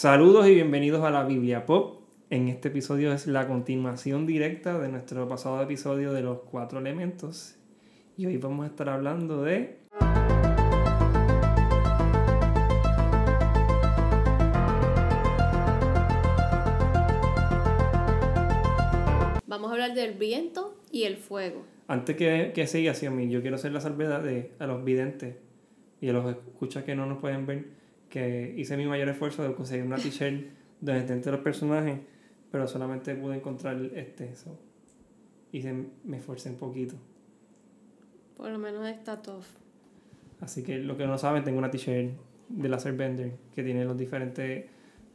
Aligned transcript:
Saludos 0.00 0.48
y 0.48 0.54
bienvenidos 0.54 1.04
a 1.04 1.10
la 1.10 1.24
Biblia 1.24 1.66
Pop. 1.66 2.00
En 2.30 2.48
este 2.48 2.68
episodio 2.68 3.12
es 3.12 3.26
la 3.26 3.46
continuación 3.46 4.26
directa 4.26 4.78
de 4.78 4.88
nuestro 4.88 5.28
pasado 5.28 5.60
episodio 5.60 6.14
de 6.14 6.22
los 6.22 6.38
cuatro 6.38 6.78
elementos. 6.78 7.56
Y 8.16 8.24
hoy 8.24 8.38
vamos 8.38 8.64
a 8.64 8.68
estar 8.68 8.88
hablando 8.88 9.42
de... 9.42 9.76
Vamos 19.46 19.68
a 19.68 19.72
hablar 19.74 19.92
del 19.92 20.14
viento 20.14 20.78
y 20.90 21.02
el 21.02 21.18
fuego. 21.18 21.66
Antes 21.88 22.16
que, 22.16 22.52
que 22.54 22.66
siga 22.66 22.92
hacia 22.92 23.10
mí, 23.10 23.28
yo 23.28 23.42
quiero 23.42 23.56
hacer 23.56 23.72
la 23.72 23.82
salvedad 23.82 24.22
de, 24.22 24.52
a 24.60 24.66
los 24.66 24.82
videntes 24.82 25.36
y 26.00 26.08
a 26.08 26.14
los 26.14 26.24
escuchas 26.30 26.84
que 26.84 26.94
no 26.96 27.04
nos 27.04 27.18
pueden 27.18 27.44
ver, 27.44 27.79
que 28.10 28.54
hice 28.58 28.76
mi 28.76 28.86
mayor 28.86 29.08
esfuerzo 29.08 29.42
de 29.42 29.54
conseguir 29.54 29.86
una 29.86 29.96
t-shirt 29.96 30.48
donde 30.80 31.00
estén 31.00 31.32
los 31.32 31.40
personajes, 31.40 32.00
pero 32.50 32.68
solamente 32.68 33.14
pude 33.14 33.36
encontrar 33.36 33.80
este. 33.94 34.28
eso 34.28 34.58
y 35.52 35.62
me 36.04 36.16
esforcé 36.16 36.50
un 36.50 36.56
poquito. 36.56 36.94
Por 38.36 38.50
lo 38.50 38.58
menos 38.58 38.86
está 38.88 39.20
tough. 39.20 39.44
Así 40.40 40.62
que 40.62 40.78
lo 40.78 40.96
que 40.96 41.06
no 41.06 41.18
saben, 41.18 41.44
tengo 41.44 41.58
una 41.58 41.70
t-shirt 41.70 42.12
de 42.48 42.68
Laser 42.68 42.94
Bender 42.94 43.32
que 43.54 43.62
tiene 43.62 43.84
los 43.84 43.96
diferentes 43.96 44.66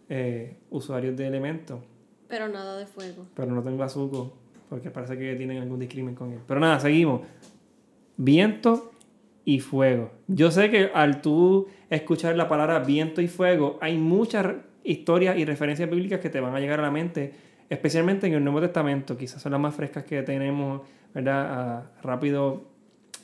eh, 0.09 0.57
usuarios 0.70 1.15
de 1.17 1.27
elementos. 1.27 1.81
Pero 2.27 2.48
nada 2.48 2.77
de 2.77 2.85
fuego. 2.85 3.25
Pero 3.35 3.51
no 3.51 3.63
tengo 3.63 3.84
azúcar, 3.84 4.31
porque 4.70 4.91
parece 4.91 5.17
que 5.17 5.35
tienen 5.35 5.62
algún 5.62 5.79
discrimen 5.79 6.15
con 6.15 6.31
él. 6.31 6.39
Pero 6.48 6.59
nada, 6.59 6.79
seguimos. 6.79 7.21
Viento 8.17 8.91
y 9.45 9.59
fuego. 9.59 10.12
Yo 10.27 10.52
sé 10.52 10.70
que 10.72 10.90
al 10.94 11.22
tú 11.22 11.67
escuchar 11.90 12.35
la 12.35 12.49
palabra 12.49 12.80
viento 12.80 13.22
y 13.22 13.27
fuego, 13.27 13.77
hay 13.80 13.98
muchas 13.98 14.55
historias 14.84 15.38
y 15.38 15.45
referencias 15.45 15.90
bíblicas 15.90 16.20
que 16.20 16.30
te 16.30 16.40
van 16.40 16.55
a 16.55 16.59
llegar 16.59 16.80
a 16.80 16.84
la 16.84 16.91
mente, 16.91 17.34
especialmente 17.70 18.27
en 18.27 18.34
el 18.34 18.43
Nuevo 18.43 18.60
Testamento, 18.60 19.15
quizás 19.18 19.41
son 19.41 19.52
las 19.52 19.62
más 19.62 19.76
frescas 19.76 20.04
que 20.04 20.24
tenemos, 20.24 20.82
¿verdad? 21.13 21.48
Ah, 21.49 21.91
rápido 22.02 22.63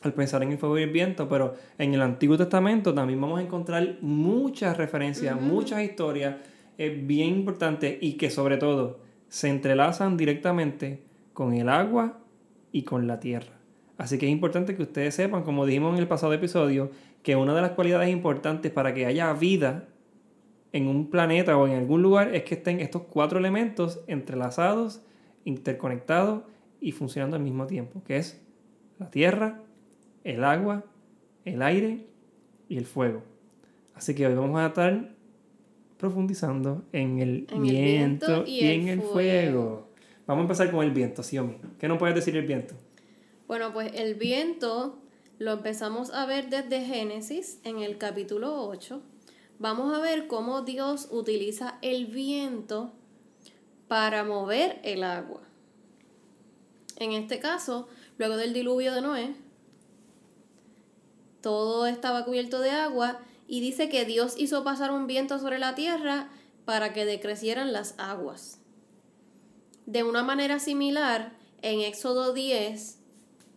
al 0.04 0.14
pensar 0.14 0.42
en 0.44 0.52
el 0.52 0.58
fuego 0.58 0.80
y 0.80 0.84
el 0.84 0.90
viento, 0.92 1.28
pero 1.28 1.56
en 1.78 1.94
el 1.94 2.02
Antiguo 2.02 2.38
Testamento 2.38 2.94
también 2.94 3.20
vamos 3.20 3.40
a 3.40 3.44
encontrar 3.44 3.98
muchas 4.02 4.78
referencias, 4.78 5.40
muchas 5.40 5.82
historias 5.82 6.36
es 6.78 7.06
bien 7.06 7.30
importante 7.30 7.98
y 8.02 8.14
que 8.14 8.30
sobre 8.30 8.58
todo 8.58 9.00
se 9.28 9.50
entrelazan 9.50 10.18
directamente 10.18 11.04
con 11.34 11.54
el 11.54 11.70
agua 11.70 12.20
y 12.72 12.84
con 12.84 13.08
la 13.08 13.20
tierra. 13.20 13.61
Así 14.02 14.18
que 14.18 14.26
es 14.26 14.32
importante 14.32 14.76
que 14.76 14.82
ustedes 14.82 15.14
sepan, 15.14 15.44
como 15.44 15.64
dijimos 15.64 15.94
en 15.94 16.00
el 16.00 16.08
pasado 16.08 16.34
episodio, 16.34 16.90
que 17.22 17.36
una 17.36 17.54
de 17.54 17.62
las 17.62 17.74
cualidades 17.74 18.10
importantes 18.10 18.72
para 18.72 18.96
que 18.96 19.06
haya 19.06 19.32
vida 19.34 19.90
en 20.72 20.88
un 20.88 21.12
planeta 21.12 21.56
o 21.56 21.68
en 21.68 21.74
algún 21.74 22.02
lugar 22.02 22.34
es 22.34 22.42
que 22.42 22.56
estén 22.56 22.80
estos 22.80 23.04
cuatro 23.04 23.38
elementos 23.38 24.00
entrelazados, 24.08 25.04
interconectados 25.46 26.42
y 26.80 26.94
funcionando 26.94 27.36
al 27.36 27.44
mismo 27.44 27.68
tiempo, 27.68 28.02
que 28.04 28.18
es 28.18 28.42
la 28.98 29.12
tierra, 29.12 29.60
el 30.24 30.46
agua, 30.46 30.84
el 31.46 31.62
aire 31.62 32.08
y 32.70 32.78
el 32.78 32.88
fuego. 32.88 33.22
Así 33.94 34.16
que 34.16 34.26
hoy 34.26 34.34
vamos 34.34 34.60
a 34.62 34.66
estar 34.66 35.12
profundizando 36.00 36.86
en 36.92 37.20
el, 37.20 37.48
viento, 37.62 38.46
y, 38.48 38.62
en 38.62 38.88
el 38.88 39.04
fuego. 39.04 39.90
Vamos 40.26 40.42
a 40.42 40.46
empezar 40.46 40.72
con 40.72 40.84
el 40.84 40.90
viento, 40.90 41.22
Xiaomi. 41.22 41.58
¿Qué 41.78 41.88
nos 41.88 42.00
puedes 42.00 42.16
decir 42.16 42.36
el 42.36 42.48
viento? 42.48 42.74
Bueno, 43.52 43.74
pues 43.74 43.92
el 43.96 44.16
viento 44.16 44.98
lo 45.38 45.52
empezamos 45.52 46.12
a 46.12 46.26
ver 46.26 46.50
desde 46.50 46.86
Génesis 46.86 47.60
en 47.66 47.80
el 47.80 47.98
capítulo 47.98 48.66
8. 48.70 49.02
Vamos 49.60 49.94
a 49.94 50.00
ver 50.00 50.28
cómo 50.28 50.62
Dios 50.62 51.10
utiliza 51.12 51.78
el 51.82 52.06
viento 52.06 52.94
para 53.90 54.24
mover 54.24 54.80
el 54.86 55.04
agua. 55.04 55.42
En 56.96 57.12
este 57.12 57.42
caso, 57.42 57.90
luego 58.18 58.38
del 58.38 58.54
diluvio 58.54 58.94
de 58.94 59.02
Noé, 59.02 59.36
todo 61.42 61.88
estaba 61.88 62.24
cubierto 62.24 62.62
de 62.62 62.70
agua 62.70 63.20
y 63.50 63.60
dice 63.60 63.90
que 63.90 64.06
Dios 64.06 64.36
hizo 64.38 64.64
pasar 64.64 64.94
un 64.94 65.08
viento 65.08 65.40
sobre 65.40 65.60
la 65.60 65.76
tierra 65.76 66.30
para 66.64 66.94
que 66.94 67.04
decrecieran 67.04 67.74
las 67.74 67.96
aguas. 67.98 68.62
De 69.86 70.04
una 70.04 70.24
manera 70.24 70.60
similar, 70.60 71.34
en 71.62 71.82
Éxodo 71.82 72.32
10, 72.32 73.01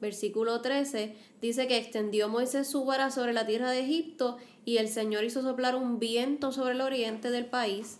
versículo 0.04 0.60
13, 0.60 1.16
dice 1.40 1.66
que 1.66 1.78
extendió 1.78 2.28
Moisés 2.28 2.68
su 2.68 2.84
vara 2.84 3.10
sobre 3.10 3.32
la 3.32 3.46
tierra 3.46 3.70
de 3.70 3.80
Egipto 3.80 4.36
y 4.66 4.76
el 4.76 4.88
Señor 4.88 5.24
hizo 5.24 5.40
soplar 5.42 5.74
un 5.74 5.98
viento 5.98 6.52
sobre 6.52 6.74
el 6.74 6.82
oriente 6.82 7.30
del 7.30 7.46
país 7.46 7.98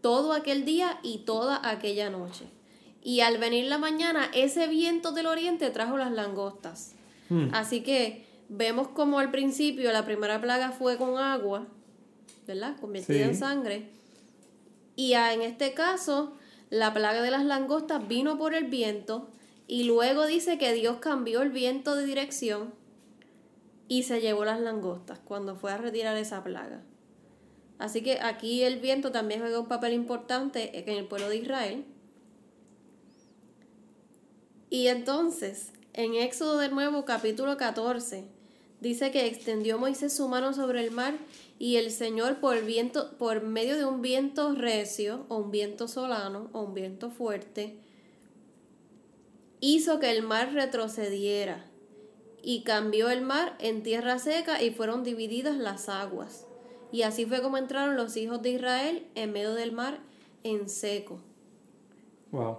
todo 0.00 0.32
aquel 0.32 0.64
día 0.64 1.00
y 1.02 1.18
toda 1.18 1.68
aquella 1.68 2.10
noche. 2.10 2.44
Y 3.02 3.20
al 3.20 3.38
venir 3.38 3.64
la 3.64 3.78
mañana, 3.78 4.30
ese 4.34 4.68
viento 4.68 5.10
del 5.10 5.26
oriente 5.26 5.70
trajo 5.70 5.96
las 5.96 6.12
langostas. 6.12 6.92
Hmm. 7.28 7.48
Así 7.52 7.80
que 7.82 8.24
vemos 8.48 8.86
como 8.88 9.18
al 9.18 9.32
principio 9.32 9.90
la 9.90 10.04
primera 10.04 10.40
plaga 10.40 10.70
fue 10.70 10.96
con 10.96 11.18
agua, 11.18 11.66
¿verdad? 12.46 12.76
Convertida 12.80 13.26
en 13.26 13.36
sangre. 13.36 13.88
Y 14.94 15.14
en 15.14 15.42
este 15.42 15.74
caso, 15.74 16.34
la 16.70 16.94
plaga 16.94 17.20
de 17.20 17.32
las 17.32 17.44
langostas 17.44 18.06
vino 18.06 18.38
por 18.38 18.54
el 18.54 18.66
viento 18.66 19.28
y 19.66 19.84
luego 19.84 20.26
dice 20.26 20.58
que 20.58 20.72
Dios 20.72 20.98
cambió 20.98 21.42
el 21.42 21.50
viento 21.50 21.94
de 21.94 22.06
dirección 22.06 22.72
y 23.88 24.04
se 24.04 24.20
llevó 24.20 24.44
las 24.44 24.60
langostas 24.60 25.18
cuando 25.18 25.56
fue 25.56 25.72
a 25.72 25.76
retirar 25.76 26.16
esa 26.16 26.42
plaga. 26.42 26.82
Así 27.78 28.02
que 28.02 28.20
aquí 28.20 28.62
el 28.62 28.80
viento 28.80 29.12
también 29.12 29.40
juega 29.40 29.60
un 29.60 29.68
papel 29.68 29.92
importante 29.92 30.78
en 30.78 30.96
el 30.96 31.06
pueblo 31.06 31.28
de 31.28 31.36
Israel. 31.36 31.84
Y 34.70 34.88
entonces, 34.88 35.72
en 35.92 36.14
Éxodo 36.14 36.58
de 36.58 36.68
nuevo, 36.68 37.04
capítulo 37.04 37.56
14, 37.56 38.24
Dice 38.80 39.10
que 39.10 39.26
extendió 39.26 39.78
Moisés 39.78 40.12
su 40.12 40.28
mano 40.28 40.52
sobre 40.52 40.84
el 40.84 40.90
mar 40.90 41.14
y 41.58 41.76
el 41.76 41.90
Señor 41.90 42.36
por, 42.40 42.62
viento, 42.64 43.16
por 43.16 43.42
medio 43.42 43.76
de 43.76 43.86
un 43.86 44.02
viento 44.02 44.52
recio 44.52 45.24
o 45.28 45.38
un 45.38 45.50
viento 45.50 45.88
solano 45.88 46.50
o 46.52 46.62
un 46.62 46.74
viento 46.74 47.10
fuerte, 47.10 47.78
hizo 49.60 49.98
que 49.98 50.10
el 50.10 50.22
mar 50.22 50.52
retrocediera 50.52 51.64
y 52.42 52.62
cambió 52.62 53.10
el 53.10 53.22
mar 53.22 53.56
en 53.58 53.82
tierra 53.82 54.18
seca 54.18 54.62
y 54.62 54.70
fueron 54.70 55.02
divididas 55.02 55.56
las 55.56 55.88
aguas. 55.88 56.46
Y 56.92 57.02
así 57.02 57.26
fue 57.26 57.42
como 57.42 57.56
entraron 57.56 57.96
los 57.96 58.16
hijos 58.16 58.40
de 58.42 58.50
Israel 58.50 59.06
en 59.14 59.32
medio 59.32 59.54
del 59.54 59.72
mar 59.72 59.98
en 60.44 60.68
seco. 60.68 61.20
Wow. 62.30 62.58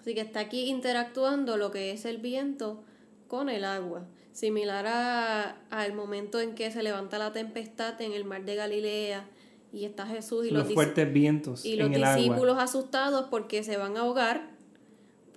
Así 0.00 0.14
que 0.14 0.20
está 0.20 0.40
aquí 0.40 0.68
interactuando 0.68 1.56
lo 1.56 1.72
que 1.72 1.90
es 1.90 2.04
el 2.04 2.18
viento 2.18 2.84
con 3.26 3.48
el 3.48 3.64
agua 3.64 4.06
similar 4.36 4.86
a, 4.86 5.56
al 5.70 5.94
momento 5.94 6.40
en 6.40 6.54
que 6.54 6.70
se 6.70 6.82
levanta 6.82 7.18
la 7.18 7.32
tempestad 7.32 8.00
en 8.02 8.12
el 8.12 8.24
mar 8.24 8.44
de 8.44 8.54
Galilea 8.54 9.26
y 9.72 9.86
está 9.86 10.06
Jesús 10.06 10.46
y 10.46 10.50
los, 10.50 10.72
fuertes 10.72 11.10
vientos 11.10 11.64
y 11.64 11.76
los 11.76 11.90
discípulos 11.90 12.58
asustados 12.58 13.26
porque 13.30 13.64
se 13.64 13.78
van 13.78 13.96
a 13.96 14.00
ahogar 14.00 14.55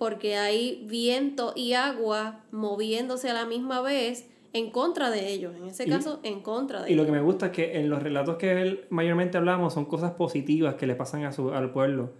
porque 0.00 0.34
hay 0.36 0.84
viento 0.88 1.52
y 1.54 1.74
agua 1.74 2.40
moviéndose 2.50 3.30
a 3.30 3.34
la 3.34 3.46
misma 3.46 3.80
vez 3.82 4.28
en 4.52 4.72
contra 4.72 5.10
de 5.10 5.28
ellos, 5.28 5.54
en 5.54 5.68
ese 5.68 5.86
caso 5.86 6.18
en 6.24 6.40
contra 6.40 6.82
de 6.82 6.90
y 6.90 6.94
ellos. 6.94 7.04
Y 7.04 7.06
lo 7.06 7.06
que 7.06 7.12
me 7.16 7.24
gusta 7.24 7.46
es 7.46 7.52
que 7.52 7.78
en 7.78 7.88
los 7.88 8.02
relatos 8.02 8.34
que 8.36 8.50
él 8.60 8.86
mayormente 8.90 9.38
hablamos 9.38 9.74
son 9.74 9.84
cosas 9.84 10.10
positivas 10.12 10.74
que 10.74 10.88
le 10.88 10.96
pasan 10.96 11.24
a 11.24 11.30
su, 11.30 11.50
al 11.50 11.70
pueblo 11.70 12.10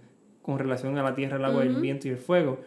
con 0.43 0.61
relación 0.61 0.97
a 0.97 1.03
la 1.03 1.17
tierra, 1.17 1.39
el 1.39 1.45
agua, 1.45 1.65
el 1.65 1.81
viento 1.81 2.07
y 2.07 2.13
el 2.13 2.19
fuego 2.19 2.61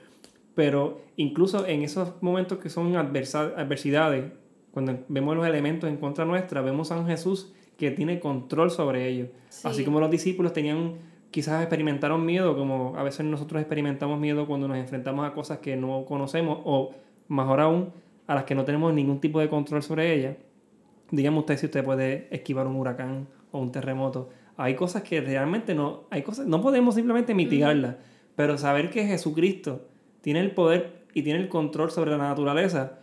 pero 0.55 1.01
incluso 1.17 1.65
en 1.65 1.83
esos 1.83 2.21
momentos 2.21 2.59
que 2.59 2.69
son 2.69 2.95
adversidades, 2.95 4.31
cuando 4.71 4.99
vemos 5.07 5.35
los 5.35 5.45
elementos 5.45 5.89
en 5.89 5.97
contra 5.97 6.25
nuestra, 6.25 6.61
vemos 6.61 6.91
a 6.91 6.97
un 6.97 7.07
Jesús 7.07 7.53
que 7.77 7.91
tiene 7.91 8.19
control 8.19 8.69
sobre 8.71 9.07
ellos. 9.07 9.29
Así 9.63 9.83
como 9.83 9.99
los 9.99 10.11
discípulos 10.11 10.53
tenían, 10.53 10.95
quizás 11.33 11.63
experimentaron 11.63 12.23
miedo, 12.23 12.55
como 12.55 12.93
a 12.95 13.01
veces 13.01 13.25
nosotros 13.25 13.59
experimentamos 13.59 14.19
miedo 14.19 14.45
cuando 14.45 14.67
nos 14.67 14.77
enfrentamos 14.77 15.25
a 15.25 15.33
cosas 15.33 15.57
que 15.57 15.75
no 15.75 16.05
conocemos 16.05 16.59
o, 16.63 16.91
mejor 17.27 17.59
aún, 17.59 17.91
a 18.27 18.35
las 18.35 18.43
que 18.43 18.53
no 18.53 18.63
tenemos 18.65 18.93
ningún 18.93 19.19
tipo 19.19 19.39
de 19.39 19.49
control 19.49 19.81
sobre 19.81 20.13
ellas. 20.13 20.37
Dígame 21.09 21.39
usted 21.39 21.57
si 21.57 21.65
usted 21.65 21.83
puede 21.83 22.27
esquivar 22.29 22.67
un 22.67 22.75
huracán 22.75 23.27
o 23.51 23.57
un 23.57 23.71
terremoto. 23.71 24.29
Hay 24.57 24.75
cosas 24.75 25.01
que 25.01 25.21
realmente 25.21 25.73
no, 25.73 26.03
hay 26.11 26.21
cosas, 26.21 26.45
no 26.45 26.61
podemos 26.61 26.93
simplemente 26.93 27.33
mitigarlas, 27.33 27.95
pero 28.35 28.59
saber 28.59 28.91
que 28.91 29.07
Jesucristo 29.07 29.87
tiene 30.21 30.39
el 30.39 30.51
poder 30.51 31.05
y 31.15 31.23
tiene 31.23 31.39
el 31.39 31.49
control 31.49 31.89
sobre 31.89 32.11
la 32.11 32.17
naturaleza, 32.17 32.99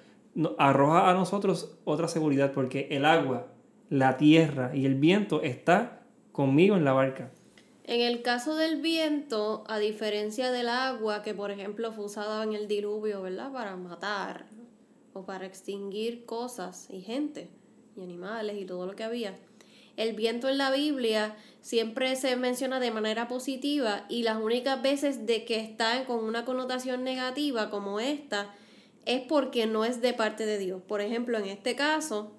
arroja 0.56 1.10
a 1.10 1.14
nosotros 1.14 1.80
otra 1.84 2.06
seguridad 2.06 2.52
porque 2.52 2.86
el 2.92 3.06
agua, 3.06 3.48
la 3.88 4.16
tierra 4.16 4.70
y 4.72 4.86
el 4.86 4.94
viento 4.94 5.42
está 5.42 6.02
conmigo 6.30 6.76
en 6.76 6.84
la 6.84 6.92
barca. 6.92 7.32
En 7.90 8.02
el 8.02 8.22
caso 8.22 8.54
del 8.54 8.80
viento, 8.80 9.64
a 9.66 9.80
diferencia 9.80 10.52
del 10.52 10.68
agua, 10.68 11.24
que 11.24 11.34
por 11.34 11.50
ejemplo 11.50 11.90
fue 11.90 12.04
usada 12.04 12.44
en 12.44 12.52
el 12.52 12.68
diluvio, 12.68 13.20
¿verdad? 13.20 13.50
Para 13.50 13.74
matar 13.74 14.46
o 15.12 15.26
para 15.26 15.44
extinguir 15.44 16.24
cosas 16.24 16.86
y 16.88 17.00
gente 17.00 17.50
y 17.96 18.04
animales 18.04 18.58
y 18.60 18.64
todo 18.64 18.86
lo 18.86 18.94
que 18.94 19.02
había. 19.02 19.36
El 19.96 20.14
viento 20.14 20.48
en 20.48 20.56
la 20.56 20.70
Biblia 20.70 21.36
siempre 21.62 22.14
se 22.14 22.36
menciona 22.36 22.78
de 22.78 22.92
manera 22.92 23.26
positiva 23.26 24.06
y 24.08 24.22
las 24.22 24.40
únicas 24.40 24.80
veces 24.80 25.26
de 25.26 25.44
que 25.44 25.58
están 25.58 26.04
con 26.04 26.22
una 26.22 26.44
connotación 26.44 27.02
negativa 27.02 27.70
como 27.70 27.98
esta 27.98 28.54
es 29.04 29.22
porque 29.22 29.66
no 29.66 29.84
es 29.84 30.00
de 30.00 30.12
parte 30.12 30.46
de 30.46 30.58
Dios. 30.58 30.80
Por 30.80 31.00
ejemplo, 31.00 31.38
en 31.38 31.46
este 31.46 31.74
caso, 31.74 32.30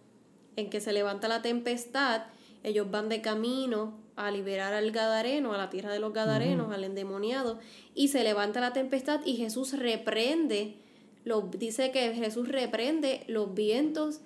en 0.56 0.70
que 0.70 0.80
se 0.80 0.94
levanta 0.94 1.28
la 1.28 1.42
tempestad, 1.42 2.22
ellos 2.64 2.90
van 2.90 3.10
de 3.10 3.20
camino 3.20 4.01
a 4.16 4.32
liberar 4.32 4.74
al 4.74 4.92
Gadareno, 4.92 5.54
a 5.54 5.58
la 5.58 5.70
tierra 5.70 5.92
de 5.92 6.00
los 6.00 6.14
Gadarenos, 6.14 6.74
al 6.74 6.84
endemoniado, 6.84 7.60
y 7.96 8.10
se 8.10 8.24
levanta 8.24 8.62
la 8.62 8.74
tempestad 8.74 9.22
y 9.26 9.36
Jesús 9.36 9.74
reprende, 9.74 10.76
lo, 11.24 11.42
dice 11.42 11.92
que 11.92 12.14
Jesús 12.14 12.48
reprende 12.48 13.24
los 13.28 13.54
vientos 13.54 14.22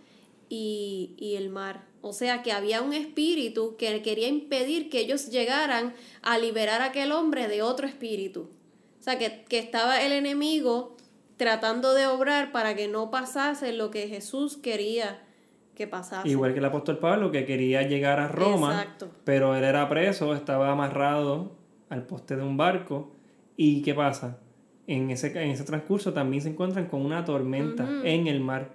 y, 0.49 1.15
y 1.17 1.35
el 1.35 1.49
mar. 1.49 1.85
O 2.01 2.13
sea 2.13 2.43
que 2.43 2.51
había 2.51 2.81
un 2.81 2.93
espíritu 2.93 3.77
que 3.77 4.01
quería 4.01 4.27
impedir 4.27 4.89
que 4.89 4.99
ellos 4.99 5.29
llegaran 5.29 5.95
a 6.21 6.37
liberar 6.37 6.81
a 6.81 6.85
aquel 6.85 7.11
hombre 7.11 7.47
de 7.47 7.63
otro 7.63 7.87
espíritu. 7.87 8.49
O 8.99 9.03
sea 9.03 9.17
que, 9.17 9.43
que 9.45 9.57
estaba 9.57 10.03
el 10.03 10.11
enemigo 10.11 10.95
tratando 11.37 11.93
de 11.93 12.07
obrar 12.07 12.51
para 12.51 12.75
que 12.75 12.87
no 12.87 13.11
pasase 13.11 13.73
lo 13.73 13.91
que 13.91 14.07
Jesús 14.07 14.57
quería 14.57 15.24
que 15.75 15.87
pasase. 15.87 16.27
Igual 16.27 16.53
que 16.53 16.59
el 16.59 16.65
apóstol 16.65 16.97
Pablo 16.97 17.31
que 17.31 17.45
quería 17.45 17.83
llegar 17.83 18.19
a 18.19 18.27
Roma, 18.27 18.81
Exacto. 18.81 19.09
pero 19.23 19.55
él 19.55 19.63
era 19.63 19.87
preso, 19.89 20.33
estaba 20.33 20.71
amarrado 20.71 21.55
al 21.89 22.03
poste 22.03 22.35
de 22.35 22.43
un 22.43 22.57
barco. 22.57 23.11
¿Y 23.57 23.81
qué 23.81 23.93
pasa? 23.93 24.39
En 24.87 25.11
ese, 25.11 25.27
en 25.41 25.49
ese 25.51 25.63
transcurso 25.63 26.13
también 26.13 26.41
se 26.41 26.49
encuentran 26.49 26.87
con 26.87 27.05
una 27.05 27.25
tormenta 27.25 27.87
en 28.03 28.27
el 28.27 28.39
mar. 28.39 28.73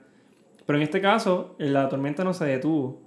Pero 0.67 0.79
en 0.79 0.83
este 0.83 1.01
caso, 1.01 1.57
la 1.59 1.89
tormenta 1.89 2.23
no 2.25 2.35
se 2.35 2.45
detuvo, 2.45 3.01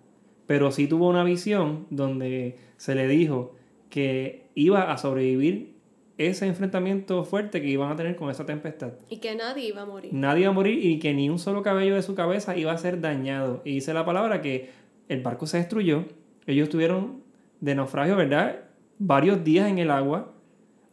pero 0.47 0.71
sí 0.71 0.87
tuvo 0.87 1.07
una 1.07 1.23
visión 1.23 1.87
donde 1.89 2.57
se 2.77 2.95
le 2.95 3.07
dijo 3.07 3.55
que 3.89 4.49
iba 4.55 4.91
a 4.91 4.97
sobrevivir 4.97 5.72
ese 6.17 6.45
enfrentamiento 6.45 7.23
fuerte 7.23 7.61
que 7.61 7.67
iban 7.67 7.91
a 7.91 7.95
tener 7.95 8.15
con 8.15 8.29
esa 8.29 8.45
tempestad. 8.45 8.93
Y 9.09 9.17
que 9.17 9.35
nadie 9.35 9.67
iba 9.67 9.81
a 9.81 9.85
morir. 9.85 10.13
Nadie 10.13 10.41
iba 10.41 10.51
a 10.51 10.53
morir 10.53 10.83
y 10.83 10.99
que 10.99 11.13
ni 11.13 11.29
un 11.29 11.39
solo 11.39 11.63
cabello 11.63 11.95
de 11.95 12.01
su 12.01 12.15
cabeza 12.15 12.55
iba 12.55 12.71
a 12.71 12.77
ser 12.77 13.01
dañado. 13.01 13.61
Y 13.65 13.75
dice 13.75 13.93
la 13.93 14.05
palabra 14.05 14.41
que 14.41 14.69
el 15.09 15.21
barco 15.21 15.47
se 15.47 15.57
destruyó. 15.57 16.05
Ellos 16.45 16.65
estuvieron 16.65 17.23
de 17.61 17.75
naufragio, 17.75 18.15
¿verdad? 18.15 18.59
Varios 18.99 19.43
días 19.43 19.69
en 19.69 19.79
el 19.79 19.89
agua 19.89 20.33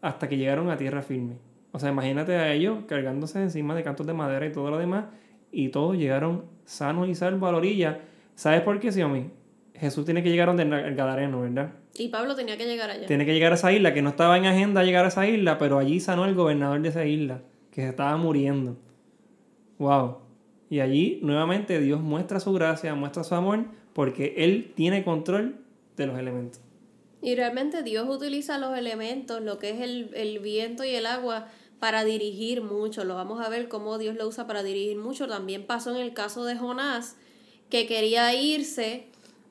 hasta 0.00 0.28
que 0.28 0.38
llegaron 0.38 0.70
a 0.70 0.76
tierra 0.76 1.02
firme. 1.02 1.36
O 1.72 1.78
sea, 1.78 1.90
imagínate 1.90 2.34
a 2.36 2.52
ellos 2.52 2.84
cargándose 2.86 3.42
encima 3.42 3.74
de 3.74 3.82
cantos 3.82 4.06
de 4.06 4.14
madera 4.14 4.46
y 4.46 4.52
todo 4.52 4.70
lo 4.70 4.78
demás. 4.78 5.06
Y 5.52 5.68
todos 5.68 5.96
llegaron 5.96 6.44
sanos 6.64 7.08
y 7.08 7.14
salvos 7.14 7.48
a 7.48 7.52
la 7.52 7.58
orilla. 7.58 8.00
¿Sabes 8.34 8.62
por 8.62 8.80
qué, 8.80 8.90
Xiaomi? 8.90 9.30
Jesús 9.74 10.04
tiene 10.04 10.22
que 10.22 10.30
llegar 10.30 10.48
donde 10.48 10.62
el 10.62 10.94
Gadareno, 10.94 11.42
¿verdad? 11.42 11.72
Y 11.96 12.08
Pablo 12.08 12.34
tenía 12.34 12.56
que 12.56 12.66
llegar 12.66 12.90
allá. 12.90 13.06
Tiene 13.06 13.26
que 13.26 13.32
llegar 13.32 13.52
a 13.52 13.56
esa 13.56 13.72
isla, 13.72 13.92
que 13.92 14.02
no 14.02 14.10
estaba 14.10 14.36
en 14.36 14.46
agenda 14.46 14.84
llegar 14.84 15.04
a 15.04 15.08
esa 15.08 15.26
isla, 15.26 15.58
pero 15.58 15.78
allí 15.78 16.00
sanó 16.00 16.24
el 16.24 16.34
gobernador 16.34 16.80
de 16.80 16.88
esa 16.88 17.04
isla, 17.04 17.42
que 17.72 17.82
se 17.82 17.88
estaba 17.88 18.16
muriendo. 18.16 18.76
Wow. 19.78 20.18
Y 20.68 20.80
allí 20.80 21.18
nuevamente 21.22 21.80
Dios 21.80 22.00
muestra 22.00 22.38
su 22.38 22.52
gracia, 22.52 22.94
muestra 22.94 23.24
su 23.24 23.34
amor, 23.34 23.66
porque 23.92 24.34
Él 24.38 24.72
tiene 24.74 25.04
control 25.04 25.56
de 25.96 26.06
los 26.06 26.18
elementos. 26.18 26.60
Y 27.22 27.34
realmente 27.34 27.82
Dios 27.82 28.08
utiliza 28.08 28.56
los 28.58 28.78
elementos, 28.78 29.42
lo 29.42 29.58
que 29.58 29.70
es 29.70 29.80
el, 29.80 30.10
el 30.14 30.38
viento 30.38 30.84
y 30.84 30.90
el 30.90 31.06
agua, 31.06 31.48
para 31.80 32.04
dirigir 32.04 32.62
mucho. 32.62 33.04
Lo 33.04 33.14
vamos 33.14 33.44
a 33.44 33.48
ver 33.48 33.68
cómo 33.68 33.98
Dios 33.98 34.14
lo 34.16 34.28
usa 34.28 34.46
para 34.46 34.62
dirigir 34.62 34.96
mucho. 34.96 35.26
También 35.26 35.66
pasó 35.66 35.90
en 35.90 36.00
el 36.00 36.14
caso 36.14 36.44
de 36.44 36.56
Jonás, 36.56 37.16
que 37.68 37.86
quería 37.86 38.34
irse 38.34 39.06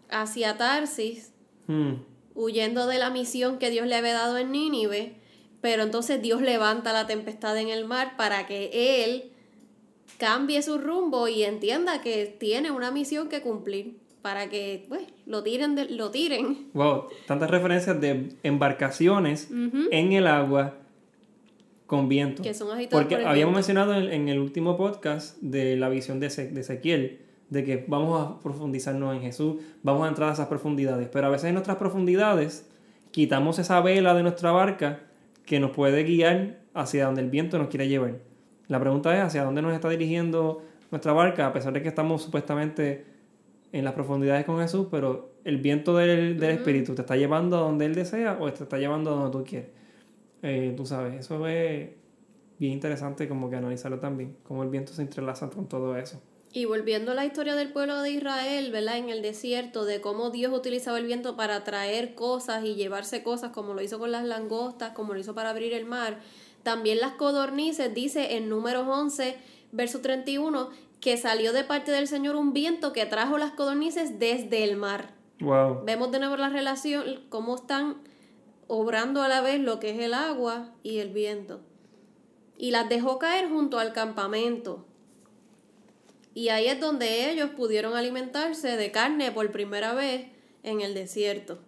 hacia 0.10 0.58
Tarsis, 0.58 1.34
Hmm. 1.70 2.02
Huyendo 2.36 2.88
de 2.88 2.98
la 3.00 3.10
misión 3.10 3.58
que 3.60 3.70
Dios 3.70 3.88
le 3.88 3.96
había 3.96 4.14
dado 4.14 4.38
en 4.38 4.52
Nínive, 4.52 5.14
pero 5.62 5.84
entonces 5.84 6.22
Dios 6.22 6.42
levanta 6.42 6.94
la 6.94 7.06
tempestad 7.08 7.58
en 7.58 7.70
el 7.70 7.86
mar 7.86 8.16
para 8.18 8.48
que 8.48 9.04
él 9.04 9.32
cambie 10.18 10.62
su 10.62 10.78
rumbo 10.78 11.28
y 11.28 11.44
entienda 11.44 12.02
que 12.02 12.26
tiene 12.40 12.72
una 12.72 12.92
misión 12.92 13.30
que 13.30 13.42
cumplir, 13.42 13.98
para 14.22 14.50
que 14.50 14.86
pues, 14.90 15.02
lo 15.26 15.44
tiren 15.44 15.76
de- 15.76 15.90
lo 15.90 16.12
tiren. 16.12 16.70
Wow, 16.74 17.06
tantas 17.26 17.50
referencias 17.50 18.00
de 18.02 18.30
embarcaciones 18.44 19.50
en 19.52 20.12
el 20.14 20.28
agua 20.28 20.76
con 21.88 22.08
viento. 22.10 22.44
Que 22.44 22.54
son 22.54 22.70
agitados 22.72 23.02
Porque 23.02 23.16
por 23.16 23.22
el 23.24 23.28
habíamos 23.28 23.54
viento. 23.66 23.82
mencionado 23.82 23.94
en, 23.96 24.14
en 24.14 24.30
el 24.30 24.40
último 24.40 24.78
podcast 24.78 25.38
de 25.42 25.76
la 25.76 25.90
visión 25.90 26.20
de 26.20 26.28
Ezequiel, 26.28 27.20
de 27.50 27.64
que 27.64 27.86
vamos 27.88 28.22
a 28.22 28.40
profundizarnos 28.40 29.16
en 29.16 29.22
Jesús, 29.22 29.56
vamos 29.84 30.06
a 30.06 30.10
entrar 30.10 30.30
a 30.30 30.34
esas 30.34 30.48
profundidades, 30.48 31.10
pero 31.12 31.28
a 31.28 31.30
veces 31.30 31.46
en 31.46 31.54
nuestras 31.54 31.78
profundidades 31.78 32.70
quitamos 33.12 33.60
esa 33.60 33.82
vela 33.82 34.14
de 34.14 34.24
nuestra 34.24 34.52
barca 34.52 35.00
que 35.46 35.60
nos 35.60 35.72
puede 35.72 36.04
guiar 36.04 36.60
hacia 36.74 37.06
donde 37.06 37.22
el 37.22 37.30
viento 37.30 37.58
nos 37.58 37.70
quiere 37.70 37.88
llevar. 37.88 38.18
La 38.68 38.80
pregunta 38.80 39.16
es 39.18 39.24
hacia 39.24 39.44
dónde 39.44 39.62
nos 39.62 39.74
está 39.74 39.90
dirigiendo 39.90 40.62
nuestra 40.92 41.12
barca, 41.14 41.48
a 41.48 41.54
pesar 41.54 41.74
de 41.74 41.82
que 41.82 41.88
estamos 41.88 42.22
supuestamente 42.22 43.06
en 43.72 43.84
las 43.84 43.94
profundidades 43.94 44.46
con 44.46 44.60
Jesús, 44.60 44.88
pero 44.92 45.32
el 45.44 45.58
viento 45.58 45.96
del, 45.96 46.40
del 46.40 46.52
Espíritu 46.52 46.94
te 46.94 47.02
está 47.02 47.16
llevando 47.16 47.58
a 47.58 47.62
donde 47.62 47.86
Él 47.86 47.96
desea 47.96 48.38
o 48.40 48.52
te 48.52 48.64
está 48.64 48.78
llevando 48.78 49.12
a 49.12 49.14
donde 49.16 49.32
tú 49.32 49.44
quieres. 49.44 49.70
Eh, 50.42 50.74
tú 50.78 50.86
sabes, 50.86 51.20
eso 51.20 51.46
es 51.48 51.90
bien 52.58 52.74
interesante 52.74 53.28
como 53.28 53.50
que 53.50 53.56
analizarlo 53.56 54.00
también, 54.00 54.38
cómo 54.44 54.64
el 54.64 54.70
viento 54.70 54.94
se 54.94 55.02
entrelaza 55.02 55.50
con 55.50 55.68
todo 55.68 55.98
eso. 55.98 56.22
Y 56.52 56.66
volviendo 56.66 57.12
a 57.12 57.16
la 57.16 57.26
historia 57.26 57.56
del 57.56 57.72
pueblo 57.72 58.02
de 58.02 58.12
Israel, 58.12 58.72
¿verdad? 58.72 58.98
En 58.98 59.10
el 59.10 59.22
desierto, 59.22 59.86
de 59.86 60.02
cómo 60.02 60.32
Dios 60.32 60.52
utilizaba 60.52 60.98
el 60.98 61.06
viento 61.06 61.36
para 61.36 61.64
traer 61.64 62.16
cosas 62.16 62.66
y 62.66 62.74
llevarse 62.74 63.22
cosas, 63.22 63.52
como 63.52 63.76
lo 63.76 63.84
hizo 63.84 64.00
con 64.00 64.12
las 64.12 64.26
langostas, 64.26 64.94
como 64.94 65.14
lo 65.14 65.20
hizo 65.20 65.36
para 65.36 65.52
abrir 65.52 65.74
el 65.74 65.86
mar. 65.86 66.20
También 66.64 67.00
las 67.00 67.14
codornices, 67.14 67.94
dice 67.94 68.36
en 68.36 68.50
números 68.50 68.88
11, 68.88 69.38
verso 69.72 70.02
31, 70.02 70.70
que 71.00 71.18
salió 71.18 71.54
de 71.54 71.64
parte 71.64 71.92
del 71.92 72.08
Señor 72.08 72.36
un 72.36 72.52
viento 72.52 72.94
que 72.94 73.06
trajo 73.06 73.38
las 73.38 73.52
codornices 73.52 74.18
desde 74.18 74.64
el 74.64 74.76
mar. 74.76 75.14
Wow. 75.40 75.84
Vemos 75.86 76.12
de 76.12 76.20
nuevo 76.20 76.36
la 76.36 76.50
relación, 76.50 77.26
cómo 77.30 77.56
están 77.56 77.98
obrando 78.68 79.22
a 79.22 79.28
la 79.28 79.42
vez 79.42 79.60
lo 79.60 79.80
que 79.80 79.92
es 79.92 80.00
el 80.00 80.14
agua 80.14 80.72
y 80.84 80.98
el 80.98 81.12
viento. 81.12 81.62
Y 82.58 82.72
las 82.72 82.90
dejó 82.90 83.20
caer 83.20 83.50
junto 83.50 83.80
al 83.80 83.94
campamento. 83.94 84.86
Y 86.34 86.50
ahí 86.50 86.68
es 86.68 86.80
donde 86.80 87.32
ellos 87.32 87.50
pudieron 87.52 87.96
alimentarse 87.96 88.78
de 88.78 88.92
carne 88.92 89.32
por 89.32 89.52
primera 89.52 89.94
vez 89.94 90.28
en 90.64 90.82
el 90.82 90.94
desierto. 90.94 91.60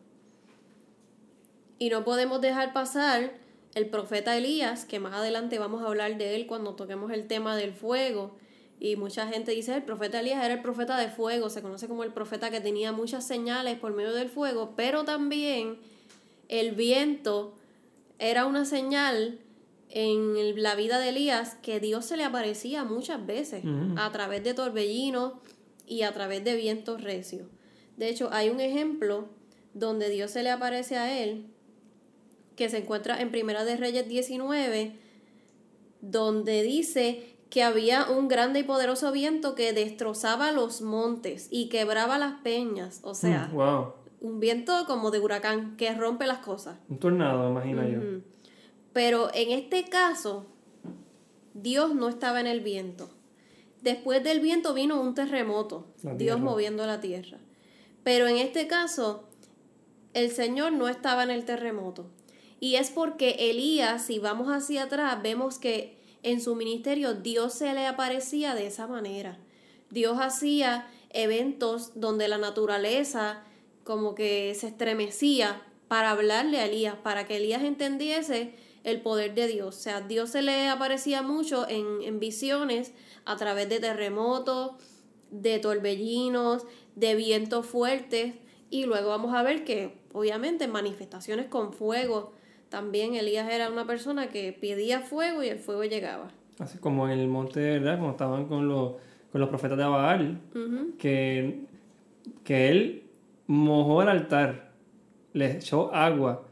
Y 1.79 1.89
no 1.89 2.03
podemos 2.03 2.41
dejar 2.41 2.73
pasar 2.73 3.33
el 3.73 3.87
profeta 3.87 4.37
Elías, 4.37 4.85
que 4.85 4.99
más 4.99 5.13
adelante 5.13 5.57
vamos 5.59 5.81
a 5.81 5.87
hablar 5.87 6.17
de 6.17 6.35
él 6.35 6.45
cuando 6.45 6.75
toquemos 6.75 7.11
el 7.11 7.27
tema 7.27 7.55
del 7.55 7.73
fuego. 7.73 8.35
Y 8.79 8.95
mucha 8.95 9.27
gente 9.27 9.51
dice, 9.51 9.75
el 9.75 9.83
profeta 9.83 10.19
Elías 10.19 10.43
era 10.43 10.53
el 10.53 10.61
profeta 10.61 10.97
de 10.97 11.09
fuego, 11.09 11.49
se 11.49 11.61
conoce 11.61 11.87
como 11.87 12.03
el 12.03 12.13
profeta 12.13 12.51
que 12.51 12.61
tenía 12.61 12.91
muchas 12.91 13.25
señales 13.25 13.77
por 13.79 13.93
medio 13.93 14.13
del 14.13 14.29
fuego, 14.29 14.73
pero 14.75 15.05
también 15.05 15.79
el 16.49 16.71
viento 16.71 17.55
era 18.19 18.45
una 18.45 18.65
señal 18.65 19.39
en 19.93 20.61
la 20.63 20.75
vida 20.75 20.99
de 20.99 21.09
Elías 21.09 21.55
que 21.61 21.79
Dios 21.79 22.05
se 22.05 22.17
le 22.17 22.23
aparecía 22.23 22.83
muchas 22.83 23.25
veces 23.25 23.63
Ujú. 23.65 23.95
a 23.97 24.11
través 24.11 24.43
de 24.43 24.53
torbellinos 24.53 25.33
y 25.85 26.03
a 26.03 26.13
través 26.13 26.43
de 26.43 26.55
vientos 26.55 27.01
recios. 27.03 27.47
De 27.97 28.09
hecho, 28.09 28.29
hay 28.31 28.49
un 28.49 28.59
ejemplo 28.59 29.27
donde 29.73 30.09
Dios 30.09 30.31
se 30.31 30.43
le 30.43 30.49
aparece 30.49 30.97
a 30.97 31.21
él 31.21 31.45
que 32.55 32.69
se 32.69 32.77
encuentra 32.79 33.21
en 33.21 33.31
Primera 33.31 33.63
de 33.65 33.75
Reyes 33.77 34.07
19, 34.07 34.93
donde 36.01 36.63
dice 36.63 37.35
que 37.49 37.63
había 37.63 38.05
un 38.09 38.27
grande 38.27 38.59
y 38.59 38.63
poderoso 38.63 39.11
viento 39.11 39.55
que 39.55 39.73
destrozaba 39.73 40.51
los 40.51 40.81
montes 40.81 41.47
y 41.51 41.67
quebraba 41.69 42.17
las 42.17 42.39
peñas, 42.41 43.01
o 43.03 43.13
sea, 43.13 43.49
Mm, 43.51 43.55
wow. 43.55 43.93
un 44.21 44.39
viento 44.39 44.85
como 44.87 45.11
de 45.11 45.19
huracán 45.19 45.75
que 45.75 45.93
rompe 45.93 46.27
las 46.27 46.39
cosas. 46.39 46.77
Un 46.87 46.97
tornado, 46.99 47.49
imagino 47.49 47.87
yo. 47.87 47.99
Pero 48.93 49.29
en 49.33 49.51
este 49.51 49.85
caso, 49.85 50.45
Dios 51.53 51.95
no 51.95 52.09
estaba 52.09 52.39
en 52.39 52.47
el 52.47 52.61
viento. 52.61 53.09
Después 53.81 54.23
del 54.23 54.39
viento 54.39 54.73
vino 54.73 55.01
un 55.01 55.15
terremoto, 55.15 55.87
Dios 56.17 56.39
moviendo 56.39 56.85
la 56.85 57.01
tierra. 57.01 57.39
Pero 58.03 58.27
en 58.27 58.37
este 58.37 58.67
caso, 58.67 59.23
el 60.13 60.31
Señor 60.31 60.73
no 60.73 60.87
estaba 60.87 61.23
en 61.23 61.31
el 61.31 61.45
terremoto. 61.45 62.05
Y 62.59 62.75
es 62.75 62.91
porque 62.91 63.49
Elías, 63.49 64.05
si 64.05 64.19
vamos 64.19 64.49
hacia 64.49 64.83
atrás, 64.83 65.21
vemos 65.23 65.57
que 65.57 65.97
en 66.21 66.41
su 66.41 66.55
ministerio 66.55 67.15
Dios 67.15 67.53
se 67.53 67.73
le 67.73 67.87
aparecía 67.87 68.53
de 68.53 68.67
esa 68.67 68.85
manera. 68.87 69.39
Dios 69.89 70.17
hacía 70.19 70.87
eventos 71.09 71.99
donde 71.99 72.27
la 72.27 72.37
naturaleza 72.37 73.43
como 73.83 74.13
que 74.13 74.53
se 74.55 74.67
estremecía 74.67 75.63
para 75.87 76.11
hablarle 76.11 76.59
a 76.59 76.65
Elías, 76.65 76.95
para 76.95 77.25
que 77.25 77.37
Elías 77.37 77.63
entendiese 77.63 78.53
el 78.83 79.01
poder 79.01 79.35
de 79.35 79.47
Dios. 79.47 79.77
O 79.77 79.79
sea, 79.79 80.01
Dios 80.01 80.31
se 80.31 80.41
le 80.41 80.67
aparecía 80.67 81.21
mucho 81.21 81.67
en, 81.69 82.01
en 82.03 82.19
visiones 82.19 82.93
a 83.25 83.35
través 83.35 83.69
de 83.69 83.79
terremotos, 83.79 84.71
de 85.31 85.59
torbellinos, 85.59 86.65
de 86.95 87.15
vientos 87.15 87.65
fuertes 87.65 88.35
Y 88.69 88.85
luego 88.85 89.09
vamos 89.09 89.33
a 89.33 89.43
ver 89.43 89.63
que, 89.63 89.97
obviamente, 90.13 90.67
manifestaciones 90.67 91.47
con 91.47 91.73
fuego, 91.73 92.33
también 92.69 93.15
Elías 93.15 93.49
era 93.51 93.69
una 93.69 93.85
persona 93.85 94.29
que 94.29 94.53
pedía 94.53 95.01
fuego 95.01 95.43
y 95.43 95.49
el 95.49 95.59
fuego 95.59 95.83
llegaba. 95.83 96.29
Así 96.57 96.77
como 96.77 97.09
en 97.09 97.19
el 97.19 97.27
monte, 97.27 97.59
¿verdad? 97.59 97.99
Como 97.99 98.11
estaban 98.11 98.45
con 98.45 98.69
los, 98.69 98.93
con 99.31 99.41
los 99.41 99.49
profetas 99.49 99.77
de 99.77 99.83
Baal, 99.83 100.39
que, 100.97 101.65
que 102.45 102.69
él 102.69 103.03
mojó 103.47 104.03
el 104.03 104.07
altar, 104.07 104.71
le 105.33 105.57
echó 105.57 105.93
agua, 105.93 106.43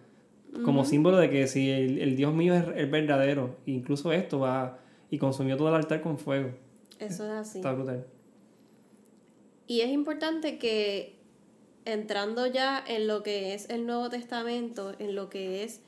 como 0.65 0.86
símbolo 0.86 1.18
de 1.18 1.29
que 1.29 1.48
si 1.48 1.70
el, 1.70 2.15
Dios 2.15 2.34
mío 2.34 2.56
es 2.56 2.65
el 2.75 2.89
verdadero, 2.89 3.58
incluso 3.65 4.12
esto 4.12 4.39
va 4.39 4.79
y 5.10 5.18
consumió 5.18 5.58
todo 5.58 5.70
el 5.70 5.75
altar 5.75 6.01
con 6.01 6.18
fuego. 6.18 6.51
Eso 7.00 7.25
es 7.25 7.32
así. 7.32 7.60
Está 7.60 7.74
brutal. 7.74 8.06
Y 9.68 9.82
es 9.82 9.89
importante 9.89 10.58
que 10.58 11.15
entrando 11.86 12.48
ya 12.48 12.84
en 12.86 13.08
lo 13.08 13.24
que 13.24 13.53
es 13.53 13.70
el 13.70 13.86
Nuevo 13.86 14.10
Testamento, 14.10 14.94
en 15.00 15.15
lo 15.15 15.29
que 15.29 15.63
es 15.63 15.82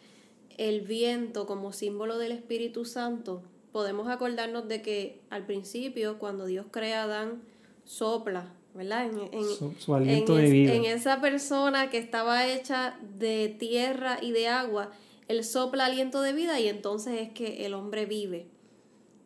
el 0.58 0.82
viento 0.82 1.46
como 1.48 1.74
símbolo 1.74 2.18
del 2.18 2.32
Espíritu 2.32 2.86
Santo, 2.86 3.42
podemos 3.72 4.08
acordarnos 4.08 4.68
de 4.68 4.82
que 4.82 5.22
al 5.30 5.46
principio, 5.46 6.20
cuando 6.20 6.46
Dios 6.46 6.68
crea 6.72 7.02
a 7.02 7.04
Adán, 7.06 7.42
sopla, 7.84 8.54
¿verdad? 8.74 9.06
En, 9.06 9.44
su, 9.78 9.94
aliento 9.94 10.36
de 10.36 10.50
vida. 10.50 10.74
En 10.74 10.86
esa 10.86 11.22
persona 11.22 11.90
que 11.90 11.98
estaba 11.98 12.48
hecha 12.48 12.98
de 13.18 13.56
tierra 13.60 14.20
y 14.22 14.32
de 14.32 14.48
agua, 14.48 14.92
él 15.28 15.44
sopla 15.44 15.86
aliento 15.86 16.22
de 16.22 16.34
vida 16.34 16.60
y 16.60 16.68
entonces 16.68 17.20
es 17.22 17.30
que 17.30 17.66
el 17.66 17.74
hombre 17.74 18.06
vive. 18.06 18.48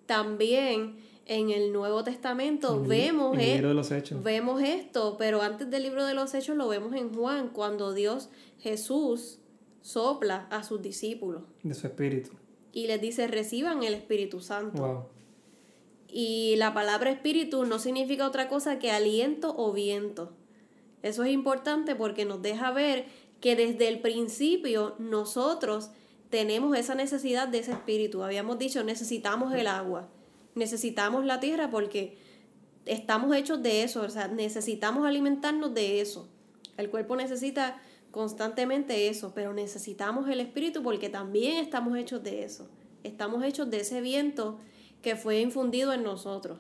También 0.06 0.98
en 1.26 1.50
el 1.50 1.74
Nuevo 1.74 2.04
Testamento 2.04 2.84
vemos, 2.84 3.38
e- 3.40 3.62
los 3.62 3.92
hechos. 3.92 4.24
vemos 4.24 4.62
esto, 4.62 5.16
pero 5.18 5.42
antes 5.42 5.70
del 5.70 5.84
libro 5.84 6.06
de 6.06 6.14
los 6.14 6.34
Hechos 6.34 6.56
lo 6.56 6.68
vemos 6.68 6.94
en 6.94 7.14
Juan, 7.14 7.50
cuando 7.50 7.94
Dios, 7.94 8.30
Jesús, 8.60 9.40
sopla 9.82 10.48
a 10.52 10.64
sus 10.64 10.82
discípulos. 10.82 11.44
De 11.64 11.74
su 11.74 11.88
espíritu. 11.88 12.32
Y 12.72 12.88
les 12.88 13.02
dice, 13.02 13.28
reciban 13.28 13.84
el 13.84 13.94
Espíritu 13.94 14.42
Santo. 14.42 15.10
Y 16.08 16.56
la 16.58 16.74
palabra 16.74 17.10
espíritu 17.10 17.66
no 17.66 17.80
significa 17.80 18.28
otra 18.28 18.48
cosa 18.48 18.80
que 18.80 18.92
aliento 18.92 19.54
o 19.58 19.74
viento. 19.74 20.32
Eso 21.04 21.24
es 21.24 21.32
importante 21.32 21.96
porque 21.96 22.26
nos 22.26 22.42
deja 22.42 22.72
ver 22.72 23.06
que 23.42 23.56
desde 23.56 23.88
el 23.88 24.00
principio 24.00 24.96
nosotros 24.98 25.92
tenemos 26.30 26.78
esa 26.78 26.96
necesidad 26.96 27.48
de 27.48 27.60
ese 27.60 27.72
espíritu. 27.72 28.24
Habíamos 28.24 28.58
dicho, 28.58 28.84
necesitamos 28.84 29.54
el 29.54 29.68
agua 29.68 30.10
necesitamos 30.56 31.26
la 31.26 31.40
tierra 31.40 31.70
porque 31.70 32.18
estamos 32.86 33.36
hechos 33.36 33.62
de 33.62 33.84
eso, 33.84 34.02
o 34.02 34.10
sea, 34.10 34.28
necesitamos 34.30 35.06
alimentarnos 35.06 35.74
de 35.74 36.02
eso. 36.02 36.28
El 36.78 36.90
cuerpo 36.90 37.16
necesita 37.16 37.82
constantemente 38.12 39.10
eso, 39.10 39.34
pero 39.36 39.54
necesitamos 39.54 40.28
el 40.30 40.40
espíritu 40.40 40.82
porque 40.82 41.10
también 41.10 41.58
estamos 41.58 41.98
hechos 41.98 42.24
de 42.24 42.44
eso. 42.44 42.68
Estamos 43.04 43.44
hechos 43.44 43.70
de 43.70 43.82
ese 43.82 44.02
viento 44.02 44.58
que 45.06 45.16
fue 45.16 45.40
infundido 45.40 45.94
en 45.94 46.02
nosotros. 46.02 46.58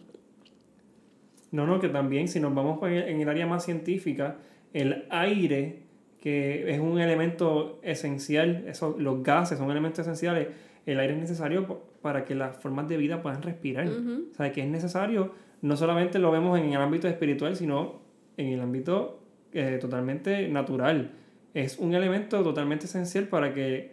No, 1.49 1.65
no, 1.65 1.79
que 1.79 1.89
también 1.89 2.27
si 2.27 2.39
nos 2.39 2.53
vamos 2.53 2.77
en 2.83 3.19
el 3.19 3.27
área 3.27 3.47
más 3.47 3.65
científica, 3.65 4.37
el 4.71 5.05
aire, 5.09 5.79
que 6.21 6.71
es 6.71 6.79
un 6.79 6.99
elemento 6.99 7.79
esencial, 7.81 8.65
eso, 8.67 8.95
los 8.99 9.23
gases 9.23 9.57
son 9.57 9.71
elementos 9.71 10.01
esenciales, 10.01 10.49
el 10.85 10.99
aire 10.99 11.15
es 11.15 11.19
necesario 11.21 11.81
para 12.03 12.23
que 12.23 12.35
las 12.35 12.55
formas 12.55 12.87
de 12.87 12.97
vida 12.97 13.23
puedan 13.23 13.41
respirar. 13.41 13.87
O 13.87 14.35
sea, 14.35 14.51
que 14.51 14.61
es 14.61 14.67
necesario, 14.67 15.31
no 15.63 15.75
solamente 15.75 16.19
lo 16.19 16.29
vemos 16.29 16.59
en 16.59 16.71
el 16.71 16.79
ámbito 16.79 17.07
espiritual, 17.07 17.55
sino 17.55 18.01
en 18.37 18.49
el 18.49 18.61
ámbito 18.61 19.23
eh, 19.53 19.79
totalmente 19.81 20.47
natural. 20.49 21.13
Es 21.55 21.79
un 21.79 21.95
elemento 21.95 22.43
totalmente 22.43 22.85
esencial 22.85 23.27
para 23.27 23.55
que 23.55 23.91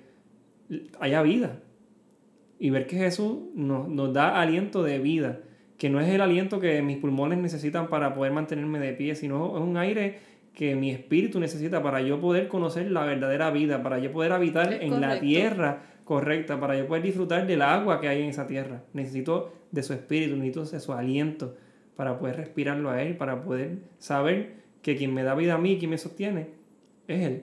haya 1.00 1.22
vida. 1.22 1.58
Y 2.62 2.70
ver 2.70 2.86
que 2.86 2.96
Jesús 2.96 3.38
nos, 3.56 3.88
nos 3.88 4.12
da 4.12 4.40
aliento 4.40 4.84
de 4.84 5.00
vida, 5.00 5.40
que 5.78 5.90
no 5.90 5.98
es 5.98 6.08
el 6.08 6.20
aliento 6.20 6.60
que 6.60 6.80
mis 6.80 6.98
pulmones 6.98 7.38
necesitan 7.38 7.88
para 7.88 8.14
poder 8.14 8.30
mantenerme 8.30 8.78
de 8.78 8.92
pie, 8.92 9.16
sino 9.16 9.56
es 9.56 9.62
un 9.62 9.76
aire 9.76 10.20
que 10.54 10.76
mi 10.76 10.92
espíritu 10.92 11.40
necesita 11.40 11.82
para 11.82 12.02
yo 12.02 12.20
poder 12.20 12.46
conocer 12.46 12.88
la 12.92 13.04
verdadera 13.04 13.50
vida, 13.50 13.82
para 13.82 13.98
yo 13.98 14.12
poder 14.12 14.30
habitar 14.30 14.72
en 14.74 15.00
la 15.00 15.18
tierra 15.18 15.82
correcta 16.04 16.60
para 16.60 16.78
yo 16.78 16.86
poder 16.86 17.02
disfrutar 17.02 17.48
del 17.48 17.62
agua 17.62 18.00
que 18.00 18.06
hay 18.06 18.22
en 18.22 18.28
esa 18.28 18.46
tierra. 18.46 18.84
Necesito 18.92 19.52
de 19.72 19.82
su 19.82 19.92
espíritu, 19.92 20.36
necesito 20.36 20.64
de 20.64 20.78
su 20.78 20.92
aliento 20.92 21.56
para 21.96 22.16
poder 22.16 22.36
respirarlo 22.36 22.90
a 22.90 23.02
Él, 23.02 23.16
para 23.16 23.42
poder 23.42 23.78
saber 23.98 24.54
que 24.82 24.96
quien 24.96 25.12
me 25.12 25.24
da 25.24 25.34
vida 25.34 25.54
a 25.54 25.58
mí, 25.58 25.78
quien 25.78 25.90
me 25.90 25.98
sostiene, 25.98 26.50
es 27.08 27.26
Él. 27.26 27.42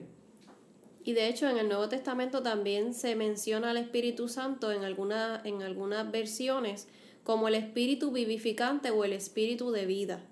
Y 1.10 1.12
de 1.12 1.26
hecho 1.26 1.48
en 1.48 1.58
el 1.58 1.66
Nuevo 1.66 1.88
Testamento 1.88 2.40
también 2.40 2.94
se 2.94 3.16
menciona 3.16 3.70
al 3.70 3.78
Espíritu 3.78 4.28
Santo 4.28 4.70
en, 4.70 4.84
en 4.84 5.62
algunas 5.62 6.12
versiones 6.12 6.86
como 7.24 7.48
el 7.48 7.56
Espíritu 7.56 8.12
vivificante 8.12 8.92
o 8.92 9.02
el 9.02 9.12
Espíritu 9.12 9.72
de 9.72 9.86
vida. 9.86 10.22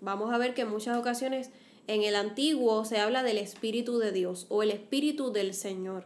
Vamos 0.00 0.34
a 0.34 0.38
ver 0.38 0.54
que 0.54 0.62
en 0.62 0.70
muchas 0.70 0.98
ocasiones 0.98 1.50
en 1.86 2.02
el 2.02 2.16
Antiguo 2.16 2.84
se 2.84 2.98
habla 2.98 3.22
del 3.22 3.38
Espíritu 3.38 3.98
de 3.98 4.10
Dios 4.10 4.46
o 4.48 4.64
el 4.64 4.72
Espíritu 4.72 5.30
del 5.30 5.54
Señor. 5.54 6.04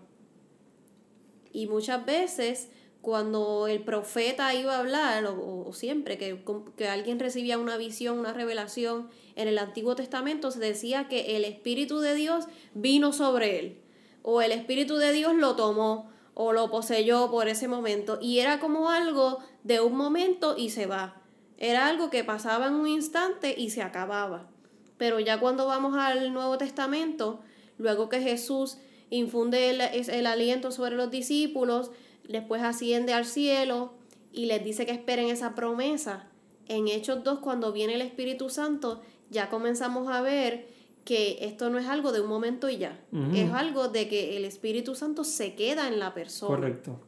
Y 1.50 1.66
muchas 1.66 2.04
veces 2.04 2.68
cuando 3.00 3.66
el 3.66 3.82
profeta 3.82 4.54
iba 4.54 4.76
a 4.76 4.80
hablar, 4.80 5.24
o, 5.24 5.72
siempre 5.72 6.18
que, 6.18 6.44
que, 6.76 6.86
alguien 6.86 7.18
recibía 7.18 7.56
una 7.56 7.78
visión, 7.78 8.18
una 8.18 8.34
revelación 8.34 9.08
en 9.36 9.48
el 9.48 9.56
Antiguo 9.56 9.96
Testamento, 9.96 10.50
se 10.50 10.60
decía 10.60 11.08
que 11.08 11.34
el 11.36 11.46
Espíritu 11.46 12.00
de 12.00 12.14
Dios 12.14 12.44
vino 12.74 13.14
sobre 13.14 13.58
él, 13.58 13.81
o 14.22 14.42
el 14.42 14.52
Espíritu 14.52 14.96
de 14.96 15.12
Dios 15.12 15.34
lo 15.34 15.56
tomó, 15.56 16.10
o 16.34 16.52
lo 16.52 16.70
poseyó 16.70 17.30
por 17.30 17.48
ese 17.48 17.68
momento, 17.68 18.18
y 18.20 18.38
era 18.38 18.58
como 18.58 18.90
algo 18.90 19.38
de 19.64 19.80
un 19.80 19.96
momento 19.96 20.56
y 20.56 20.70
se 20.70 20.86
va. 20.86 21.20
Era 21.58 21.86
algo 21.86 22.10
que 22.10 22.24
pasaba 22.24 22.66
en 22.66 22.74
un 22.74 22.88
instante 22.88 23.54
y 23.56 23.70
se 23.70 23.82
acababa. 23.82 24.48
Pero 24.96 25.20
ya 25.20 25.38
cuando 25.38 25.66
vamos 25.66 25.96
al 25.96 26.32
Nuevo 26.32 26.58
Testamento, 26.58 27.40
luego 27.78 28.08
que 28.08 28.20
Jesús 28.20 28.78
infunde 29.10 29.70
el, 29.70 30.26
aliento 30.26 30.70
sobre 30.70 30.96
los 30.96 31.10
discípulos, 31.10 31.90
después 32.26 32.62
asciende 32.62 33.12
al 33.12 33.26
cielo 33.26 33.92
y 34.32 34.46
les 34.46 34.64
dice 34.64 34.86
que 34.86 34.92
esperen 34.92 35.28
esa 35.28 35.54
promesa. 35.54 36.28
En 36.66 36.88
Hechos 36.88 37.22
2, 37.22 37.40
cuando 37.40 37.72
viene 37.72 37.94
el 37.94 38.00
Espíritu 38.00 38.48
Santo, 38.48 39.02
ya 39.28 39.50
comenzamos 39.50 40.08
a 40.08 40.22
ver 40.22 40.66
que 41.04 41.38
esto 41.40 41.70
no 41.70 41.78
es 41.78 41.86
algo 41.86 42.12
de 42.12 42.20
un 42.20 42.28
momento 42.28 42.68
y 42.68 42.78
ya, 42.78 43.00
es 43.34 43.50
algo 43.50 43.88
de 43.88 44.08
que 44.08 44.36
el 44.36 44.44
Espíritu 44.44 44.94
Santo 44.94 45.24
se 45.24 45.54
queda 45.54 45.88
en 45.88 45.98
la 45.98 46.14
persona. 46.14 46.54
Correcto. 46.54 47.00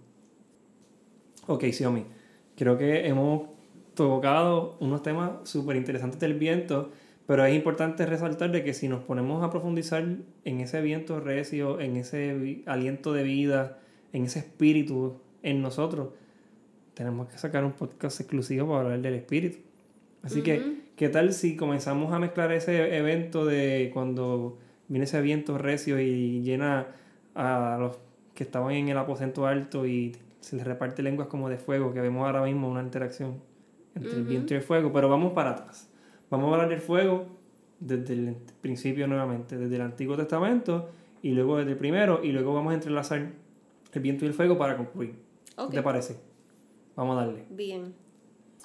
Ok, 1.47 1.65
Xiaomi, 1.65 2.05
creo 2.57 2.77
que 2.77 3.07
hemos 3.07 3.49
tocado 3.95 4.77
unos 4.81 5.03
temas 5.03 5.49
súper 5.49 5.77
interesantes 5.77 6.19
del 6.19 6.35
viento 6.35 6.91
pero 7.27 7.45
es 7.45 7.55
importante 7.55 8.05
resaltar 8.05 8.53
de 8.53 8.63
que 8.65 8.75
si 8.75 8.89
nos 8.89 9.03
ponemos 9.03 9.43
a 9.43 9.51
profundizar 9.51 10.05
en 10.45 10.61
ese 10.61 10.81
viento 10.83 11.21
recio, 11.21 11.81
en 11.81 11.97
ese 11.97 12.63
aliento 12.67 13.13
de 13.13 13.23
vida, 13.23 13.79
en 14.13 14.25
ese 14.25 14.41
espíritu 14.41 15.21
en 15.43 15.63
nosotros, 15.63 16.11
tenemos 16.93 17.29
que 17.29 17.39
sacar 17.39 17.65
un 17.65 17.73
podcast 17.73 18.21
exclusivo 18.21 18.69
para 18.69 18.81
hablar 18.81 19.01
del 19.01 19.15
espíritu. 19.15 19.59
Así 20.23 20.43
que, 20.43 20.84
¿qué 20.97 21.09
tal 21.09 21.33
si 21.33 21.57
comenzamos 21.57 22.13
a 22.13 22.19
mezclar 22.19 22.53
ese 22.53 22.97
evento 22.97 23.45
de 23.45 23.91
cuando 23.93 24.59
viene 24.89 25.05
ese 25.05 25.21
viento 25.21 25.59
recio 25.59 26.01
y 26.01 26.43
llena 26.43 26.89
a 27.35 27.77
los 27.81 27.99
que 28.35 28.45
estaban 28.45 28.73
en 28.75 28.89
el 28.89 28.99
aposento 28.99 29.47
alto 29.47 29.87
y 29.87 30.17
se 30.41 30.57
les 30.57 30.67
reparte 30.67 31.03
lenguas 31.03 31.29
como 31.29 31.49
de 31.49 31.57
fuego, 31.57 31.93
que 31.93 32.01
vemos 32.01 32.27
ahora 32.27 32.43
mismo 32.43 32.69
una 32.69 32.83
interacción 32.83 33.41
entre 33.95 34.13
el 34.13 34.25
viento 34.25 34.55
y 34.55 34.57
el 34.57 34.63
fuego, 34.63 34.93
pero 34.93 35.09
vamos 35.09 35.33
para 35.33 35.51
atrás. 35.51 35.89
Vamos 36.31 36.51
a 36.51 36.55
hablar 36.55 36.69
del 36.69 36.81
fuego 36.81 37.27
desde 37.81 38.15
el 38.15 38.37
principio 38.61 39.07
nuevamente, 39.07 39.57
desde 39.57 39.77
el 39.77 39.83
Antiguo 39.83 40.17
Testamento 40.17 40.91
y 41.23 41.31
luego 41.31 41.59
desde 41.59 41.73
el 41.73 41.79
primero 41.79 42.21
y 42.23 42.33
luego 42.33 42.55
vamos 42.55 42.73
a 42.73 42.75
entrelazar 42.75 43.31
el 43.93 44.01
viento 44.03 44.25
y 44.25 44.29
el 44.29 44.35
fuego 44.35 44.59
para 44.59 44.77
concluir. 44.77 45.15
¿Qué 45.71 45.77
te 45.77 45.83
parece? 45.83 46.17
Vamos 46.97 47.17
a 47.17 47.25
darle. 47.25 47.45
Bien. 47.51 47.95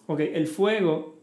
Ok, 0.07 0.21
el 0.21 0.47
fuego, 0.47 1.18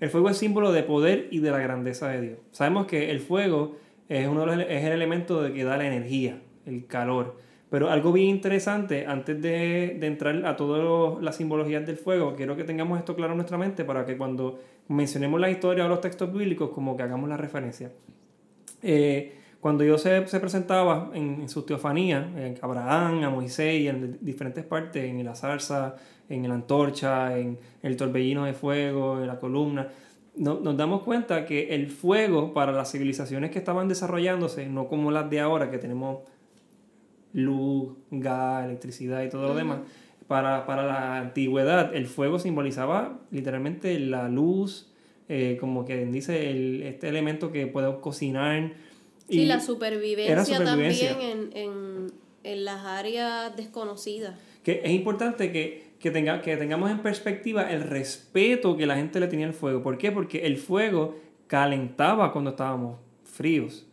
el 0.00 0.10
fuego 0.10 0.30
es 0.30 0.36
símbolo 0.36 0.72
de 0.72 0.82
poder 0.82 1.28
y 1.30 1.38
de 1.38 1.50
la 1.50 1.58
grandeza 1.58 2.08
de 2.08 2.20
Dios. 2.20 2.38
Sabemos 2.50 2.86
que 2.86 3.10
el 3.10 3.20
fuego 3.20 3.76
es, 4.08 4.28
uno 4.28 4.50
es 4.52 4.84
el 4.84 4.92
elemento 4.92 5.42
de 5.42 5.52
que 5.52 5.64
da 5.64 5.76
la 5.76 5.86
energía, 5.86 6.40
el 6.66 6.86
calor. 6.86 7.36
Pero 7.70 7.90
algo 7.90 8.12
bien 8.12 8.28
interesante, 8.28 9.06
antes 9.06 9.40
de, 9.40 9.96
de 9.98 10.06
entrar 10.06 10.46
a 10.46 10.56
todas 10.56 11.22
las 11.22 11.36
simbologías 11.36 11.84
del 11.86 11.96
fuego, 11.96 12.34
quiero 12.36 12.56
que 12.56 12.64
tengamos 12.64 12.98
esto 12.98 13.16
claro 13.16 13.32
en 13.32 13.38
nuestra 13.38 13.58
mente 13.58 13.84
para 13.84 14.04
que 14.04 14.16
cuando 14.16 14.60
mencionemos 14.88 15.40
la 15.40 15.50
historia 15.50 15.86
o 15.86 15.88
los 15.88 16.00
textos 16.00 16.32
bíblicos, 16.32 16.70
como 16.70 16.96
que 16.96 17.02
hagamos 17.02 17.28
la 17.28 17.36
referencia. 17.36 17.90
Eh, 18.82 19.43
cuando 19.64 19.82
Dios 19.82 20.02
se, 20.02 20.20
presentaba 20.20 21.10
en, 21.14 21.48
su 21.48 21.62
teofanía, 21.62 22.28
a 22.60 22.66
Abraham, 22.66 23.24
a 23.24 23.30
Moisés 23.30 23.80
y 23.80 23.88
en 23.88 24.18
diferentes 24.20 24.62
partes, 24.62 25.02
en 25.02 25.24
la 25.24 25.34
zarza, 25.34 25.96
en 26.28 26.46
la 26.46 26.54
antorcha, 26.54 27.38
en 27.38 27.58
el 27.82 27.96
torbellino 27.96 28.44
de 28.44 28.52
fuego, 28.52 29.22
en 29.22 29.26
la 29.26 29.38
columna, 29.38 29.88
no- 30.36 30.60
nos 30.60 30.76
damos 30.76 31.00
cuenta 31.02 31.46
que 31.46 31.74
el 31.74 31.88
fuego 31.88 32.52
para 32.52 32.72
las 32.72 32.92
civilizaciones 32.92 33.52
que 33.52 33.58
estaban 33.58 33.88
desarrollándose, 33.88 34.66
no 34.68 34.86
como 34.86 35.10
las 35.10 35.30
de 35.30 35.40
ahora, 35.40 35.70
que 35.70 35.78
tenemos 35.78 36.18
luz, 37.32 37.94
gas, 38.10 38.66
electricidad 38.66 39.22
y 39.22 39.30
todo 39.30 39.48
lo 39.48 39.54
demás, 39.54 39.78
para, 40.26 40.66
para 40.66 40.84
la 40.84 41.18
antigüedad 41.20 41.94
el 41.96 42.04
fuego 42.06 42.38
simbolizaba 42.38 43.18
literalmente 43.30 43.98
la 43.98 44.28
luz, 44.28 44.92
eh, 45.30 45.56
como 45.58 45.86
que 45.86 46.04
dice 46.04 46.50
el, 46.50 46.82
este 46.82 47.08
elemento 47.08 47.50
que 47.50 47.66
podemos 47.66 48.00
cocinar. 48.00 48.72
Sí, 49.28 49.40
y 49.40 49.46
la 49.46 49.60
supervivencia, 49.60 50.62
también 50.64 50.92
en, 51.20 51.50
en, 51.56 52.12
en 52.42 52.64
las 52.64 52.84
áreas 52.84 53.56
desconocidas. 53.56 54.34
que 54.62 54.80
es 54.84 54.90
importante 54.92 55.50
que, 55.52 55.92
que, 55.98 56.10
tenga, 56.10 56.40
que 56.42 56.56
tengamos 56.56 56.90
en 56.90 56.98
perspectiva 57.00 57.70
el 57.70 57.82
respeto 57.82 58.76
que 58.76 58.86
la 58.86 58.96
gente 58.96 59.20
le 59.20 59.26
tenía 59.28 59.46
al 59.46 59.54
fuego. 59.54 59.82
¿Por 59.82 59.96
qué? 59.98 60.12
Porque 60.12 60.46
el 60.46 60.56
fuego 60.58 61.16
calentaba 61.46 62.32
cuando 62.32 62.50
estábamos 62.50 62.98
fríos. 63.24 63.86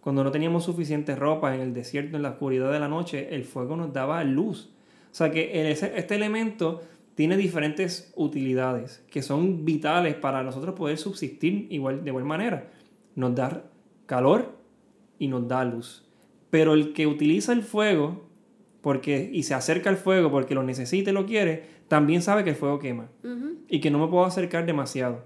Cuando 0.00 0.22
no 0.22 0.30
teníamos 0.30 0.64
suficiente 0.64 1.16
ropa 1.16 1.54
en 1.54 1.60
el 1.60 1.74
desierto, 1.74 2.16
en 2.16 2.22
la 2.22 2.30
oscuridad 2.30 2.70
de 2.72 2.78
la 2.78 2.88
noche, 2.88 3.34
el 3.34 3.44
fuego 3.44 3.74
nos 3.76 3.92
daba 3.92 4.22
luz. 4.22 4.70
O 5.10 5.14
sea 5.14 5.30
que 5.32 5.60
el- 5.60 5.66
este 5.68 6.14
elemento 6.14 6.82
tiene 7.16 7.36
diferentes 7.36 8.12
utilidades 8.14 9.02
que 9.10 9.22
son 9.22 9.64
vitales 9.64 10.14
para 10.14 10.42
nosotros 10.42 10.74
poder 10.76 10.98
subsistir 10.98 11.66
igual, 11.70 12.04
de 12.04 12.10
igual 12.10 12.24
manera. 12.24 12.70
Nos 13.16 13.34
da 13.34 13.64
calor 14.06 14.55
y 15.18 15.28
nos 15.28 15.46
da 15.48 15.64
luz. 15.64 16.04
Pero 16.50 16.74
el 16.74 16.92
que 16.92 17.06
utiliza 17.06 17.52
el 17.52 17.62
fuego 17.62 18.26
porque, 18.80 19.30
y 19.32 19.42
se 19.42 19.54
acerca 19.54 19.90
al 19.90 19.96
fuego 19.96 20.30
porque 20.30 20.54
lo 20.54 20.62
necesita 20.62 21.10
y 21.10 21.12
lo 21.12 21.26
quiere, 21.26 21.64
también 21.88 22.22
sabe 22.22 22.44
que 22.44 22.50
el 22.50 22.56
fuego 22.56 22.78
quema 22.78 23.08
y 23.68 23.80
que 23.80 23.90
no 23.90 23.98
me 23.98 24.06
puedo 24.06 24.24
acercar 24.24 24.64
demasiado. 24.64 25.24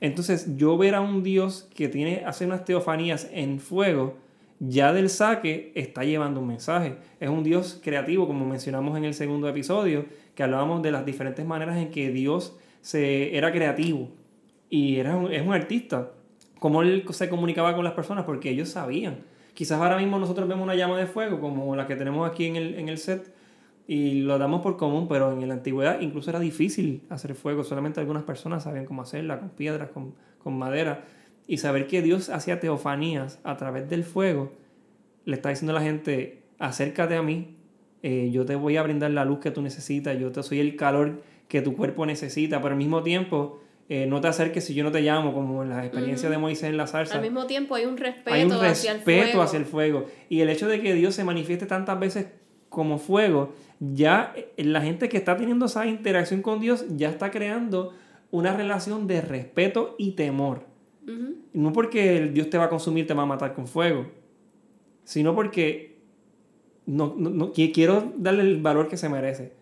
Entonces, 0.00 0.56
yo 0.56 0.76
ver 0.76 0.94
a 0.94 1.00
un 1.00 1.22
Dios 1.22 1.68
que 1.74 1.88
tiene, 1.88 2.22
hace 2.26 2.46
unas 2.46 2.64
teofanías 2.64 3.28
en 3.32 3.60
fuego, 3.60 4.16
ya 4.58 4.92
del 4.92 5.10
saque 5.10 5.72
está 5.74 6.04
llevando 6.04 6.40
un 6.40 6.48
mensaje. 6.48 6.96
Es 7.20 7.28
un 7.28 7.44
Dios 7.44 7.80
creativo, 7.82 8.26
como 8.26 8.46
mencionamos 8.46 8.96
en 8.96 9.04
el 9.04 9.14
segundo 9.14 9.48
episodio, 9.48 10.06
que 10.34 10.42
hablábamos 10.42 10.82
de 10.82 10.90
las 10.90 11.04
diferentes 11.04 11.44
maneras 11.44 11.76
en 11.76 11.90
que 11.90 12.10
Dios 12.10 12.56
se, 12.80 13.36
era 13.36 13.52
creativo 13.52 14.08
y 14.70 14.96
era 14.96 15.16
un, 15.16 15.32
es 15.32 15.46
un 15.46 15.52
artista. 15.52 16.12
Cómo 16.62 16.82
él 16.82 17.04
se 17.10 17.28
comunicaba 17.28 17.74
con 17.74 17.82
las 17.82 17.94
personas, 17.94 18.24
porque 18.24 18.48
ellos 18.48 18.68
sabían. 18.68 19.16
Quizás 19.52 19.80
ahora 19.80 19.96
mismo 19.96 20.20
nosotros 20.20 20.48
vemos 20.48 20.62
una 20.62 20.76
llama 20.76 20.96
de 20.96 21.06
fuego, 21.06 21.40
como 21.40 21.74
la 21.74 21.88
que 21.88 21.96
tenemos 21.96 22.30
aquí 22.30 22.46
en 22.46 22.54
el, 22.54 22.76
en 22.76 22.88
el 22.88 22.98
set, 22.98 23.34
y 23.88 24.20
lo 24.20 24.38
damos 24.38 24.62
por 24.62 24.76
común, 24.76 25.08
pero 25.08 25.32
en 25.32 25.48
la 25.48 25.54
antigüedad 25.54 26.00
incluso 26.00 26.30
era 26.30 26.38
difícil 26.38 27.02
hacer 27.08 27.34
fuego, 27.34 27.64
solamente 27.64 27.98
algunas 27.98 28.22
personas 28.22 28.62
sabían 28.62 28.86
cómo 28.86 29.02
hacerla, 29.02 29.40
con 29.40 29.48
piedras, 29.48 29.90
con, 29.90 30.14
con 30.38 30.56
madera, 30.56 31.04
y 31.48 31.58
saber 31.58 31.88
que 31.88 32.00
Dios 32.00 32.30
hacía 32.30 32.60
teofanías 32.60 33.40
a 33.42 33.56
través 33.56 33.90
del 33.90 34.04
fuego, 34.04 34.52
le 35.24 35.34
está 35.34 35.48
diciendo 35.48 35.72
a 35.72 35.80
la 35.80 35.84
gente, 35.84 36.44
acércate 36.60 37.16
a 37.16 37.24
mí, 37.24 37.56
eh, 38.04 38.30
yo 38.32 38.44
te 38.44 38.54
voy 38.54 38.76
a 38.76 38.84
brindar 38.84 39.10
la 39.10 39.24
luz 39.24 39.40
que 39.40 39.50
tú 39.50 39.62
necesitas, 39.62 40.16
yo 40.16 40.30
te 40.30 40.44
soy 40.44 40.60
el 40.60 40.76
calor 40.76 41.22
que 41.48 41.60
tu 41.60 41.74
cuerpo 41.74 42.06
necesita, 42.06 42.62
pero 42.62 42.74
al 42.74 42.78
mismo 42.78 43.02
tiempo 43.02 43.58
eh, 43.88 44.06
no 44.06 44.20
te 44.20 44.28
acerques 44.28 44.64
si 44.64 44.74
yo 44.74 44.84
no 44.84 44.90
te 44.92 45.00
llamo, 45.02 45.32
como 45.34 45.62
en 45.62 45.68
la 45.70 45.84
experiencia 45.84 46.30
de 46.30 46.38
Moisés 46.38 46.70
en 46.70 46.76
la 46.76 46.86
zarza. 46.86 47.16
Al 47.16 47.22
mismo 47.22 47.46
tiempo 47.46 47.74
hay 47.74 47.84
un 47.84 47.96
respeto, 47.96 48.32
Hay 48.32 48.44
un 48.44 48.52
hacia 48.52 48.92
el 48.92 49.00
fuego. 49.00 49.42
hacia 49.42 49.58
el 49.58 49.66
fuego. 49.66 50.06
Y 50.28 50.40
el 50.40 50.48
hecho 50.48 50.66
de 50.68 50.80
que 50.80 50.94
Dios 50.94 51.14
se 51.14 51.24
manifieste 51.24 51.66
tantas 51.66 51.98
veces 52.00 52.26
como 52.68 52.98
fuego, 52.98 53.52
ya 53.80 54.32
eh, 54.34 54.64
la 54.64 54.80
gente 54.80 55.08
que 55.08 55.18
está 55.18 55.36
teniendo 55.36 55.66
esa 55.66 55.86
interacción 55.86 56.40
con 56.42 56.60
Dios 56.60 56.86
ya 56.96 57.10
está 57.10 57.30
creando 57.30 57.92
una 58.30 58.56
relación 58.56 59.06
de 59.06 59.20
respeto 59.20 59.94
y 59.98 60.12
temor. 60.12 60.64
No 61.52 61.72
porque 61.72 62.16
el 62.16 62.32
Dios 62.32 62.48
te 62.48 62.56
va 62.56 62.64
a 62.64 62.68
consumir, 62.70 63.06
te 63.06 63.12
va 63.12 63.24
a 63.24 63.26
matar 63.26 63.52
con 63.54 63.66
fuego, 63.66 64.06
sino 65.04 65.34
porque 65.34 65.98
no, 66.86 67.14
no- 67.18 67.30
no- 67.30 67.52
qui- 67.52 67.72
quiero 67.74 68.12
darle 68.16 68.42
el 68.42 68.62
valor 68.62 68.88
que 68.88 68.96
se 68.96 69.08
merece. 69.08 69.52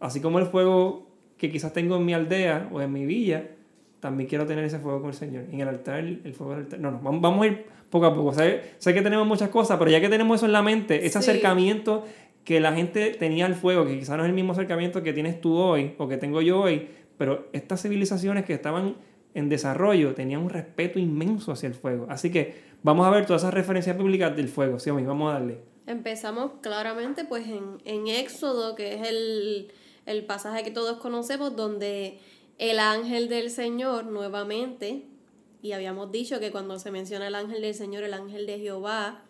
Así 0.00 0.20
como 0.20 0.38
el 0.38 0.46
fuego 0.46 1.10
que 1.36 1.50
quizás 1.50 1.72
tengo 1.72 1.96
en 1.96 2.04
mi 2.06 2.14
aldea 2.14 2.68
o 2.72 2.80
en 2.80 2.92
mi 2.92 3.04
villa, 3.06 3.50
también 4.00 4.28
quiero 4.28 4.46
tener 4.46 4.64
ese 4.64 4.78
fuego 4.78 5.00
con 5.00 5.10
el 5.10 5.16
Señor. 5.16 5.44
En 5.50 5.60
el 5.60 5.68
altar, 5.68 6.00
el 6.00 6.32
fuego 6.34 6.52
del 6.54 6.64
altar. 6.64 6.80
No, 6.80 6.90
no, 6.90 7.00
vamos, 7.02 7.42
a 7.42 7.46
ir 7.46 7.64
poco 7.90 8.06
a 8.06 8.14
poco. 8.14 8.32
Sé, 8.32 8.62
sé 8.78 8.94
que 8.94 9.02
tenemos 9.02 9.26
muchas 9.26 9.48
cosas, 9.48 9.78
pero 9.78 9.90
ya 9.90 10.00
que 10.00 10.08
tenemos 10.08 10.36
eso 10.36 10.46
en 10.46 10.52
la 10.52 10.62
mente, 10.62 11.06
ese 11.06 11.10
Sí. 11.22 11.30
acercamiento 11.30 12.04
que 12.44 12.60
la 12.60 12.72
gente 12.72 13.10
tenía 13.10 13.46
al 13.46 13.54
fuego, 13.54 13.84
que 13.86 13.98
quizás 13.98 14.16
no 14.16 14.22
es 14.24 14.28
el 14.28 14.34
mismo 14.34 14.52
acercamiento 14.52 15.02
que 15.02 15.12
tienes 15.12 15.40
tú 15.40 15.56
hoy 15.56 15.94
o 15.98 16.08
que 16.08 16.16
tengo 16.16 16.40
yo 16.40 16.60
hoy, 16.62 16.88
pero 17.18 17.48
estas 17.52 17.82
civilizaciones 17.82 18.44
que 18.44 18.54
estaban 18.54 18.96
en 19.34 19.48
desarrollo 19.48 20.14
tenían 20.14 20.40
un 20.42 20.48
respeto 20.50 20.98
inmenso 20.98 21.52
hacia 21.52 21.66
el 21.66 21.74
fuego. 21.74 22.06
Así 22.08 22.30
que 22.30 22.54
vamos 22.82 23.06
a 23.06 23.10
ver 23.10 23.26
todas 23.26 23.42
esas 23.42 23.52
referencias 23.52 23.96
bíblicas 23.98 24.34
del 24.34 24.48
fuego. 24.48 24.78
Sí, 24.78 24.90
vamos 24.90 25.30
a 25.30 25.34
darle. 25.34 25.58
Empezamos 25.86 26.52
claramente 26.62 27.24
pues 27.24 27.46
en, 27.46 27.78
en 27.84 28.06
Éxodo, 28.08 28.74
que 28.74 28.94
es 28.94 29.08
el, 29.08 29.68
el 30.06 30.24
pasaje 30.24 30.62
que 30.62 30.70
todos 30.70 30.98
conocemos, 30.98 31.54
donde 31.56 32.18
el 32.58 32.80
ángel 32.80 33.28
del 33.28 33.50
Señor 33.50 34.06
nuevamente, 34.06 35.04
y 35.62 35.72
habíamos 35.72 36.12
dicho 36.12 36.38
que 36.40 36.50
cuando 36.50 36.78
se 36.78 36.90
menciona 36.90 37.28
el 37.28 37.34
ángel 37.34 37.62
del 37.62 37.74
Señor, 37.74 38.04
el 38.04 38.14
ángel 38.14 38.46
de 38.46 38.58
Jehová 38.58 39.22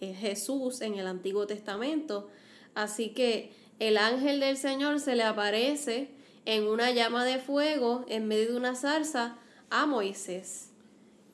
es 0.00 0.18
Jesús 0.18 0.80
en 0.80 0.94
el 0.94 1.06
Antiguo 1.06 1.46
Testamento. 1.46 2.28
Así 2.74 3.10
que 3.10 3.52
el 3.78 3.96
ángel 3.96 4.40
del 4.40 4.56
Señor 4.56 5.00
se 5.00 5.16
le 5.16 5.24
aparece 5.24 6.10
en 6.44 6.64
una 6.64 6.90
llama 6.90 7.24
de 7.24 7.38
fuego 7.38 8.04
en 8.08 8.28
medio 8.28 8.52
de 8.52 8.56
una 8.56 8.74
zarza 8.74 9.36
a 9.70 9.86
Moisés. 9.86 10.72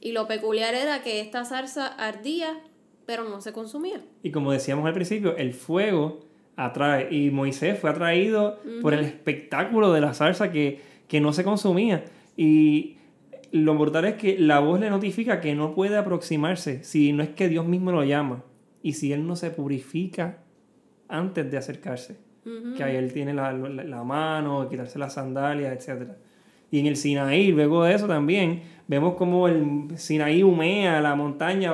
Y 0.00 0.12
lo 0.12 0.26
peculiar 0.26 0.74
era 0.74 1.02
que 1.02 1.20
esta 1.20 1.44
zarza 1.44 1.86
ardía, 1.86 2.60
pero 3.06 3.24
no 3.24 3.40
se 3.40 3.52
consumía. 3.52 4.02
Y 4.22 4.30
como 4.30 4.52
decíamos 4.52 4.86
al 4.86 4.92
principio, 4.92 5.36
el 5.36 5.54
fuego 5.54 6.20
atrae. 6.56 7.08
Y 7.14 7.30
Moisés 7.30 7.78
fue 7.78 7.90
atraído 7.90 8.58
por 8.82 8.94
el 8.94 9.04
espectáculo 9.04 9.92
de 9.92 10.00
la 10.00 10.14
salsa 10.14 10.50
que, 10.50 10.80
que 11.14 11.20
no 11.20 11.33
se 11.33 11.44
consumía. 11.44 12.03
Y 12.37 12.96
lo 13.53 13.79
brutal 13.79 14.05
es 14.07 14.14
que 14.14 14.37
la 14.37 14.59
voz 14.59 14.81
le 14.81 14.90
notifica 14.90 15.40
que 15.40 15.55
no 15.55 15.72
puede 15.72 15.96
aproximarse 15.96 16.83
si 16.83 17.12
no 17.12 17.22
es 17.22 17.29
que 17.29 17.48
Dios 17.48 17.66
mismo 17.68 17.92
lo 17.92 18.03
llama. 18.03 18.42
Y 18.83 18.94
si 18.94 19.12
él 19.12 19.24
no 19.24 19.37
se 19.37 19.50
purifica 19.53 20.38
antes 21.09 21.48
de 21.48 21.57
acercarse. 21.57 22.16
Que 22.77 22.83
ahí 22.83 22.96
él 22.96 23.12
tiene 23.12 23.33
la, 23.33 23.53
la- 23.53 23.85
la 23.85 24.03
mano, 24.03 24.68
quitarse 24.68 24.98
las 24.98 25.14
sandalias, 25.14 25.72
etc. 25.88 26.14
Y 26.72 26.81
en 26.81 26.87
el 26.87 26.96
Sinaí, 26.96 27.53
luego 27.53 27.85
de 27.85 27.94
eso 27.94 28.09
también, 28.09 28.62
vemos 28.88 29.14
como 29.14 29.46
el 29.46 29.96
Sinaí 29.96 30.42
humea 30.42 31.00
la 31.00 31.14
montaña, 31.14 31.72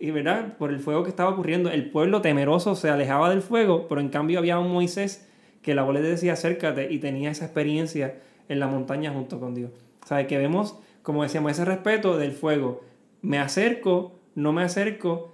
y 0.00 0.10
verdad, 0.10 0.56
por 0.56 0.70
el 0.70 0.80
fuego 0.80 1.02
que 1.02 1.10
estaba 1.10 1.28
ocurriendo. 1.28 1.70
El 1.70 1.90
pueblo 1.90 2.22
temeroso 2.22 2.74
se 2.76 2.88
alejaba 2.88 3.28
del 3.28 3.42
fuego, 3.42 3.86
pero 3.90 4.00
en 4.00 4.08
cambio 4.08 4.38
había 4.38 4.58
un 4.58 4.72
Moisés 4.72 5.28
que 5.60 5.74
la 5.74 5.82
voz 5.82 5.92
le 5.92 6.00
decía 6.00 6.32
acércate 6.32 6.90
y 6.90 6.98
tenía 6.98 7.30
esa 7.30 7.44
experiencia 7.44 8.14
en 8.50 8.60
la 8.60 8.66
montaña 8.66 9.10
junto 9.12 9.40
con 9.40 9.54
Dios. 9.54 9.70
O 10.04 10.06
sea, 10.06 10.26
que 10.26 10.36
vemos, 10.36 10.76
como 11.02 11.22
decíamos, 11.22 11.52
ese 11.52 11.64
respeto 11.64 12.18
del 12.18 12.32
fuego. 12.32 12.82
Me 13.22 13.38
acerco, 13.38 14.12
no 14.34 14.52
me 14.52 14.62
acerco, 14.62 15.32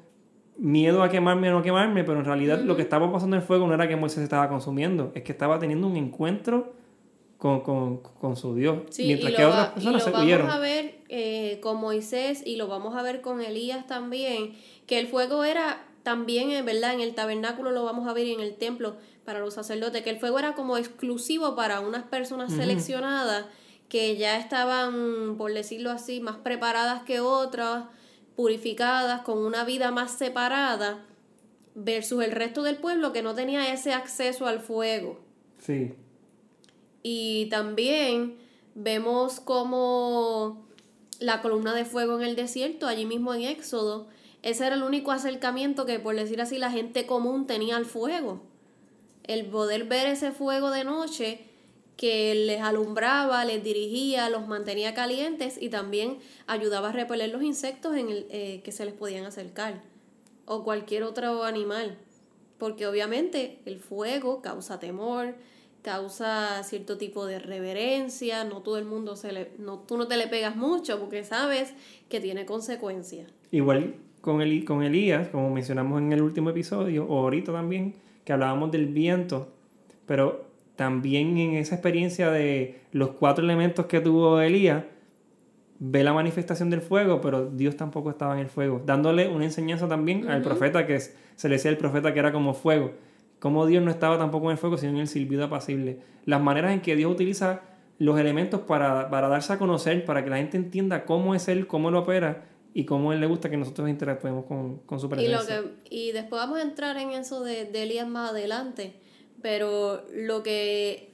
miedo 0.59 1.03
a 1.03 1.09
quemarme 1.11 1.51
o 1.51 1.55
no 1.55 1.63
quemarme, 1.63 2.05
pero 2.05 2.19
en 2.21 2.25
realidad 2.25 2.61
lo 2.61 2.77
que 2.77 2.83
estaba 2.83 3.11
pasando 3.13 3.37
en 3.37 3.43
el 3.43 3.47
fuego 3.47 3.67
no 3.67 3.75
era 3.75 3.89
que 3.89 3.97
Moisés 3.97 4.23
estaba 4.23 4.49
consumiendo, 4.49 5.13
es 5.15 5.23
que 5.23 5.33
estaba 5.33 5.59
teniendo 5.59 5.87
un 5.87 5.97
encuentro 5.97 6.73
con, 7.39 7.61
con- 7.61 7.99
con 7.99 8.37
su 8.37 8.55
Dios. 8.55 8.79
Sí, 8.91 9.05
mientras 9.07 9.33
y 9.33 9.37
que 9.37 9.45
otras 9.45 9.69
personas 9.71 10.11
vamos 10.13 10.55
a 10.55 10.59
ver 10.59 11.01
eh, 11.09 11.59
con 11.63 11.77
Moisés 11.79 12.43
y 12.47 12.57
lo 12.57 12.67
vamos 12.69 12.97
a 12.97 13.03
ver 13.03 13.21
con 13.21 13.41
Elías 13.43 13.87
también, 13.87 14.53
que 14.87 14.99
el 14.99 15.07
fuego 15.09 15.45
era 15.45 15.85
también, 16.03 16.51
en 16.53 16.65
verdad, 16.65 16.95
en 16.95 17.01
el 17.01 17.15
tabernáculo 17.15 17.73
lo 17.73 17.85
vamos 17.85 18.09
a 18.09 18.13
ver 18.15 18.27
y 18.27 18.33
en 18.33 18.41
el 18.41 18.55
templo 18.57 18.97
para 19.27 19.41
los 19.41 19.55
sacerdotes, 19.55 20.03
que 20.03 20.11
el 20.11 20.19
fuego 20.19 20.39
era 20.39 20.55
como 20.55 20.79
exclusivo 20.79 21.55
para 21.55 21.81
unas 21.81 22.05
personas 22.05 22.53
seleccionadas 22.53 23.45
que 23.91 24.17
ya 24.17 24.39
estaban, 24.39 25.37
por 25.37 25.53
decirlo 25.53 25.91
así, 25.91 26.21
más 26.21 26.39
preparadas 26.39 27.03
que 27.03 27.21
otras, 27.21 27.85
purificadas, 28.37 29.23
con 29.23 29.39
una 29.39 29.65
vida 29.65 29.91
más 29.91 30.13
separada, 30.13 31.05
versus 31.75 32.25
el 32.25 32.33
resto 32.33 32.63
del 32.63 32.77
pueblo 32.77 33.13
que 33.13 33.23
no 33.23 33.35
tenía 33.35 33.73
ese 33.73 33.93
acceso 33.93 34.47
al 34.47 34.61
fuego. 34.61 35.21
Sí, 35.59 35.95
Y 37.03 37.47
también 37.51 38.37
vemos 38.75 39.41
como 39.41 40.67
la 41.19 41.43
columna 41.43 41.75
de 41.75 41.85
fuego 41.85 42.17
en 42.17 42.23
el 42.23 42.37
desierto, 42.37 42.87
allí 42.87 43.05
mismo 43.05 43.35
en 43.35 43.43
Éxodo, 43.43 44.09
ese 44.43 44.67
era 44.67 44.77
el 44.77 44.85
único 44.85 45.11
acercamiento 45.11 45.87
que, 45.87 45.99
por 45.99 46.15
decir 46.15 46.41
así, 46.41 46.59
la 46.59 46.71
gente 46.71 47.07
común 47.07 47.47
tenía 47.47 47.77
al 47.77 47.85
fuego. 47.85 48.43
El 49.27 49.47
poder 49.47 49.85
ver 49.85 50.07
ese 50.07 50.33
fuego 50.33 50.71
de 50.71 50.85
noche 50.85 51.41
que 51.97 52.35
les 52.35 52.61
alumbraba, 52.61 53.45
les 53.45 53.65
dirigía, 53.65 54.29
los 54.29 54.47
mantenía 54.47 54.95
calientes 54.95 55.61
y 55.61 55.71
también 55.71 56.19
ayudaba 56.47 56.91
a 56.91 56.93
repeler 56.93 57.31
los 57.31 57.43
insectos 57.43 57.97
en 57.97 58.11
el, 58.11 58.27
eh, 58.31 58.61
que 58.63 58.73
se 58.73 58.85
les 58.85 58.95
podían 58.95 59.25
acercar 59.25 59.81
o 60.45 60.63
cualquier 60.63 61.03
otro 61.03 61.45
animal. 61.45 61.97
Porque 62.59 62.87
obviamente 62.87 63.59
el 63.65 63.79
fuego 63.79 64.43
causa 64.43 64.79
temor, 64.79 65.35
causa 65.83 66.63
cierto 66.65 66.99
tipo 66.99 67.27
de 67.27 67.39
reverencia, 67.39 68.45
no 68.45 68.63
todo 68.63 68.79
el 68.79 68.85
mundo 68.85 69.17
se 69.17 69.33
le, 69.33 69.53
no, 69.59 69.79
tú 69.79 69.97
no 69.97 70.07
te 70.07 70.17
le 70.17 70.27
pegas 70.27 70.57
mucho 70.57 70.99
porque 70.99 71.25
sabes 71.25 71.75
que 72.09 72.21
tiene 72.21 72.45
consecuencias. 72.45 73.31
Igual 73.51 73.95
con, 74.21 74.41
el, 74.43 74.65
con 74.65 74.83
Elías, 74.83 75.29
como 75.29 75.51
mencionamos 75.51 76.01
en 76.01 76.13
el 76.13 76.23
último 76.23 76.51
episodio, 76.51 77.07
o 77.07 77.21
ahorita 77.21 77.53
también, 77.53 77.95
que 78.27 78.35
hablábamos 78.35 78.71
del 78.71 78.89
viento, 78.89 79.55
pero 80.05 80.45
también 80.77 81.39
en 81.39 81.55
esa 81.55 81.77
experiencia 81.77 82.31
de 82.31 82.83
los 82.93 83.13
cuatro 83.13 83.43
elementos 83.43 83.87
que 83.87 84.01
tuvo 84.01 84.39
Elías, 84.43 84.85
ve 85.79 86.05
la 86.05 86.13
manifestación 86.13 86.69
del 86.69 86.83
fuego, 86.83 87.23
pero 87.23 87.47
Dios 87.51 87.77
tampoco 87.77 88.11
estaba 88.11 88.35
en 88.35 88.41
el 88.41 88.49
fuego, 88.49 88.83
dándole 88.85 89.29
una 89.29 89.47
enseñanza 89.47 89.89
también 89.89 90.29
al 90.29 90.43
profeta 90.43 90.87
que 90.87 91.01
se 91.01 91.49
le 91.49 91.55
decía 91.55 91.71
el 91.71 91.79
profeta 91.79 92.13
que 92.13 92.19
era 92.19 92.33
como 92.33 92.53
fuego 92.53 92.93
como 93.39 93.67
Dios 93.67 93.85
no 93.85 93.91
estaba 93.91 94.19
tampoco 94.19 94.47
en 94.47 94.53
el 94.53 94.59
fuego, 94.59 94.79
sino 94.79 94.93
en 94.93 94.99
el 94.99 95.09
silbido 95.09 95.45
apacible. 95.45 95.99
Las 96.25 96.41
maneras 96.41 96.73
en 96.73 96.81
que 96.81 96.97
Dios 96.97 97.13
utiliza 97.13 97.61
los 97.99 98.19
elementos 98.19 98.61
para, 98.61 99.09
darse 99.09 99.53
a 99.53 99.59
conocer, 99.59 100.05
para 100.05 100.25
que 100.25 100.31
la 100.31 100.39
gente 100.39 100.57
entienda 100.57 101.05
cómo 101.05 101.35
es 101.35 101.49
Él, 101.49 101.67
cómo 101.67 101.91
lo 101.91 102.01
opera 102.01 102.45
y 102.77 102.85
cómo 102.85 103.15
Él 103.15 103.21
le 103.21 103.27
gusta 103.27 103.49
que 103.49 103.57
nosotros 103.57 103.89
interactuemos 103.89 104.45
con, 104.45 104.81
con 104.81 105.01
su 105.01 105.09
presencia. 105.09 105.65
Y, 105.89 106.13
después 106.13 106.43
vamos 106.43 106.59
a 106.59 106.63
entrar 106.63 106.99
en 106.99 107.13
eso 107.13 107.43
de, 107.43 107.65
de 107.65 107.85
Elías 107.85 108.07
más 108.07 108.33
adelante, 108.33 109.01
pero 109.41 110.05
lo 110.13 110.43
que 110.43 111.11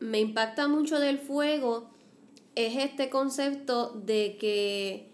me 0.00 0.18
impacta 0.18 0.66
mucho 0.66 0.98
del 0.98 1.18
fuego 1.18 1.88
es 2.56 2.74
este 2.74 3.08
concepto 3.08 3.92
de 4.04 4.36
que 4.36 5.08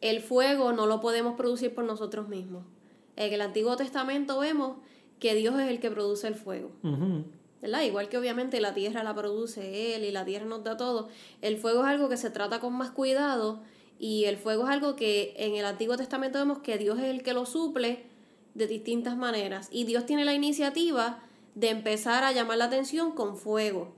el 0.00 0.20
fuego 0.20 0.72
no 0.72 0.86
lo 0.86 1.00
podemos 1.00 1.36
producir 1.36 1.76
por 1.76 1.84
nosotros 1.84 2.26
mismos. 2.26 2.64
En 3.14 3.32
el 3.32 3.40
Antiguo 3.40 3.76
Testamento 3.76 4.40
vemos 4.40 4.78
que 5.20 5.36
Dios 5.36 5.54
es 5.60 5.68
el 5.68 5.78
que 5.78 5.92
produce 5.92 6.26
el 6.26 6.34
fuego. 6.34 6.72
¿verdad? 7.62 7.82
Igual 7.82 8.08
que 8.08 8.18
obviamente 8.18 8.60
la 8.60 8.74
tierra 8.74 9.04
la 9.04 9.14
produce 9.14 9.94
Él 9.94 10.02
y 10.02 10.10
la 10.10 10.24
tierra 10.24 10.46
nos 10.46 10.64
da 10.64 10.76
todo, 10.76 11.08
el 11.40 11.56
fuego 11.56 11.82
es 11.82 11.86
algo 11.86 12.08
que 12.08 12.16
se 12.16 12.30
trata 12.30 12.58
con 12.58 12.72
más 12.72 12.90
cuidado 12.90 13.60
y 14.00 14.24
el 14.24 14.38
fuego 14.38 14.64
es 14.64 14.70
algo 14.70 14.96
que 14.96 15.34
en 15.36 15.54
el 15.56 15.66
Antiguo 15.66 15.94
Testamento 15.98 16.38
vemos 16.38 16.60
que 16.60 16.78
Dios 16.78 16.98
es 16.98 17.04
el 17.04 17.22
que 17.22 17.34
lo 17.34 17.44
suple 17.44 18.06
de 18.54 18.66
distintas 18.66 19.14
maneras 19.14 19.68
y 19.70 19.84
Dios 19.84 20.06
tiene 20.06 20.24
la 20.24 20.32
iniciativa 20.32 21.22
de 21.54 21.68
empezar 21.68 22.24
a 22.24 22.32
llamar 22.32 22.56
la 22.56 22.64
atención 22.64 23.12
con 23.12 23.36
fuego. 23.36 23.94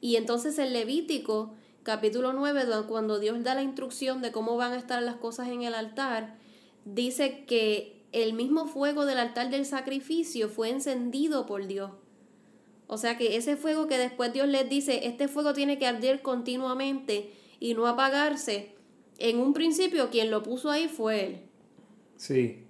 Y 0.00 0.14
entonces 0.14 0.60
el 0.60 0.72
Levítico 0.72 1.54
capítulo 1.82 2.32
9, 2.32 2.62
cuando 2.88 3.18
Dios 3.18 3.42
da 3.42 3.56
la 3.56 3.64
instrucción 3.64 4.22
de 4.22 4.30
cómo 4.30 4.56
van 4.56 4.74
a 4.74 4.78
estar 4.78 5.02
las 5.02 5.16
cosas 5.16 5.48
en 5.48 5.62
el 5.62 5.74
altar, 5.74 6.36
dice 6.84 7.44
que 7.44 8.00
el 8.12 8.34
mismo 8.34 8.68
fuego 8.68 9.06
del 9.06 9.18
altar 9.18 9.50
del 9.50 9.66
sacrificio 9.66 10.50
fue 10.50 10.70
encendido 10.70 11.46
por 11.46 11.66
Dios. 11.66 11.90
O 12.86 12.96
sea 12.96 13.18
que 13.18 13.34
ese 13.36 13.56
fuego 13.56 13.88
que 13.88 13.98
después 13.98 14.32
Dios 14.32 14.46
les 14.46 14.68
dice, 14.68 15.08
este 15.08 15.26
fuego 15.26 15.52
tiene 15.52 15.78
que 15.78 15.86
arder 15.88 16.22
continuamente 16.22 17.32
y 17.58 17.74
no 17.74 17.88
apagarse, 17.88 18.76
en 19.22 19.38
un 19.38 19.54
principio 19.54 20.10
quien 20.10 20.30
lo 20.30 20.42
puso 20.42 20.70
ahí 20.70 20.88
fue 20.88 21.24
Él. 21.24 21.40
Sí. 22.16 22.64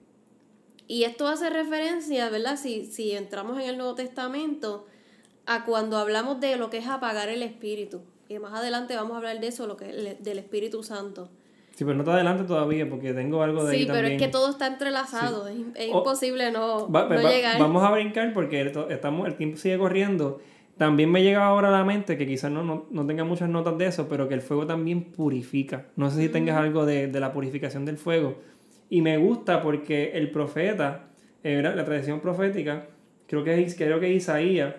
Y 0.86 1.04
esto 1.04 1.26
hace 1.26 1.48
referencia, 1.48 2.28
¿verdad? 2.28 2.56
Si, 2.56 2.84
si 2.84 3.12
entramos 3.12 3.58
en 3.58 3.68
el 3.68 3.78
Nuevo 3.78 3.94
Testamento, 3.94 4.86
a 5.46 5.64
cuando 5.64 5.96
hablamos 5.96 6.40
de 6.40 6.56
lo 6.56 6.68
que 6.68 6.78
es 6.78 6.86
apagar 6.86 7.28
el 7.30 7.42
Espíritu. 7.42 8.02
Y 8.28 8.38
más 8.38 8.52
adelante 8.52 8.94
vamos 8.94 9.12
a 9.12 9.16
hablar 9.16 9.40
de 9.40 9.46
eso, 9.46 9.66
lo 9.66 9.76
que, 9.76 10.16
del 10.20 10.38
Espíritu 10.38 10.82
Santo. 10.82 11.30
Sí, 11.74 11.84
pero 11.84 11.96
no 11.96 12.04
te 12.04 12.10
adelante 12.10 12.44
todavía 12.44 12.88
porque 12.88 13.14
tengo 13.14 13.42
algo 13.42 13.64
de 13.64 13.78
sí, 13.78 13.86
pero 13.90 14.06
es 14.06 14.18
que 14.18 14.28
todo 14.28 14.50
está 14.50 14.66
entrelazado, 14.66 15.48
es, 15.48 15.56
imposible 15.88 16.52
no, 16.52 16.86
llegar. 16.86 17.58
Vamos 17.58 17.82
a 17.82 17.90
brincar 17.90 18.34
porque 18.34 18.70
estamos, 18.90 19.26
el 19.26 19.36
tiempo 19.36 19.56
sigue 19.56 19.78
corriendo. 19.78 20.40
También 20.76 21.10
me 21.10 21.22
llega 21.22 21.44
ahora 21.44 21.68
a 21.68 21.70
la 21.70 21.84
mente 21.84 22.16
que 22.16 22.26
quizás 22.26 22.50
no, 22.50 22.86
no, 22.90 23.06
tenga 23.06 23.24
muchas 23.24 23.48
notas 23.48 23.76
de 23.78 23.86
eso, 23.86 24.08
pero 24.08 24.28
que 24.28 24.34
el 24.34 24.40
fuego 24.40 24.66
también 24.66 25.04
purifica. 25.04 25.86
No 25.96 26.10
sé 26.10 26.22
si 26.22 26.28
tengas 26.28 26.56
algo 26.56 26.86
de, 26.86 27.08
de, 27.08 27.20
la 27.20 27.32
purificación 27.32 27.84
del 27.84 27.98
fuego. 27.98 28.38
Y 28.88 29.02
me 29.02 29.16
gusta 29.18 29.62
porque 29.62 30.12
el 30.14 30.30
profeta, 30.30 31.10
eh, 31.44 31.62
la 31.62 31.84
tradición 31.84 32.20
profética, 32.20 32.88
creo 33.26 33.44
que, 33.44 33.74
creo 33.76 34.00
que 34.00 34.12
Isaías, 34.12 34.74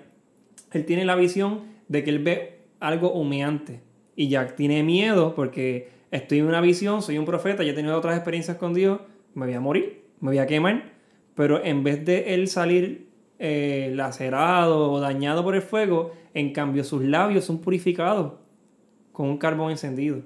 él 0.72 0.86
tiene 0.86 1.06
la 1.06 1.16
visión 1.16 1.62
de 1.88 2.04
que 2.04 2.10
él 2.12 2.20
ve 2.20 2.60
algo 2.80 3.12
humeante. 3.14 3.82
Y 4.16 4.30
ya 4.30 4.46
tiene 4.56 4.84
miedo 4.84 5.34
porque 5.34 5.90
estoy 6.12 6.40
en 6.40 6.46
una 6.46 6.62
visión, 6.62 7.02
soy 7.02 7.18
un 7.18 7.26
profeta, 7.26 7.64
ya 7.64 7.72
he 7.72 7.76
tenido 7.76 7.98
otras 7.98 8.16
experiencias 8.16 8.58
con 8.58 8.74
Dios, 8.74 9.00
me 9.34 9.48
voy 9.48 9.56
a 9.56 9.60
morir, 9.60 10.04
me 10.20 10.30
voy 10.30 10.38
a 10.38 10.46
quemar, 10.46 10.92
pero 11.34 11.64
en 11.64 11.84
vez 11.84 12.06
de 12.06 12.36
él 12.36 12.48
salir 12.48 13.08
eh, 13.46 13.92
lacerado 13.94 14.90
o 14.90 15.02
dañado 15.02 15.44
por 15.44 15.54
el 15.54 15.62
fuego, 15.62 16.12
en 16.34 16.54
cambio 16.54 16.86
sus 16.86 17.04
labios 17.04 17.44
son 17.44 17.60
purificados 17.60 18.36
con 19.12 19.28
un 19.28 19.38
carbón 19.38 19.72
encendido. 19.72 20.22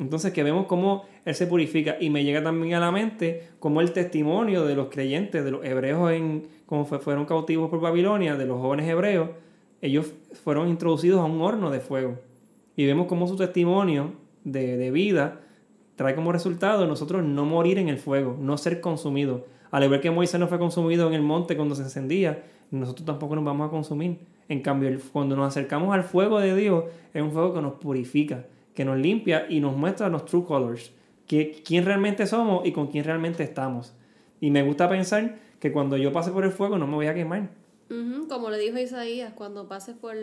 Entonces 0.00 0.32
que 0.32 0.42
vemos 0.42 0.66
cómo 0.66 1.04
él 1.24 1.34
se 1.36 1.46
purifica 1.46 1.96
y 2.00 2.10
me 2.10 2.24
llega 2.24 2.42
también 2.42 2.74
a 2.74 2.80
la 2.80 2.90
mente 2.90 3.50
como 3.60 3.80
el 3.80 3.92
testimonio 3.92 4.64
de 4.64 4.74
los 4.74 4.88
creyentes, 4.88 5.44
de 5.44 5.52
los 5.52 5.64
hebreos 5.64 6.10
en 6.10 6.48
como 6.66 6.86
fueron 6.86 7.24
cautivos 7.24 7.70
por 7.70 7.80
Babilonia, 7.80 8.34
de 8.34 8.46
los 8.46 8.60
jóvenes 8.60 8.88
hebreos, 8.88 9.30
ellos 9.80 10.12
fueron 10.44 10.68
introducidos 10.68 11.20
a 11.20 11.24
un 11.24 11.40
horno 11.40 11.70
de 11.70 11.78
fuego. 11.78 12.18
Y 12.74 12.84
vemos 12.84 13.06
cómo 13.06 13.28
su 13.28 13.36
testimonio 13.36 14.12
de, 14.42 14.90
vida 14.90 15.40
trae 15.94 16.16
como 16.16 16.32
resultado 16.32 16.86
nosotros 16.88 17.24
no 17.24 17.44
morir 17.44 17.78
en 17.78 17.88
el 17.88 17.98
fuego, 17.98 18.36
no 18.40 18.58
ser 18.58 18.80
consumidos. 18.80 19.42
Al 19.70 19.88
ver 19.88 20.00
que 20.00 20.10
Moisés 20.10 20.40
no 20.40 20.48
fue 20.48 20.58
consumido 20.58 21.06
en 21.08 21.14
el 21.14 21.22
monte 21.22 21.56
cuando 21.56 21.74
se 21.74 21.82
encendía, 21.82 22.42
nosotros 22.70 23.06
tampoco 23.06 23.34
nos 23.36 23.44
vamos 23.44 23.68
a 23.68 23.70
consumir. 23.70 24.18
En 24.48 24.62
cambio, 24.62 24.90
cuando 25.12 25.36
nos 25.36 25.48
acercamos 25.48 25.94
al 25.94 26.02
fuego 26.02 26.40
de 26.40 26.54
Dios, 26.56 26.84
es 27.14 27.22
un 27.22 27.30
fuego 27.30 27.54
que 27.54 27.62
nos 27.62 27.74
purifica, 27.74 28.46
que 28.74 28.84
nos 28.84 28.98
limpia 28.98 29.46
y 29.48 29.60
nos 29.60 29.76
muestra 29.76 30.08
los 30.08 30.24
true 30.24 30.44
colors, 30.44 30.92
que, 31.26 31.62
quién 31.64 31.84
realmente 31.84 32.26
somos 32.26 32.66
y 32.66 32.72
con 32.72 32.88
quién 32.88 33.04
realmente 33.04 33.42
estamos. 33.42 33.94
Y 34.40 34.50
me 34.50 34.62
gusta 34.62 34.88
pensar 34.88 35.36
que 35.60 35.70
cuando 35.70 35.96
yo 35.96 36.12
pase 36.12 36.32
por 36.32 36.44
el 36.44 36.50
fuego 36.50 36.78
no 36.78 36.86
me 36.86 36.94
voy 36.94 37.06
a 37.06 37.14
quemar. 37.14 37.50
como 38.28 38.50
le 38.50 38.58
dijo 38.58 38.78
Isaías, 38.78 39.32
cuando 39.34 39.68
pases 39.68 39.94
por 39.94 40.16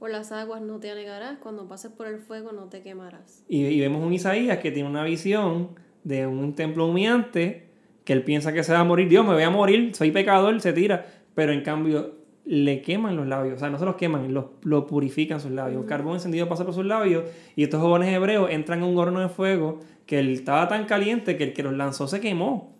por 0.00 0.10
las 0.10 0.32
aguas 0.32 0.62
no 0.62 0.80
te 0.80 0.90
anegarás, 0.90 1.36
cuando 1.38 1.68
pases 1.68 1.92
por 1.92 2.06
el 2.06 2.18
fuego 2.18 2.52
no 2.52 2.64
te 2.70 2.80
quemarás. 2.80 3.44
Y, 3.48 3.78
vemos 3.78 4.02
un 4.02 4.14
Isaías 4.14 4.58
que 4.58 4.72
tiene 4.72 4.88
una 4.88 5.04
visión 5.04 5.68
de 6.04 6.26
un 6.26 6.54
templo 6.54 6.86
humeante, 6.86 7.68
que 8.10 8.14
él 8.14 8.24
piensa 8.24 8.52
que 8.52 8.64
se 8.64 8.72
va 8.72 8.80
a 8.80 8.84
morir, 8.84 9.08
Dios, 9.08 9.24
me 9.24 9.34
voy 9.34 9.44
a 9.44 9.50
morir, 9.50 9.94
soy 9.94 10.10
pecador, 10.10 10.60
se 10.60 10.72
tira, 10.72 11.06
pero 11.36 11.52
en 11.52 11.62
cambio 11.62 12.16
le 12.44 12.82
queman 12.82 13.14
los 13.14 13.28
labios, 13.28 13.54
o 13.54 13.58
sea, 13.60 13.70
no 13.70 13.78
se 13.78 13.84
los 13.84 13.94
queman, 13.94 14.34
los, 14.34 14.46
lo 14.64 14.88
purifican 14.88 15.38
sus 15.38 15.52
labios. 15.52 15.84
carbón 15.84 16.14
encendido 16.14 16.48
pasa 16.48 16.64
por 16.64 16.74
sus 16.74 16.84
labios 16.84 17.22
y 17.54 17.62
estos 17.62 17.80
jóvenes 17.80 18.12
hebreos 18.12 18.50
entran 18.50 18.80
en 18.80 18.86
un 18.86 18.98
horno 18.98 19.20
de 19.20 19.28
fuego 19.28 19.78
que 20.06 20.18
él 20.18 20.30
estaba 20.30 20.66
tan 20.66 20.86
caliente 20.86 21.36
que 21.36 21.44
el 21.44 21.52
que 21.52 21.62
los 21.62 21.72
lanzó 21.72 22.08
se 22.08 22.18
quemó, 22.18 22.72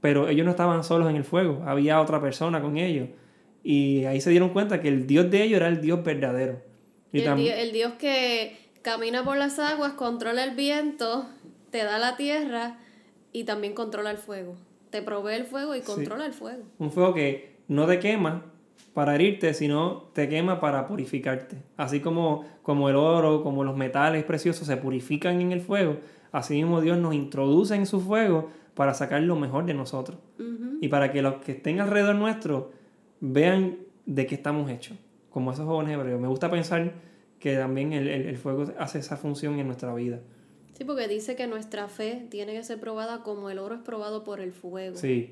pero 0.00 0.28
ellos 0.28 0.44
no 0.44 0.52
estaban 0.52 0.84
solos 0.84 1.10
en 1.10 1.16
el 1.16 1.24
fuego, 1.24 1.64
había 1.66 2.00
otra 2.00 2.20
persona 2.20 2.62
con 2.62 2.76
ellos. 2.76 3.08
Y 3.64 4.04
ahí 4.04 4.20
se 4.20 4.30
dieron 4.30 4.50
cuenta 4.50 4.80
que 4.80 4.86
el 4.86 5.08
Dios 5.08 5.28
de 5.32 5.42
ellos 5.42 5.56
era 5.56 5.66
el 5.66 5.80
Dios 5.80 6.04
verdadero. 6.04 6.62
Y 7.10 7.22
el, 7.22 7.72
Dios, 7.72 7.94
que 7.94 8.56
camina 8.82 9.24
por 9.24 9.36
las 9.36 9.58
aguas, 9.58 9.94
controla 9.94 10.44
el 10.44 10.54
viento, 10.54 11.26
te 11.72 11.82
da 11.82 11.98
la 11.98 12.16
tierra 12.16 12.78
y 13.32 13.42
también 13.42 13.74
controla 13.74 14.12
el 14.12 14.18
fuego. 14.18 14.54
Te 14.96 15.02
provee 15.02 15.34
el 15.34 15.44
fuego 15.44 15.76
y 15.76 15.82
controla 15.82 16.24
el 16.24 16.32
fuego. 16.32 16.62
Un 16.78 16.90
fuego 16.90 17.12
que 17.12 17.56
no 17.68 17.86
te 17.86 17.98
quema 17.98 18.46
para 18.94 19.14
herirte, 19.14 19.52
sino 19.52 20.04
te 20.14 20.26
quema 20.26 20.58
para 20.58 20.86
purificarte. 20.86 21.58
Así 21.76 22.00
como, 22.00 22.46
como 22.62 22.88
el 22.88 22.96
oro, 22.96 23.42
como 23.42 23.62
los 23.62 23.76
metales 23.76 24.24
preciosos 24.24 24.66
se 24.66 24.78
purifican 24.78 25.42
en 25.42 25.52
el 25.52 25.60
fuego, 25.60 25.98
así 26.32 26.54
mismo 26.54 26.80
Dios 26.80 26.96
nos 26.96 27.12
introduce 27.12 27.74
en 27.74 27.84
su 27.84 28.00
fuego 28.00 28.48
para 28.74 28.94
sacar 28.94 29.20
lo 29.20 29.36
mejor 29.36 29.66
de 29.66 29.74
nosotros. 29.74 30.16
Y 30.80 30.88
para 30.88 31.12
que 31.12 31.20
los 31.20 31.34
que 31.44 31.52
estén 31.52 31.78
alrededor 31.78 32.14
nuestro 32.14 32.70
vean 33.20 33.76
de 34.06 34.24
qué 34.24 34.34
estamos 34.34 34.70
hechos, 34.70 34.96
como 35.28 35.52
esos 35.52 35.66
jóvenes 35.66 35.92
hebreos. 35.92 36.18
Me 36.18 36.28
gusta 36.28 36.50
pensar 36.50 36.94
que 37.38 37.54
también 37.54 37.92
el, 37.92 38.34
fuego 38.38 38.64
hace 38.78 39.00
esa 39.00 39.18
función 39.18 39.58
en 39.58 39.66
nuestra 39.66 39.92
vida. 39.94 40.20
Sí, 40.76 40.84
porque 40.84 41.08
dice 41.08 41.36
que 41.36 41.46
nuestra 41.46 41.88
fe 41.88 42.26
tiene 42.28 42.52
que 42.52 42.62
ser 42.62 42.78
probada 42.78 43.22
como 43.22 43.48
el 43.48 43.58
oro 43.58 43.76
es 43.76 43.80
probado 43.80 44.24
por 44.24 44.40
el 44.40 44.52
fuego. 44.52 44.96
Sí. 44.96 45.30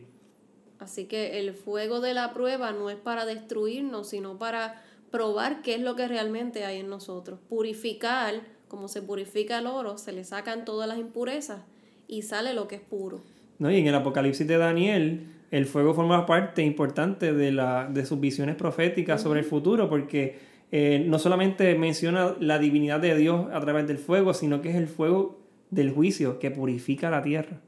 Así 0.79 1.05
que 1.05 1.39
el 1.39 1.53
fuego 1.53 2.01
de 2.01 2.15
la 2.15 2.33
prueba 2.33 2.73
no 2.73 2.89
es 2.89 2.97
para 2.97 3.27
destruirnos, 3.27 4.09
sino 4.09 4.39
para 4.39 4.83
probar 5.11 5.61
qué 5.61 5.75
es 5.75 5.81
lo 5.83 5.97
que 5.97 6.09
realmente 6.09 6.65
hay 6.65 6.81
en 6.81 6.89
nosotros. 6.89 7.41
Purificar, 7.49 8.41
como 8.69 8.89
se 8.89 9.03
purifica 9.03 9.59
el 9.59 9.67
oro, 9.67 9.99
se 9.99 10.13
le 10.13 10.25
sacan 10.25 10.65
todas 10.65 10.89
las 10.89 10.99
impurezas 10.99 11.61
y 12.09 12.23
sale 12.23 12.55
lo 12.55 12.67
que 12.67 12.77
es 12.77 12.81
puro. 12.81 13.21
No, 13.59 13.71
y 13.71 13.77
en 13.77 13.87
el 13.87 13.95
Apocalipsis 13.95 14.49
de 14.49 14.57
Daniel, 14.57 15.27
el 15.51 15.67
fuego 15.67 15.93
forma 15.93 16.25
parte 16.25 16.63
importante 16.63 17.35
de, 17.35 17.53
la, 17.53 17.87
de 17.87 18.07
sus 18.07 18.19
visiones 18.19 18.57
proféticas 18.57 19.21
sobre 19.21 19.41
el 19.41 19.47
futuro, 19.47 19.91
porque 19.91 20.39
eh, 20.77 21.05
no 21.07 21.21
solamente 21.21 21.77
menciona 21.77 22.35
la 22.41 22.59
divinidad 22.59 22.99
de 22.99 23.15
Dios 23.17 23.47
a 23.53 23.61
través 23.61 23.87
del 23.87 23.99
fuego, 23.99 24.35
sino 24.35 24.61
que 24.61 24.71
es 24.71 24.77
el 24.77 24.89
fuego 24.89 25.39
del 25.71 25.93
juicio 25.93 26.39
que 26.39 26.51
purifica 26.51 27.11
la 27.11 27.23
tierra. 27.23 27.61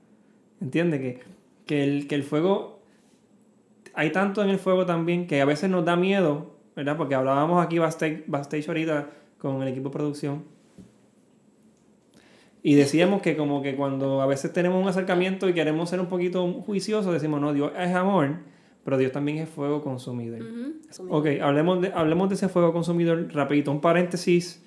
¿Entiendes? 0.61 1.01
Que, 1.01 1.21
que, 1.67 1.85
el, 1.85 2.09
que 2.09 2.17
el 2.17 2.25
fuego, 2.25 2.81
hay 3.95 4.11
tanto 4.11 4.43
en 4.43 4.51
el 4.51 4.59
fuego 4.59 4.87
también 4.87 5.27
que 5.27 5.41
a 5.41 5.45
veces 5.45 5.71
nos 5.71 5.85
da 5.85 5.95
miedo 5.95 6.57
¿verdad? 6.77 6.99
Porque 6.99 7.15
hablábamos 7.15 7.65
aquí 7.65 7.79
backstage, 7.79 8.25
backstage 8.27 8.69
ahorita 8.69 9.09
con 9.39 9.63
el 9.63 9.69
equipo 9.69 9.89
de 9.89 9.93
producción. 9.95 10.45
Y 12.63 12.75
decíamos 12.75 13.23
que 13.23 13.37
como 13.37 13.63
que 13.63 13.77
cuando 13.77 14.21
a 14.21 14.27
veces 14.27 14.53
tenemos 14.53 14.83
un 14.83 14.89
acercamiento 14.89 15.49
y 15.49 15.55
queremos 15.55 15.89
ser 15.89 16.01
un 16.01 16.07
poquito 16.07 16.47
juiciosos, 16.67 17.13
decimos, 17.13 17.41
no, 17.41 17.53
Dios 17.55 17.73
es 17.79 17.95
amor, 17.95 18.41
pero 18.87 18.99
Dios 18.99 19.11
también 19.11 19.39
es 19.39 19.49
fuego 19.49 19.83
consumidor. 19.83 20.41
Ujú. 20.41 21.17
Ok, 21.17 21.27
hablemos 21.43 21.83
de, 21.83 21.93
hablemos 21.93 22.29
de 22.29 22.37
ese 22.37 22.49
fuego 22.49 22.73
consumidor 22.73 23.27
rapidito. 23.35 23.73
Un 23.73 23.81
paréntesis. 23.81 24.63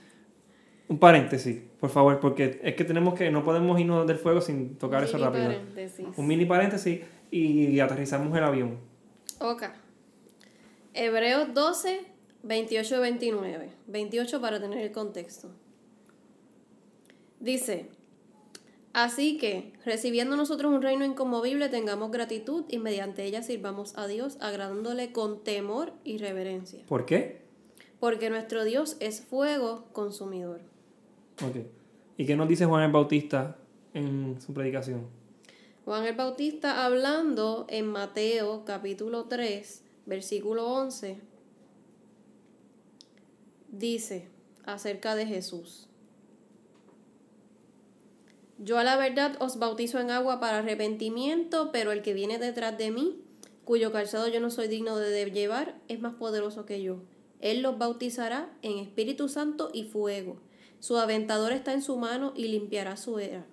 Un 0.90 1.00
paréntesis, 1.00 1.62
por 1.80 1.90
favor, 1.90 2.20
porque 2.20 2.60
es 2.62 2.76
que 2.76 2.84
tenemos 2.84 3.14
que, 3.14 3.32
no 3.32 3.46
podemos 3.46 3.80
irnos 3.80 4.06
del 4.06 4.18
fuego 4.18 4.42
sin 4.42 4.76
tocar 4.76 5.06
eso 5.06 5.18
rápido. 5.18 5.46
paréntesis. 5.46 6.06
Un 6.18 6.28
mini 6.28 6.44
paréntesis 6.44 7.00
y 7.32 7.80
aterrizamos 7.80 8.38
el 8.38 8.44
avión. 8.44 8.78
Ok. 9.40 9.64
Hebreos 10.94 11.54
12, 11.54 12.02
28 12.44 12.96
y 12.98 13.00
29. 13.00 13.70
28 13.88 14.42
para 14.42 14.60
tener 14.60 14.80
el 14.80 14.92
contexto. 14.92 15.50
Dice, 17.40 17.88
así 18.94 19.38
que, 19.38 19.74
recibiendo 19.86 20.36
nosotros 20.36 20.74
un 20.74 20.82
reino 20.82 21.06
inconmovible, 21.06 21.70
tengamos 21.70 22.12
gratitud 22.12 22.66
y 22.70 22.80
mediante 22.80 23.24
ella 23.24 23.42
sirvamos 23.44 23.98
a 23.98 24.08
Dios, 24.08 24.38
agradándole 24.40 25.12
con 25.12 25.44
temor 25.44 25.94
y 26.04 26.18
reverencia. 26.18 26.86
¿Por 26.88 27.06
qué? 27.06 27.42
Porque 28.00 28.30
nuestro 28.30 28.64
Dios 28.64 28.98
es 29.00 29.22
fuego 29.22 29.86
consumidor. 29.92 30.62
Ok. 31.46 31.58
¿Y 32.18 32.26
qué 32.26 32.36
nos 32.36 32.48
dice 32.48 32.66
Juan 32.66 32.84
el 32.84 32.92
Bautista 32.92 33.58
en 33.94 34.40
su 34.42 34.54
predicación? 34.54 35.08
Juan 35.86 36.06
el 36.06 36.16
Bautista 36.16 36.86
hablando 36.86 37.66
en 37.70 37.88
Mateo 37.88 38.64
capítulo 38.66 39.26
3, 39.26 39.84
versículo 40.06 40.68
11, 40.68 41.20
dice 43.72 44.28
acerca 44.66 45.16
de 45.16 45.26
Jesús. 45.26 45.89
Yo 48.62 48.78
a 48.78 48.84
la 48.84 48.98
verdad 48.98 49.38
os 49.40 49.58
bautizo 49.58 50.00
en 50.00 50.12
agua 50.12 50.42
para 50.42 50.58
arrepentimiento, 50.58 51.72
pero 51.72 51.94
el 51.94 52.02
que 52.02 52.14
viene 52.14 52.38
detrás 52.40 52.78
de 52.78 52.92
mí, 52.92 53.22
cuyo 53.64 53.94
calzado 53.94 54.28
yo 54.28 54.42
no 54.42 54.50
soy 54.50 54.68
digno 54.68 54.98
de 54.98 55.32
llevar, 55.32 55.80
es 55.88 56.02
más 56.02 56.16
poderoso 56.16 56.66
que 56.66 56.82
yo. 56.82 56.98
Él 57.40 57.62
los 57.62 57.78
bautizará 57.78 58.50
en 58.62 58.78
Espíritu 58.80 59.30
Santo 59.30 59.70
y 59.74 59.86
fuego. 59.86 60.42
Su 60.82 60.98
aventador 60.98 61.54
está 61.54 61.74
en 61.74 61.82
su 61.82 61.96
mano 61.96 62.34
y 62.36 62.50
limpiará 62.50 62.98
su 62.98 63.20
era. 63.20 63.46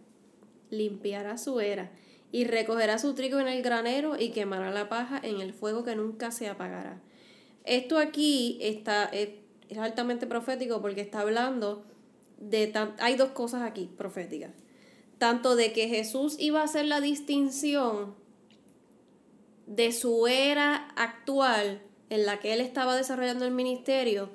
Limpiará 0.70 1.38
su 1.38 1.60
era. 1.60 1.92
Y 2.32 2.44
recogerá 2.44 2.98
su 2.98 3.14
trigo 3.14 3.38
en 3.38 3.46
el 3.46 3.62
granero 3.62 4.18
y 4.18 4.30
quemará 4.30 4.72
la 4.72 4.88
paja 4.88 5.20
en 5.22 5.40
el 5.40 5.54
fuego 5.54 5.84
que 5.84 5.94
nunca 5.94 6.32
se 6.32 6.48
apagará. 6.48 7.00
Esto 7.64 7.98
aquí 7.98 8.58
está, 8.60 9.04
es, 9.04 9.30
altamente 9.78 10.26
profético 10.26 10.82
porque 10.82 11.00
está 11.00 11.20
hablando 11.20 11.84
de... 12.38 12.66
tan- 12.66 12.96
hay 12.98 13.14
dos 13.14 13.30
cosas 13.30 13.62
aquí 13.62 13.88
proféticas. 13.96 14.50
Tanto 15.18 15.56
de 15.56 15.72
que 15.72 15.88
Jesús 15.88 16.36
iba 16.38 16.60
a 16.60 16.64
hacer 16.64 16.84
la 16.84 17.00
distinción 17.00 18.14
de 19.66 19.92
su 19.92 20.26
era 20.26 20.88
actual 20.96 21.82
en 22.10 22.26
la 22.26 22.38
que 22.38 22.52
él 22.52 22.60
estaba 22.60 22.96
desarrollando 22.96 23.44
el 23.44 23.52
ministerio, 23.52 24.30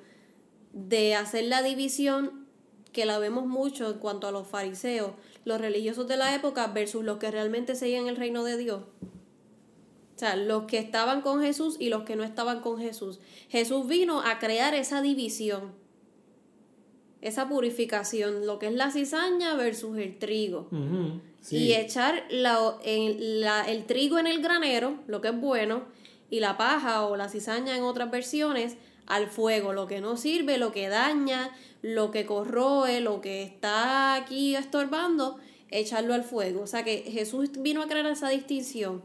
de 0.73 1.15
hacer 1.15 1.45
la 1.45 1.61
división 1.61 2.47
que 2.91 3.05
la 3.05 3.19
vemos 3.19 3.45
mucho 3.45 3.89
en 3.89 3.99
cuanto 3.99 4.27
a 4.27 4.31
los 4.31 4.47
fariseos, 4.47 5.11
los 5.45 5.61
religiosos 5.61 6.07
de 6.07 6.17
la 6.17 6.35
época 6.35 6.67
versus 6.67 7.03
los 7.03 7.17
que 7.17 7.31
realmente 7.31 7.75
seguían 7.75 8.07
el 8.07 8.17
reino 8.17 8.43
de 8.43 8.57
Dios. 8.57 8.83
O 10.15 10.19
sea, 10.19 10.35
los 10.35 10.63
que 10.65 10.77
estaban 10.77 11.21
con 11.21 11.41
Jesús 11.41 11.77
y 11.79 11.89
los 11.89 12.03
que 12.03 12.15
no 12.15 12.23
estaban 12.23 12.61
con 12.61 12.77
Jesús. 12.77 13.19
Jesús 13.49 13.87
vino 13.87 14.21
a 14.21 14.39
crear 14.39 14.75
esa 14.75 15.01
división, 15.01 15.73
esa 17.21 17.47
purificación, 17.47 18.45
lo 18.47 18.57
que 18.59 18.67
es 18.67 18.73
la 18.73 18.91
cizaña 18.91 19.55
versus 19.55 19.97
el 19.97 20.17
trigo 20.17 20.67
sí. 21.41 21.57
y 21.57 21.73
echar 21.73 22.23
la, 22.29 22.77
la- 22.85 23.69
el 23.69 23.85
trigo 23.85 24.17
en 24.19 24.27
el 24.27 24.41
granero, 24.41 24.95
lo 25.07 25.21
que 25.21 25.29
es 25.29 25.39
bueno, 25.39 25.83
y 26.29 26.39
la 26.39 26.57
paja 26.57 27.05
o 27.05 27.15
la 27.17 27.29
cizaña 27.29 27.75
en 27.77 27.83
otras 27.83 28.09
versiones 28.09 28.77
al 29.07 29.27
fuego, 29.27 29.73
lo 29.73 29.87
que 29.87 30.01
no 30.01 30.17
sirve, 30.17 30.57
lo 30.57 30.71
que 30.71 30.87
daña, 30.89 31.51
lo 31.81 32.11
que 32.11 32.25
corroe, 32.25 33.01
lo 33.01 33.19
que 33.21 33.43
está 33.43 34.15
aquí 34.15 34.55
estorbando, 34.55 35.37
echarlo 35.69 36.13
al 36.13 36.23
fuego. 36.23 36.61
O 36.61 36.67
sea 36.67 36.83
que 36.83 36.99
Jesús 36.99 37.49
vino 37.59 37.81
a 37.81 37.87
crear 37.87 38.05
esa 38.07 38.29
distinción, 38.29 39.01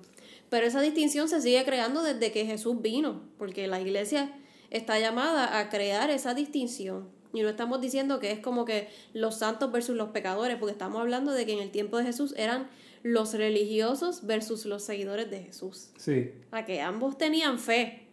pero 0.49 0.67
esa 0.67 0.81
distinción 0.81 1.29
se 1.29 1.41
sigue 1.41 1.65
creando 1.65 2.03
desde 2.03 2.31
que 2.33 2.47
Jesús 2.47 2.81
vino, 2.81 3.23
porque 3.39 3.67
la 3.67 3.81
iglesia 3.81 4.33
está 4.71 4.99
llamada 5.01 5.59
a 5.59 5.69
crear 5.69 6.11
esa 6.11 6.35
distinción. 6.35 7.09
Y 7.37 7.43
no 7.43 7.49
estamos 7.51 7.81
diciendo 7.81 8.19
que 8.19 8.31
es 8.31 8.39
como 8.39 8.65
que 8.65 8.89
los 9.13 9.37
santos 9.37 9.71
versus 9.71 9.95
los 9.95 10.09
pecadores, 10.09 10.57
porque 10.57 10.73
estamos 10.73 11.01
hablando 11.01 11.33
de 11.33 11.45
que 11.45 11.53
en 11.53 11.59
el 11.59 11.71
tiempo 11.71 11.99
de 11.99 12.05
Jesús 12.05 12.35
eran 12.37 12.69
los 13.03 13.35
religiosos 13.35 14.27
versus 14.27 14.65
los 14.65 14.83
seguidores 14.83 15.31
de 15.31 15.43
Jesús. 15.43 15.91
Sí. 15.97 16.33
O 16.51 16.65
que 16.65 16.81
ambos 16.81 17.19
tenían 17.19 17.59
fe 17.59 18.07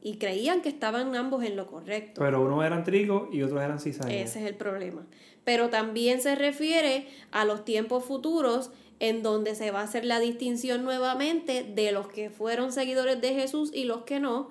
y 0.00 0.18
creían 0.18 0.62
que 0.62 0.68
estaban 0.68 1.16
ambos 1.16 1.42
en 1.42 1.56
lo 1.56 1.66
correcto. 1.66 2.20
Pero 2.20 2.42
unos 2.42 2.64
eran 2.64 2.84
trigo 2.84 3.28
y 3.32 3.42
otros 3.42 3.60
eran 3.60 3.80
cizaña. 3.80 4.14
Ese 4.14 4.40
es 4.40 4.46
el 4.46 4.54
problema. 4.54 5.04
Pero 5.44 5.68
también 5.68 6.20
se 6.20 6.36
refiere 6.36 7.08
a 7.32 7.44
los 7.44 7.64
tiempos 7.64 8.04
futuros 8.04 8.70
en 9.00 9.22
donde 9.22 9.54
se 9.54 9.70
va 9.70 9.80
a 9.80 9.84
hacer 9.84 10.04
la 10.04 10.20
distinción 10.20 10.84
nuevamente 10.84 11.64
de 11.64 11.92
los 11.92 12.08
que 12.08 12.30
fueron 12.30 12.72
seguidores 12.72 13.20
de 13.20 13.34
Jesús 13.34 13.70
y 13.74 13.84
los 13.84 14.04
que 14.04 14.20
no, 14.20 14.50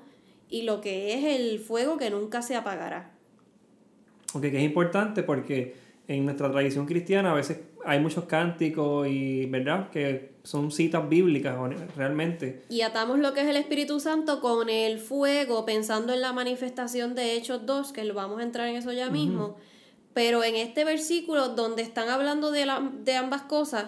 y 0.50 0.64
lo 0.64 0.82
que 0.82 1.14
es 1.14 1.40
el 1.40 1.60
fuego 1.60 1.98
que 1.98 2.10
nunca 2.10 2.42
se 2.42 2.56
apagará. 2.56 3.17
Ok, 4.34 4.42
que 4.42 4.58
es 4.58 4.64
importante 4.64 5.24
porque 5.24 5.76
en 6.08 6.26
nuestra 6.26 6.52
tradición 6.52 6.86
cristiana 6.86 7.32
a 7.32 7.36
veces 7.36 7.60
hay 7.86 8.00
muchos 8.00 8.26
cánticos 8.26 9.08
y, 9.08 9.46
¿verdad? 9.46 9.90
Que 9.90 10.32
son 10.44 10.72
citas 10.72 11.08
bíblicas 11.10 11.58
o- 11.58 11.68
realmente. 11.96 12.64
Y 12.70 12.82
atamos 12.82 13.20
lo 13.20 13.34
que 13.34 13.42
es 13.42 13.48
el 13.48 13.56
Espíritu 13.58 14.00
Santo 14.00 14.40
con 14.42 14.70
el 14.70 15.00
fuego, 15.00 15.66
pensando 15.66 16.14
en 16.14 16.22
la 16.22 16.34
manifestación 16.34 17.16
de 17.16 17.36
Hechos 17.36 17.66
2, 17.66 17.92
que 17.92 18.04
lo 18.06 18.14
vamos 18.14 18.40
a 18.40 18.44
entrar 18.44 18.68
en 18.68 18.76
eso 18.78 18.92
ya 18.94 19.10
mismo. 19.10 19.58
Pero 20.14 20.44
en 20.44 20.56
este 20.56 20.84
versículo, 20.84 21.50
donde 21.50 21.82
están 21.84 22.10
hablando 22.10 22.52
de, 22.52 22.66
la- 22.66 22.92
de 23.04 23.16
ambas 23.16 23.44
cosas, 23.44 23.86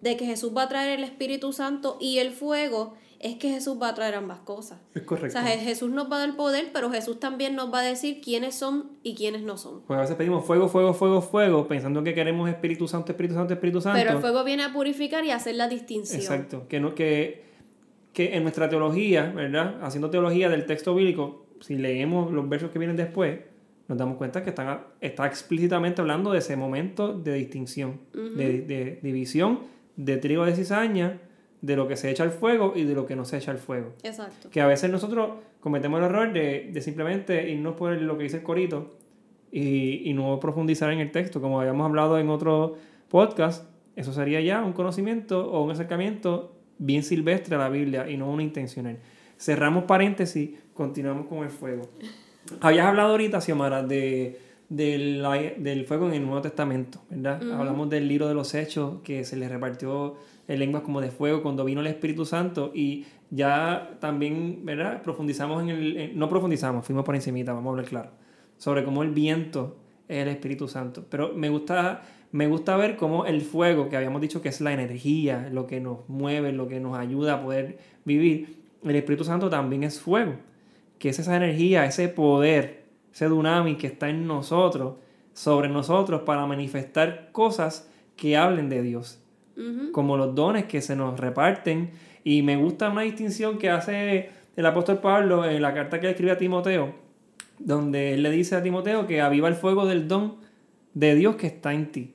de 0.00 0.16
que 0.16 0.26
Jesús 0.26 0.52
va 0.56 0.62
a 0.64 0.68
traer 0.68 0.98
el 0.98 1.04
Espíritu 1.04 1.52
Santo 1.52 1.96
y 2.00 2.18
el 2.18 2.32
fuego, 2.32 2.94
es 3.22 3.36
que 3.36 3.48
Jesús 3.50 3.78
va 3.80 3.88
a 3.90 3.94
traer 3.94 4.16
ambas 4.16 4.40
cosas. 4.40 4.80
Es 4.94 5.02
O 5.02 5.06
correcto. 5.06 5.38
sea, 5.38 5.42
Je- 5.46 5.60
Jesús 5.60 5.90
nos 5.90 6.10
va 6.10 6.16
a 6.16 6.26
dar 6.26 6.36
poder, 6.36 6.70
pero 6.72 6.90
Jesús 6.90 7.20
también 7.20 7.54
nos 7.54 7.72
va 7.72 7.78
a 7.78 7.82
decir 7.82 8.20
quiénes 8.20 8.54
son 8.56 8.90
y 9.02 9.14
quiénes 9.14 9.42
no 9.42 9.56
son. 9.56 9.82
Pues 9.86 9.96
a 9.96 10.02
veces 10.02 10.16
pedimos 10.16 10.44
fuego, 10.44 10.68
fuego, 10.68 10.92
fuego, 10.92 11.22
fuego, 11.22 11.68
pensando 11.68 12.02
que 12.02 12.14
queremos 12.14 12.50
Espíritu 12.50 12.88
Santo, 12.88 13.12
Espíritu 13.12 13.34
Santo, 13.34 13.54
Espíritu 13.54 13.80
Santo. 13.80 13.98
Pero 13.98 14.16
el 14.16 14.18
fuego 14.20 14.42
viene 14.44 14.64
a 14.64 14.72
purificar 14.72 15.24
y 15.24 15.30
a 15.30 15.36
hacer 15.36 15.54
la 15.54 15.68
distinción. 15.68 16.20
Exacto. 16.20 16.66
Que, 16.68 16.80
no, 16.80 16.94
que, 16.94 17.44
que 18.12 18.36
en 18.36 18.42
nuestra 18.42 18.68
teología, 18.68 19.30
¿verdad? 19.34 19.78
Haciendo 19.82 20.10
teología 20.10 20.48
del 20.48 20.66
texto 20.66 20.94
bíblico, 20.94 21.46
si 21.60 21.76
leemos 21.76 22.32
los 22.32 22.48
versos 22.48 22.70
que 22.70 22.78
vienen 22.80 22.96
después, 22.96 23.38
nos 23.88 23.98
damos 23.98 24.16
cuenta 24.16 24.42
que 24.42 24.50
están, 24.50 24.80
está 25.00 25.26
explícitamente 25.26 26.00
hablando 26.00 26.32
de 26.32 26.38
ese 26.40 26.56
momento 26.56 27.12
de 27.16 27.34
distinción, 27.34 28.00
de, 28.12 28.62
de 28.62 28.98
división 29.02 29.60
de 29.96 30.16
trigo 30.16 30.44
de 30.44 30.54
cizaña, 30.56 31.20
de 31.62 31.76
lo 31.76 31.88
que 31.88 31.96
se 31.96 32.10
echa 32.10 32.24
al 32.24 32.32
fuego 32.32 32.74
y 32.76 32.84
de 32.84 32.94
lo 32.94 33.06
que 33.06 33.16
no 33.16 33.24
se 33.24 33.38
echa 33.38 33.52
al 33.52 33.58
fuego. 33.58 33.94
Exacto. 34.02 34.50
Que 34.50 34.60
a 34.60 34.66
veces 34.66 34.90
nosotros 34.90 35.30
cometemos 35.60 36.00
el 36.00 36.06
error 36.06 36.32
de, 36.32 36.70
de 36.72 36.80
simplemente 36.82 37.50
irnos 37.50 37.76
por 37.76 37.92
lo 37.92 38.18
que 38.18 38.24
dice 38.24 38.38
el 38.38 38.42
corito 38.42 38.90
y, 39.52 40.10
y 40.10 40.12
no 40.12 40.38
profundizar 40.40 40.92
en 40.92 40.98
el 40.98 41.12
texto. 41.12 41.40
Como 41.40 41.60
habíamos 41.60 41.86
hablado 41.86 42.18
en 42.18 42.28
otro 42.28 42.76
podcast, 43.08 43.64
eso 43.94 44.12
sería 44.12 44.40
ya 44.40 44.62
un 44.62 44.72
conocimiento 44.72 45.50
o 45.50 45.62
un 45.62 45.70
acercamiento 45.70 46.52
bien 46.78 47.04
silvestre 47.04 47.54
a 47.54 47.58
la 47.58 47.68
Biblia 47.68 48.10
y 48.10 48.16
no 48.16 48.28
uno 48.28 48.42
intencional. 48.42 48.98
Cerramos 49.38 49.84
paréntesis, 49.84 50.50
continuamos 50.74 51.26
con 51.26 51.38
el 51.44 51.50
fuego. 51.50 51.88
Habías 52.60 52.86
hablado 52.86 53.10
ahorita, 53.10 53.40
Xiomara, 53.40 53.84
de, 53.84 54.40
del, 54.68 55.24
del 55.58 55.86
fuego 55.86 56.08
en 56.08 56.14
el 56.14 56.22
Nuevo 56.24 56.42
Testamento, 56.42 57.02
¿verdad? 57.08 57.40
Hablamos 57.52 57.88
del 57.88 58.08
libro 58.08 58.26
de 58.26 58.34
los 58.34 58.52
Hechos, 58.54 59.00
que 59.04 59.24
se 59.24 59.36
le 59.36 59.48
repartió 59.48 60.16
en 60.48 60.58
lenguas 60.58 60.82
como 60.82 61.00
de 61.00 61.10
fuego 61.10 61.42
cuando 61.42 61.64
vino 61.64 61.80
el 61.80 61.86
Espíritu 61.86 62.24
Santo 62.24 62.72
y 62.74 63.06
ya 63.30 63.96
también, 64.00 64.60
¿verdad? 64.64 65.02
Profundizamos 65.02 65.62
en 65.62 65.68
el... 65.70 66.18
no 66.18 66.28
profundizamos, 66.28 66.84
fuimos 66.84 67.04
por 67.04 67.14
encimita, 67.14 67.52
vamos 67.52 67.68
a 67.68 67.70
hablar 67.70 67.86
claro, 67.86 68.10
sobre 68.56 68.84
cómo 68.84 69.02
el 69.02 69.10
viento 69.10 69.76
es 70.08 70.18
el 70.18 70.28
Espíritu 70.28 70.68
Santo. 70.68 71.04
Pero 71.08 71.32
me 71.34 71.48
gusta, 71.48 72.02
me 72.32 72.46
gusta 72.46 72.76
ver 72.76 72.96
cómo 72.96 73.24
el 73.26 73.40
fuego, 73.40 73.88
que 73.88 73.96
habíamos 73.96 74.20
dicho 74.20 74.42
que 74.42 74.48
es 74.48 74.60
la 74.60 74.72
energía, 74.72 75.48
lo 75.52 75.66
que 75.66 75.80
nos 75.80 76.08
mueve, 76.08 76.52
lo 76.52 76.68
que 76.68 76.80
nos 76.80 76.98
ayuda 76.98 77.34
a 77.34 77.42
poder 77.42 77.78
vivir, 78.04 78.62
el 78.84 78.96
Espíritu 78.96 79.24
Santo 79.24 79.48
también 79.48 79.84
es 79.84 80.00
fuego, 80.00 80.34
que 80.98 81.10
es 81.10 81.18
esa 81.18 81.36
energía, 81.36 81.86
ese 81.86 82.08
poder, 82.08 82.84
ese 83.12 83.26
tsunami 83.26 83.76
que 83.76 83.86
está 83.86 84.08
en 84.08 84.26
nosotros, 84.26 84.96
sobre 85.32 85.68
nosotros, 85.68 86.22
para 86.22 86.44
manifestar 86.46 87.30
cosas 87.32 87.88
que 88.16 88.36
hablen 88.36 88.68
de 88.68 88.82
Dios 88.82 89.21
Como 89.92 90.16
los 90.16 90.34
dones 90.34 90.64
que 90.64 90.80
se 90.80 90.96
nos 90.96 91.18
reparten. 91.18 91.90
Y 92.24 92.42
me 92.42 92.56
gusta 92.56 92.90
una 92.90 93.02
distinción 93.02 93.58
que 93.58 93.70
hace 93.70 94.30
el 94.56 94.66
apóstol 94.66 94.98
Pablo 94.98 95.44
en 95.44 95.60
la 95.62 95.74
carta 95.74 96.00
que 96.00 96.06
le 96.06 96.12
escribe 96.12 96.32
a 96.32 96.38
Timoteo, 96.38 96.94
donde 97.58 98.14
él 98.14 98.22
le 98.22 98.30
dice 98.30 98.56
a 98.56 98.62
Timoteo 98.62 99.06
que 99.06 99.20
aviva 99.20 99.48
el 99.48 99.54
fuego 99.54 99.86
del 99.86 100.08
don 100.08 100.36
de 100.94 101.14
Dios 101.14 101.36
que 101.36 101.46
está 101.46 101.72
en 101.72 101.90
ti. 101.90 102.12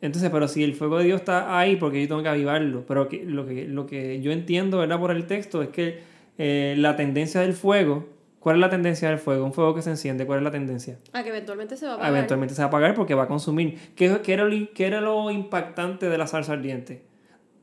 Entonces, 0.00 0.30
pero 0.30 0.48
si 0.48 0.62
el 0.62 0.74
fuego 0.74 0.98
de 0.98 1.04
Dios 1.04 1.20
está 1.20 1.58
ahí, 1.58 1.76
porque 1.76 2.02
yo 2.02 2.08
tengo 2.08 2.22
que 2.22 2.28
avivarlo. 2.28 2.84
Pero 2.86 3.08
que, 3.08 3.24
lo, 3.24 3.46
que, 3.46 3.66
lo 3.66 3.86
que 3.86 4.20
yo 4.20 4.32
entiendo, 4.32 4.78
¿verdad? 4.78 5.00
Por 5.00 5.10
el 5.10 5.26
texto 5.26 5.62
es 5.62 5.70
que 5.70 6.00
eh, 6.36 6.74
la 6.76 6.94
tendencia 6.96 7.40
del 7.40 7.54
fuego, 7.54 8.06
¿cuál 8.44 8.56
es 8.56 8.60
la 8.60 8.68
tendencia 8.68 9.08
del 9.08 9.18
fuego? 9.18 9.42
Un 9.46 9.54
fuego 9.54 9.74
que 9.74 9.80
se 9.80 9.88
enciende, 9.88 10.26
¿cuál 10.26 10.40
es 10.40 10.44
la 10.44 10.50
tendencia? 10.50 10.98
A 11.14 11.22
que 11.22 11.30
eventualmente 11.30 11.78
se 11.78 11.86
va 11.86 11.92
a 11.92 11.94
apagar. 11.94 12.12
Eventualmente 12.12 12.54
se 12.54 12.60
va 12.60 12.66
a 12.66 12.68
apagar 12.68 12.94
porque 12.94 13.14
va 13.14 13.22
a 13.22 13.26
consumir. 13.26 13.94
¿Qué, 13.96 14.20
qué 14.22 14.34
era, 14.34 14.44
lo, 14.44 14.72
qué 14.74 14.86
era 14.86 15.00
lo 15.00 15.30
impactante 15.30 16.10
de 16.10 16.18
la 16.18 16.26
salsa 16.26 16.52
ardiente? 16.52 17.06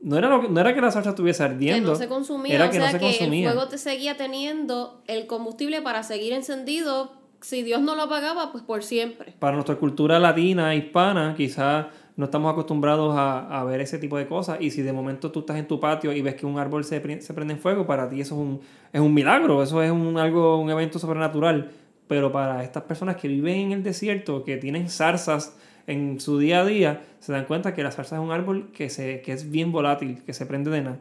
No 0.00 0.18
era, 0.18 0.28
lo, 0.28 0.48
no 0.48 0.60
era 0.60 0.74
que 0.74 0.80
la 0.80 0.90
salsa 0.90 1.10
estuviese 1.10 1.44
ardiendo. 1.44 1.92
Que 1.92 1.92
no 1.92 1.94
se 1.94 2.08
consumía, 2.08 2.56
era 2.56 2.66
o 2.66 2.70
que 2.70 2.78
sea 2.78 2.86
no 2.86 2.90
se 2.90 2.98
que 2.98 3.04
consumía. 3.04 3.48
el 3.48 3.54
fuego 3.54 3.68
te 3.70 3.78
seguía 3.78 4.16
teniendo 4.16 5.04
el 5.06 5.28
combustible 5.28 5.82
para 5.82 6.02
seguir 6.02 6.32
encendido. 6.32 7.12
Si 7.42 7.62
Dios 7.62 7.80
no 7.80 7.94
lo 7.94 8.02
apagaba, 8.02 8.50
pues 8.50 8.64
por 8.64 8.82
siempre. 8.82 9.36
Para 9.38 9.54
nuestra 9.54 9.76
cultura 9.76 10.18
latina, 10.18 10.74
hispana, 10.74 11.34
quizás 11.36 11.86
no 12.16 12.26
estamos 12.26 12.52
acostumbrados 12.52 13.16
a, 13.16 13.60
a, 13.60 13.64
ver 13.64 13.80
ese 13.80 13.98
tipo 13.98 14.18
de 14.18 14.26
cosas. 14.26 14.60
Y 14.60 14.70
si 14.70 14.82
de 14.82 14.92
momento 14.92 15.30
tú 15.30 15.40
estás 15.40 15.56
en 15.56 15.66
tu 15.66 15.80
patio 15.80 16.12
y 16.12 16.20
ves 16.20 16.34
que 16.34 16.46
un 16.46 16.58
árbol 16.58 16.84
se, 16.84 17.00
se 17.20 17.34
prende 17.34 17.54
en 17.54 17.60
fuego, 17.60 17.86
para 17.86 18.08
ti 18.08 18.20
eso 18.20 18.34
es 18.34 18.40
un, 18.40 18.60
es 18.92 19.00
un 19.00 19.14
milagro, 19.14 19.62
eso 19.62 19.82
es 19.82 19.90
un, 19.90 20.18
algo, 20.18 20.60
un 20.60 20.70
evento 20.70 20.98
sobrenatural. 20.98 21.70
Pero 22.08 22.30
para 22.30 22.62
estas 22.62 22.82
personas 22.82 23.16
que 23.16 23.28
viven 23.28 23.56
en 23.56 23.72
el 23.72 23.82
desierto, 23.82 24.44
que 24.44 24.58
tienen 24.58 24.90
zarzas 24.90 25.56
en 25.86 26.20
su 26.20 26.38
día 26.38 26.60
a 26.60 26.64
día, 26.66 27.02
se 27.20 27.32
dan 27.32 27.46
cuenta 27.46 27.74
que 27.74 27.82
la 27.82 27.90
zarza 27.90 28.16
es 28.16 28.22
un 28.22 28.30
árbol 28.30 28.70
que, 28.72 28.90
se, 28.90 29.22
que 29.22 29.32
es 29.32 29.50
bien 29.50 29.72
volátil, 29.72 30.22
que 30.24 30.34
se 30.34 30.44
prende 30.44 30.70
de 30.70 30.82
nada. 30.82 30.98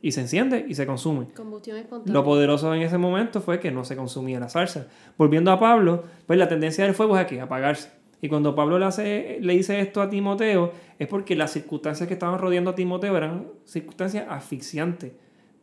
Y 0.00 0.12
se 0.12 0.20
enciende 0.20 0.64
y 0.68 0.74
se 0.74 0.86
consume. 0.86 1.26
Combustión 1.34 1.76
espontánea. 1.76 2.12
Lo 2.12 2.24
poderoso 2.24 2.72
en 2.72 2.82
ese 2.82 2.98
momento 2.98 3.40
fue 3.40 3.58
que 3.58 3.70
no 3.72 3.84
se 3.84 3.96
consumía 3.96 4.38
la 4.38 4.48
salsa. 4.48 4.86
Volviendo 5.16 5.50
a 5.50 5.58
Pablo, 5.58 6.04
pues 6.26 6.38
la 6.38 6.48
tendencia 6.48 6.84
del 6.84 6.94
fuego 6.94 7.16
es 7.16 7.24
aquí, 7.24 7.38
apagarse. 7.38 7.90
Y 8.20 8.28
cuando 8.28 8.54
Pablo 8.54 8.78
le, 8.78 8.86
hace, 8.86 9.38
le 9.40 9.52
dice 9.54 9.80
esto 9.80 10.02
a 10.02 10.10
Timoteo, 10.10 10.72
es 10.98 11.06
porque 11.06 11.36
las 11.36 11.52
circunstancias 11.52 12.08
que 12.08 12.14
estaban 12.14 12.38
rodeando 12.38 12.70
a 12.70 12.74
Timoteo 12.74 13.16
eran 13.16 13.46
circunstancias 13.64 14.26
asfixiantes, 14.28 15.12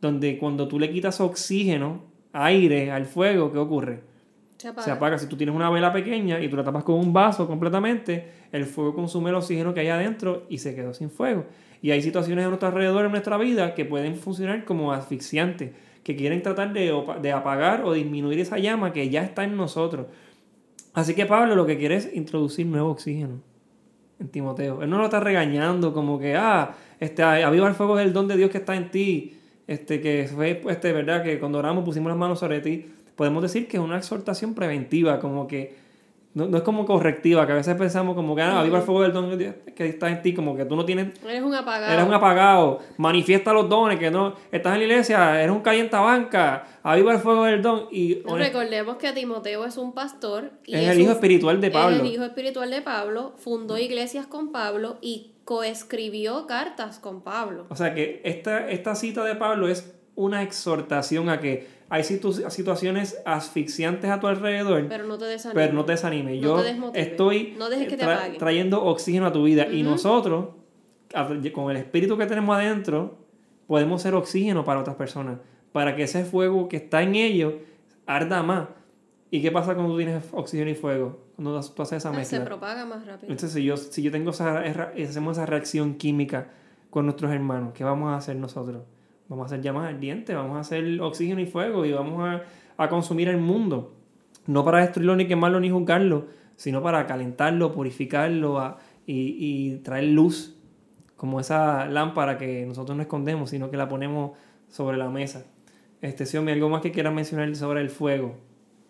donde 0.00 0.38
cuando 0.38 0.66
tú 0.66 0.78
le 0.78 0.90
quitas 0.90 1.20
oxígeno, 1.20 2.02
aire 2.32 2.90
al 2.90 3.06
fuego, 3.06 3.52
¿qué 3.52 3.58
ocurre? 3.58 4.00
Se 4.56 4.68
apaga. 4.68 4.84
Se 4.84 4.90
apaga. 4.90 5.18
Si 5.18 5.26
tú 5.26 5.36
tienes 5.36 5.54
una 5.54 5.68
vela 5.68 5.92
pequeña 5.92 6.40
y 6.40 6.48
tú 6.48 6.56
la 6.56 6.64
tapas 6.64 6.84
con 6.84 6.94
un 6.96 7.12
vaso 7.12 7.46
completamente, 7.46 8.28
el 8.52 8.64
fuego 8.64 8.94
consume 8.94 9.30
el 9.30 9.36
oxígeno 9.36 9.74
que 9.74 9.80
hay 9.80 9.88
adentro 9.88 10.44
y 10.48 10.58
se 10.58 10.74
quedó 10.74 10.94
sin 10.94 11.10
fuego. 11.10 11.44
Y 11.82 11.90
hay 11.90 12.00
situaciones 12.00 12.44
a 12.46 12.48
nuestro 12.48 12.68
alrededor 12.68 13.04
en 13.04 13.10
nuestra 13.10 13.36
vida 13.36 13.74
que 13.74 13.84
pueden 13.84 14.16
funcionar 14.16 14.64
como 14.64 14.92
asfixiantes, 14.92 15.72
que 16.02 16.16
quieren 16.16 16.40
tratar 16.42 16.72
de, 16.72 16.92
de 17.20 17.32
apagar 17.32 17.84
o 17.84 17.92
disminuir 17.92 18.40
esa 18.40 18.58
llama 18.58 18.92
que 18.92 19.10
ya 19.10 19.22
está 19.22 19.44
en 19.44 19.56
nosotros. 19.56 20.06
Así 20.96 21.14
que 21.14 21.26
Pablo 21.26 21.54
lo 21.54 21.66
que 21.66 21.76
quiere 21.76 21.96
es 21.96 22.10
introducir 22.14 22.64
nuevo 22.64 22.88
oxígeno 22.90 23.42
en 24.18 24.28
Timoteo. 24.28 24.82
Él 24.82 24.88
no 24.88 24.96
lo 24.96 25.04
está 25.04 25.20
regañando 25.20 25.92
como 25.92 26.18
que, 26.18 26.34
ah, 26.36 26.74
este, 26.98 27.22
aviva 27.22 27.68
el 27.68 27.74
fuego 27.74 27.96
del 27.96 28.14
don 28.14 28.26
de 28.28 28.38
Dios 28.38 28.50
que 28.50 28.56
está 28.56 28.74
en 28.74 28.90
ti. 28.90 29.36
Este, 29.66 30.00
que 30.00 30.26
fue, 30.34 30.62
este, 30.70 30.94
verdad, 30.94 31.22
que 31.22 31.38
cuando 31.38 31.58
oramos 31.58 31.84
pusimos 31.84 32.08
las 32.08 32.16
manos 32.16 32.38
sobre 32.38 32.60
ti. 32.60 32.86
Podemos 33.14 33.42
decir 33.42 33.68
que 33.68 33.76
es 33.76 33.82
una 33.82 33.98
exhortación 33.98 34.54
preventiva, 34.54 35.20
como 35.20 35.46
que 35.46 35.74
no, 36.36 36.46
no 36.46 36.58
es 36.58 36.62
como 36.64 36.84
correctiva, 36.84 37.46
que 37.46 37.52
a 37.52 37.54
veces 37.54 37.74
pensamos 37.76 38.14
como 38.14 38.36
que, 38.36 38.42
ah, 38.42 38.60
aviva 38.60 38.76
el 38.76 38.84
fuego 38.84 39.00
del 39.00 39.14
don 39.14 39.38
que 39.74 39.86
está 39.86 40.10
en 40.10 40.20
ti, 40.20 40.34
como 40.34 40.54
que 40.54 40.66
tú 40.66 40.76
no 40.76 40.84
tienes 40.84 41.18
Eres 41.24 41.42
un 41.42 41.54
apagado. 41.54 41.90
Eres 41.94 42.06
un 42.06 42.12
apagado, 42.12 42.80
manifiesta 42.98 43.54
los 43.54 43.70
dones, 43.70 43.98
que 43.98 44.10
no, 44.10 44.34
estás 44.52 44.74
en 44.74 44.80
la 44.80 44.84
iglesia, 44.84 45.40
eres 45.42 45.50
un 45.50 45.62
calientabanca, 45.62 46.64
aviva 46.82 47.14
el 47.14 47.20
fuego 47.20 47.44
del 47.44 47.62
don 47.62 47.88
y 47.90 48.20
Recordemos 48.22 48.96
que 48.96 49.12
Timoteo 49.12 49.64
es 49.64 49.78
un 49.78 49.94
pastor. 49.94 50.50
Y 50.66 50.74
es 50.76 50.88
el 50.90 51.00
hijo 51.00 51.12
un- 51.12 51.16
espiritual 51.16 51.58
de 51.58 51.70
Pablo. 51.70 51.96
Es 51.96 52.02
el 52.02 52.06
hijo 52.08 52.24
espiritual 52.24 52.70
de 52.70 52.82
Pablo, 52.82 53.32
fundó 53.38 53.78
iglesias 53.78 54.26
con 54.26 54.52
Pablo 54.52 54.98
y 55.00 55.32
coescribió 55.44 56.46
cartas 56.46 56.98
con 56.98 57.22
Pablo. 57.22 57.64
O 57.70 57.76
sea 57.76 57.94
que 57.94 58.20
esta, 58.24 58.68
esta 58.68 58.94
cita 58.94 59.24
de 59.24 59.36
Pablo 59.36 59.68
es 59.68 59.90
una 60.16 60.42
exhortación 60.42 61.30
a 61.30 61.40
que 61.40 61.75
hay 61.88 62.02
situ- 62.02 62.50
situaciones 62.50 63.20
asfixiantes 63.24 64.10
a 64.10 64.18
tu 64.20 64.26
alrededor, 64.26 64.86
Pero 64.88 65.04
no 65.04 65.18
te 65.18 65.24
desanimes. 65.26 65.62
pero 65.64 65.72
no 65.74 65.84
te 65.84 65.92
desanimes. 65.92 66.36
No 66.40 66.42
Yo 66.42 66.62
te 66.92 67.00
estoy 67.00 67.54
No 67.58 67.68
dejes 67.70 67.88
que 67.88 67.96
te 67.96 68.04
tra- 68.04 68.16
apague. 68.16 68.38
trayendo 68.38 68.84
oxígeno 68.84 69.26
a 69.26 69.32
tu 69.32 69.44
vida 69.44 69.66
y 69.70 69.82
nosotros, 69.82 70.46
con 71.54 71.70
el 71.70 71.76
espíritu 71.76 72.18
que 72.18 72.26
tenemos 72.26 72.56
adentro, 72.56 73.18
podemos 73.66 74.02
ser 74.02 74.14
oxígeno 74.14 74.64
para 74.64 74.80
otras 74.80 74.96
personas, 74.96 75.38
para 75.72 75.94
que 75.96 76.02
ese 76.04 76.24
fuego 76.24 76.68
que 76.68 76.76
está 76.78 77.02
en 77.02 77.14
ellos 77.14 77.54
arda 78.06 78.42
más. 78.42 78.68
¿Y 79.30 79.42
qué 79.42 79.50
pasa 79.50 79.74
cuando 79.74 79.92
tú 79.92 79.98
tienes 79.98 80.24
oxígeno 80.32 80.70
y 80.70 80.74
fuego? 80.74 81.18
Cuando 81.36 81.60
tú 81.60 81.82
haces 81.82 81.98
esa 81.98 82.08
Ah, 82.10 82.12
se 82.12 82.18
mezcla. 82.18 82.44
propaga 82.44 82.84
más 82.86 83.04
rápido. 83.06 83.30
Entonces, 83.30 83.52
si 83.52 83.64
yo, 83.64 83.76
si 83.76 84.02
yo 84.02 84.10
tengo 84.10 84.30
esa, 84.30 84.60
hacemos 84.60 85.36
esa 85.36 85.46
reacción 85.46 85.94
química 85.96 86.48
con 86.90 87.04
nuestros 87.06 87.30
hermanos, 87.32 87.72
¿qué 87.74 87.84
vamos 87.84 88.10
a 88.12 88.16
hacer 88.16 88.36
nosotros? 88.36 88.82
Vamos 89.28 89.44
a 89.44 89.46
hacer 89.46 89.62
llamas 89.62 89.92
ardientes, 89.92 90.34
vamos 90.34 90.56
a 90.56 90.60
hacer 90.60 91.00
oxígeno 91.00 91.40
y 91.40 91.46
fuego 91.46 91.84
y 91.84 91.92
vamos 91.92 92.22
a, 92.28 92.42
a 92.76 92.88
consumir 92.88 93.28
el 93.28 93.38
mundo. 93.38 93.94
No 94.46 94.64
para 94.64 94.80
destruirlo, 94.80 95.16
ni 95.16 95.26
quemarlo, 95.26 95.58
ni 95.58 95.70
juzgarlo, 95.70 96.26
sino 96.56 96.82
para 96.82 97.06
calentarlo, 97.06 97.72
purificarlo 97.72 98.76
y 99.06 99.76
traer 99.78 100.04
luz, 100.04 100.56
como 101.16 101.40
esa 101.40 101.86
lámpara 101.86 102.38
que 102.38 102.66
nosotros 102.66 102.96
no 102.96 103.02
escondemos, 103.02 103.50
sino 103.50 103.70
que 103.70 103.76
la 103.76 103.88
ponemos 103.88 104.32
sobre 104.68 104.96
la 104.96 105.08
mesa. 105.08 105.46
Este, 106.02 106.26
Xiaomi, 106.26 106.52
¿algo 106.52 106.68
más 106.68 106.82
que 106.82 106.92
quieras 106.92 107.14
mencionar 107.14 107.54
sobre 107.56 107.80
el 107.80 107.90
fuego? 107.90 108.36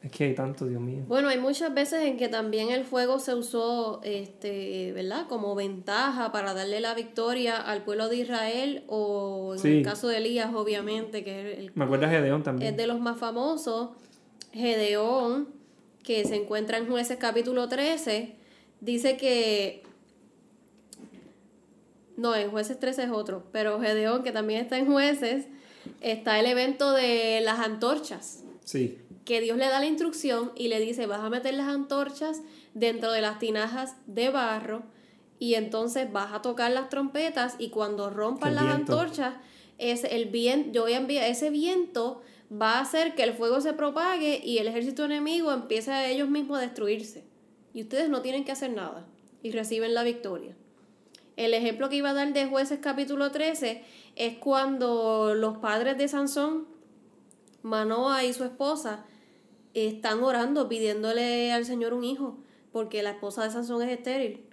Es 0.06 0.12
que 0.12 0.24
hay 0.24 0.34
tanto, 0.36 0.66
Dios 0.66 0.80
mío. 0.80 1.02
Bueno, 1.08 1.28
hay 1.28 1.38
muchas 1.38 1.74
veces 1.74 2.02
en 2.04 2.16
que 2.16 2.28
también 2.28 2.70
el 2.70 2.84
fuego 2.84 3.18
se 3.18 3.34
usó, 3.34 4.00
este, 4.04 4.92
¿verdad? 4.92 5.26
Como 5.28 5.54
ventaja 5.56 6.30
para 6.30 6.54
darle 6.54 6.78
la 6.80 6.94
victoria 6.94 7.56
al 7.56 7.82
pueblo 7.82 8.08
de 8.08 8.18
Israel 8.18 8.84
o 8.86 9.54
en 9.54 9.58
Sí. 9.58 9.68
el 9.78 9.82
caso 9.82 10.06
de 10.06 10.18
Elías, 10.18 10.54
obviamente, 10.54 11.24
que 11.24 11.52
es, 11.54 11.58
el- 11.58 11.72
Me 11.74 11.84
acuerdas 11.86 12.10
de 12.12 12.18
Gedeón 12.18 12.44
también. 12.44 12.70
es 12.70 12.76
de 12.76 12.86
los 12.86 13.00
más 13.00 13.18
famosos. 13.18 13.90
Gedeón, 14.52 15.48
que 16.04 16.24
se 16.24 16.36
encuentra 16.36 16.78
en 16.78 16.86
Jueces 16.88 17.16
capítulo 17.16 17.68
13, 17.68 18.36
dice 18.80 19.16
que... 19.16 19.82
No, 22.16 22.34
en 22.36 22.50
Jueces 22.50 22.78
13 22.78 23.02
es 23.04 23.10
otro, 23.10 23.42
pero 23.50 23.80
Gedeón, 23.80 24.22
que 24.22 24.30
también 24.30 24.60
está 24.60 24.78
en 24.78 24.86
Jueces, 24.86 25.48
está 26.00 26.38
el 26.38 26.46
evento 26.46 26.92
de 26.92 27.40
las 27.42 27.58
antorchas 27.58 28.44
Sí. 28.64 28.98
Que 29.26 29.42
Dios 29.42 29.58
le 29.58 29.66
da 29.66 29.80
la 29.80 29.86
instrucción 29.86 30.52
y 30.56 30.68
le 30.68 30.80
dice, 30.80 31.06
vas 31.06 31.20
a 31.20 31.28
meter 31.28 31.52
las 31.52 31.66
antorchas 31.68 32.40
dentro 32.72 33.12
de 33.12 33.20
las 33.20 33.38
tinajas 33.38 33.96
de 34.06 34.30
barro 34.30 34.84
y 35.38 35.54
entonces 35.54 36.10
vas 36.10 36.32
a 36.32 36.40
tocar 36.40 36.70
las 36.70 36.88
trompetas 36.88 37.56
y 37.58 37.68
cuando 37.68 38.08
rompan 38.08 38.54
las 38.54 38.64
antorchas, 38.64 39.34
es 39.78 40.04
el 40.04 40.26
viento, 40.26 40.72
yo 40.72 40.82
voy 40.82 40.94
a 40.94 40.98
enviar 40.98 41.24
ese 41.24 41.50
viento 41.50 42.22
va 42.50 42.74
a 42.74 42.80
hacer 42.80 43.14
que 43.14 43.24
el 43.24 43.34
fuego 43.34 43.60
se 43.60 43.72
propague 43.72 44.40
y 44.42 44.58
el 44.58 44.68
ejército 44.68 45.04
enemigo 45.04 45.52
empiece 45.52 45.90
a 45.90 46.08
ellos 46.08 46.28
mismos 46.28 46.58
a 46.58 46.62
destruirse. 46.62 47.24
Y 47.74 47.82
ustedes 47.82 48.08
no 48.08 48.22
tienen 48.22 48.44
que 48.44 48.52
hacer 48.52 48.70
nada 48.70 49.06
y 49.42 49.50
reciben 49.50 49.92
la 49.92 50.04
victoria. 50.04 50.56
El 51.36 51.52
ejemplo 51.52 51.88
que 51.88 51.96
iba 51.96 52.10
a 52.10 52.14
dar 52.14 52.32
de 52.32 52.46
jueces 52.46 52.78
capítulo 52.80 53.30
13 53.30 53.82
es 54.14 54.38
cuando 54.38 55.34
los 55.34 55.58
padres 55.58 55.98
de 55.98 56.08
Sansón, 56.08 56.66
Manoa 57.62 58.24
y 58.24 58.32
su 58.32 58.44
esposa, 58.44 59.04
están 59.86 60.22
orando 60.22 60.68
pidiéndole 60.68 61.52
al 61.52 61.64
Señor 61.66 61.92
un 61.92 62.04
hijo, 62.04 62.38
porque 62.72 63.02
la 63.02 63.10
esposa 63.10 63.44
de 63.44 63.50
Sansón 63.50 63.82
es 63.82 63.90
estéril. 63.90 64.46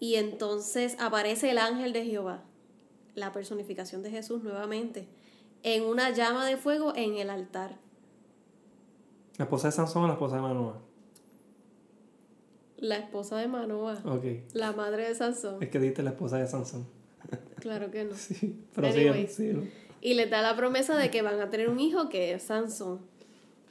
Y 0.00 0.16
entonces 0.16 0.96
aparece 0.98 1.50
el 1.50 1.58
ángel 1.58 1.92
de 1.92 2.04
Jehová, 2.04 2.42
la 3.14 3.32
personificación 3.32 4.02
de 4.02 4.10
Jesús 4.10 4.42
nuevamente, 4.42 5.08
en 5.62 5.84
una 5.84 6.10
llama 6.10 6.46
de 6.46 6.56
fuego 6.56 6.92
en 6.96 7.14
el 7.16 7.30
altar. 7.30 7.78
¿La 9.38 9.44
esposa 9.44 9.68
de 9.68 9.72
Sansón 9.72 10.04
o 10.04 10.06
la 10.06 10.12
esposa 10.14 10.36
de 10.36 10.42
Manoah? 10.42 10.78
La 12.78 12.96
esposa 12.98 13.38
de 13.38 13.48
Manoa, 13.48 13.98
Ok. 14.04 14.24
la 14.52 14.72
madre 14.72 15.08
de 15.08 15.14
Sansón. 15.14 15.62
Es 15.62 15.70
que 15.70 15.78
diste 15.80 16.02
la 16.02 16.10
esposa 16.10 16.36
de 16.36 16.46
Sansón. 16.46 16.86
Claro 17.60 17.90
que 17.90 18.04
no. 18.04 18.14
Sí, 18.16 18.64
pero 18.74 18.88
Anyways. 18.88 19.32
sí, 19.34 19.52
sí. 19.52 19.70
Y 20.02 20.14
les 20.14 20.28
da 20.30 20.42
la 20.42 20.54
promesa 20.56 20.96
de 20.96 21.10
que 21.10 21.22
van 21.22 21.40
a 21.40 21.48
tener 21.50 21.70
un 21.70 21.80
hijo 21.80 22.08
que 22.10 22.34
es 22.34 22.42
Sansón. 22.44 23.00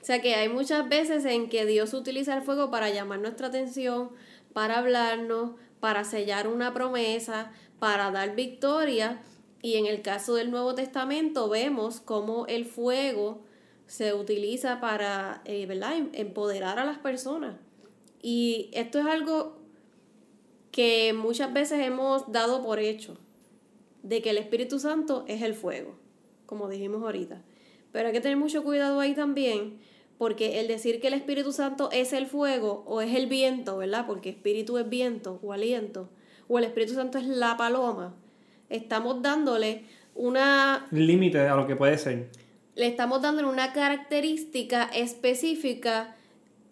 O 0.05 0.07
sea 0.07 0.21
que 0.21 0.35
hay 0.35 0.49
muchas 0.49 0.87
veces 0.87 1.25
en 1.25 1.49
que 1.49 1.65
Dios 1.65 1.95
utiliza 1.95 2.37
el 2.37 2.43
fuego 2.43 2.69
para 2.69 2.91
llamar 2.91 3.17
nuestra 3.21 3.47
atención, 3.47 4.11
para 4.53 4.77
hablarnos, 4.77 5.53
para 5.79 6.03
sellar 6.03 6.47
una 6.47 6.75
promesa, 6.75 7.51
para 7.79 8.11
dar 8.11 8.35
victoria. 8.35 9.23
Y 9.63 9.77
en 9.77 9.87
el 9.87 10.03
caso 10.03 10.35
del 10.35 10.51
Nuevo 10.51 10.75
Testamento 10.75 11.49
vemos 11.49 12.01
cómo 12.01 12.45
el 12.45 12.65
fuego 12.65 13.41
se 13.87 14.13
utiliza 14.13 14.79
para 14.79 15.41
eh, 15.43 15.65
¿verdad? 15.65 15.97
Em- 15.97 16.11
empoderar 16.13 16.77
a 16.77 16.85
las 16.85 16.99
personas. 16.99 17.55
Y 18.21 18.69
esto 18.73 18.99
es 18.99 19.07
algo 19.07 19.57
que 20.69 21.13
muchas 21.13 21.51
veces 21.51 21.79
hemos 21.79 22.31
dado 22.31 22.61
por 22.61 22.77
hecho, 22.77 23.17
de 24.03 24.21
que 24.21 24.29
el 24.29 24.37
Espíritu 24.37 24.77
Santo 24.77 25.25
es 25.27 25.41
el 25.41 25.55
fuego, 25.55 25.95
como 26.45 26.69
dijimos 26.69 27.01
ahorita. 27.01 27.41
Pero 27.91 28.07
hay 28.09 28.13
que 28.13 28.21
tener 28.21 28.37
mucho 28.37 28.63
cuidado 28.63 28.99
ahí 28.99 29.15
también, 29.15 29.79
Porque 30.17 30.59
el 30.59 30.67
decir 30.67 31.01
que 31.01 31.07
el 31.07 31.13
Espíritu 31.13 31.51
Santo 31.51 31.89
es 31.91 32.13
el 32.13 32.25
fuego 32.27 32.83
o 32.87 33.01
es 33.01 33.13
el 33.15 33.27
viento, 33.27 33.77
¿verdad? 33.77 34.05
Porque 34.07 34.29
espíritu 34.29 34.77
es 34.77 34.87
viento 34.87 35.39
o 35.43 35.51
aliento, 35.51 36.09
o 36.47 36.57
el 36.57 36.65
Espíritu 36.65 36.93
Santo 36.93 37.17
es 37.17 37.27
la 37.27 37.57
paloma, 37.57 38.15
estamos 38.69 39.21
dándole 39.21 39.83
una... 40.13 40.87
Límite 40.91 41.39
a 41.39 41.55
lo 41.55 41.67
que 41.67 41.75
puede 41.75 41.97
ser. 41.97 42.29
Le 42.75 42.87
estamos 42.87 43.21
dándole 43.21 43.47
una 43.47 43.73
característica 43.73 44.85
específica 44.85 46.15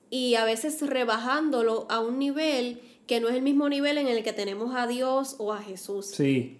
y 0.10 0.36
a 0.36 0.46
veces 0.46 0.82
rebajándolo 0.82 1.88
a 1.89 2.00
un 2.00 2.20
nivel 2.20 2.82
que 3.08 3.20
no 3.20 3.30
es 3.30 3.36
el 3.36 3.41
mismo 3.41 3.68
nivel 3.70 3.98
en 3.98 4.08
el 4.08 4.24
que 4.24 4.34
tenemos 4.34 4.76
a 4.76 4.88
Dios 4.88 5.36
o 5.39 5.54
a 5.54 5.62
Jesús. 5.62 6.08
Sí. 6.08 6.58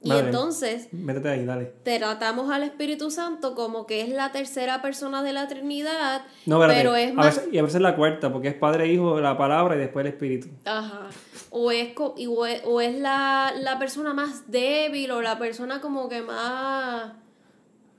Y 0.00 0.12
entonces 0.12 0.88
métete 0.92 1.28
ahí, 1.28 1.44
dale. 1.44 1.72
tratamos 1.82 2.50
al 2.50 2.62
Espíritu 2.62 3.10
Santo 3.10 3.56
como 3.56 3.84
que 3.84 4.02
es 4.02 4.10
la 4.10 4.30
tercera 4.30 4.80
persona 4.80 5.24
de 5.24 5.32
la 5.32 5.48
Trinidad, 5.48 6.22
no, 6.46 6.60
pero 6.60 6.94
es 6.94 7.12
más... 7.12 7.42
y 7.50 7.58
a 7.58 7.62
veces 7.64 7.80
la 7.80 7.96
cuarta, 7.96 8.32
porque 8.32 8.48
es 8.48 8.54
Padre, 8.54 8.86
Hijo, 8.92 9.20
la 9.20 9.36
palabra 9.36 9.74
y 9.74 9.78
después 9.78 10.06
el 10.06 10.12
Espíritu. 10.12 10.48
Ajá. 10.64 11.08
O 11.50 11.72
es, 11.72 11.94
o 11.96 12.80
es, 12.80 12.94
la, 13.00 13.52
la 13.58 13.78
persona 13.78 14.14
más 14.14 14.48
débil 14.50 15.10
o 15.10 15.20
la 15.20 15.38
persona 15.38 15.80
como 15.80 16.08
que 16.08 16.22
más... 16.22 17.12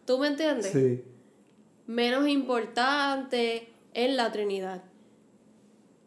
¿Tú 0.06 0.20
me 0.20 0.28
entiendes? 0.28 0.72
Sí. 0.72 1.04
Menos 1.86 2.28
importante 2.28 3.74
en 3.93 4.16
la 4.16 4.32
Trinidad. 4.32 4.84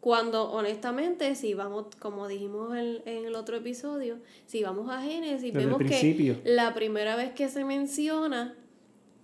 Cuando 0.03 0.51
honestamente, 0.51 1.33
si 1.33 1.53
vamos, 1.53 1.85
como 1.97 2.27
dijimos 2.27 2.75
en, 2.75 3.01
el 3.05 3.35
otro 3.35 3.55
episodio, 3.55 4.17
si 4.45 4.61
vamos 4.61 4.89
a 4.89 5.01
Génesis, 5.01 5.53
vemos 5.53 5.77
que 5.77 6.41
la 6.43 6.73
primera 6.73 7.15
vez 7.15 7.31
que 7.31 7.47
se 7.47 7.63
menciona 7.63 8.53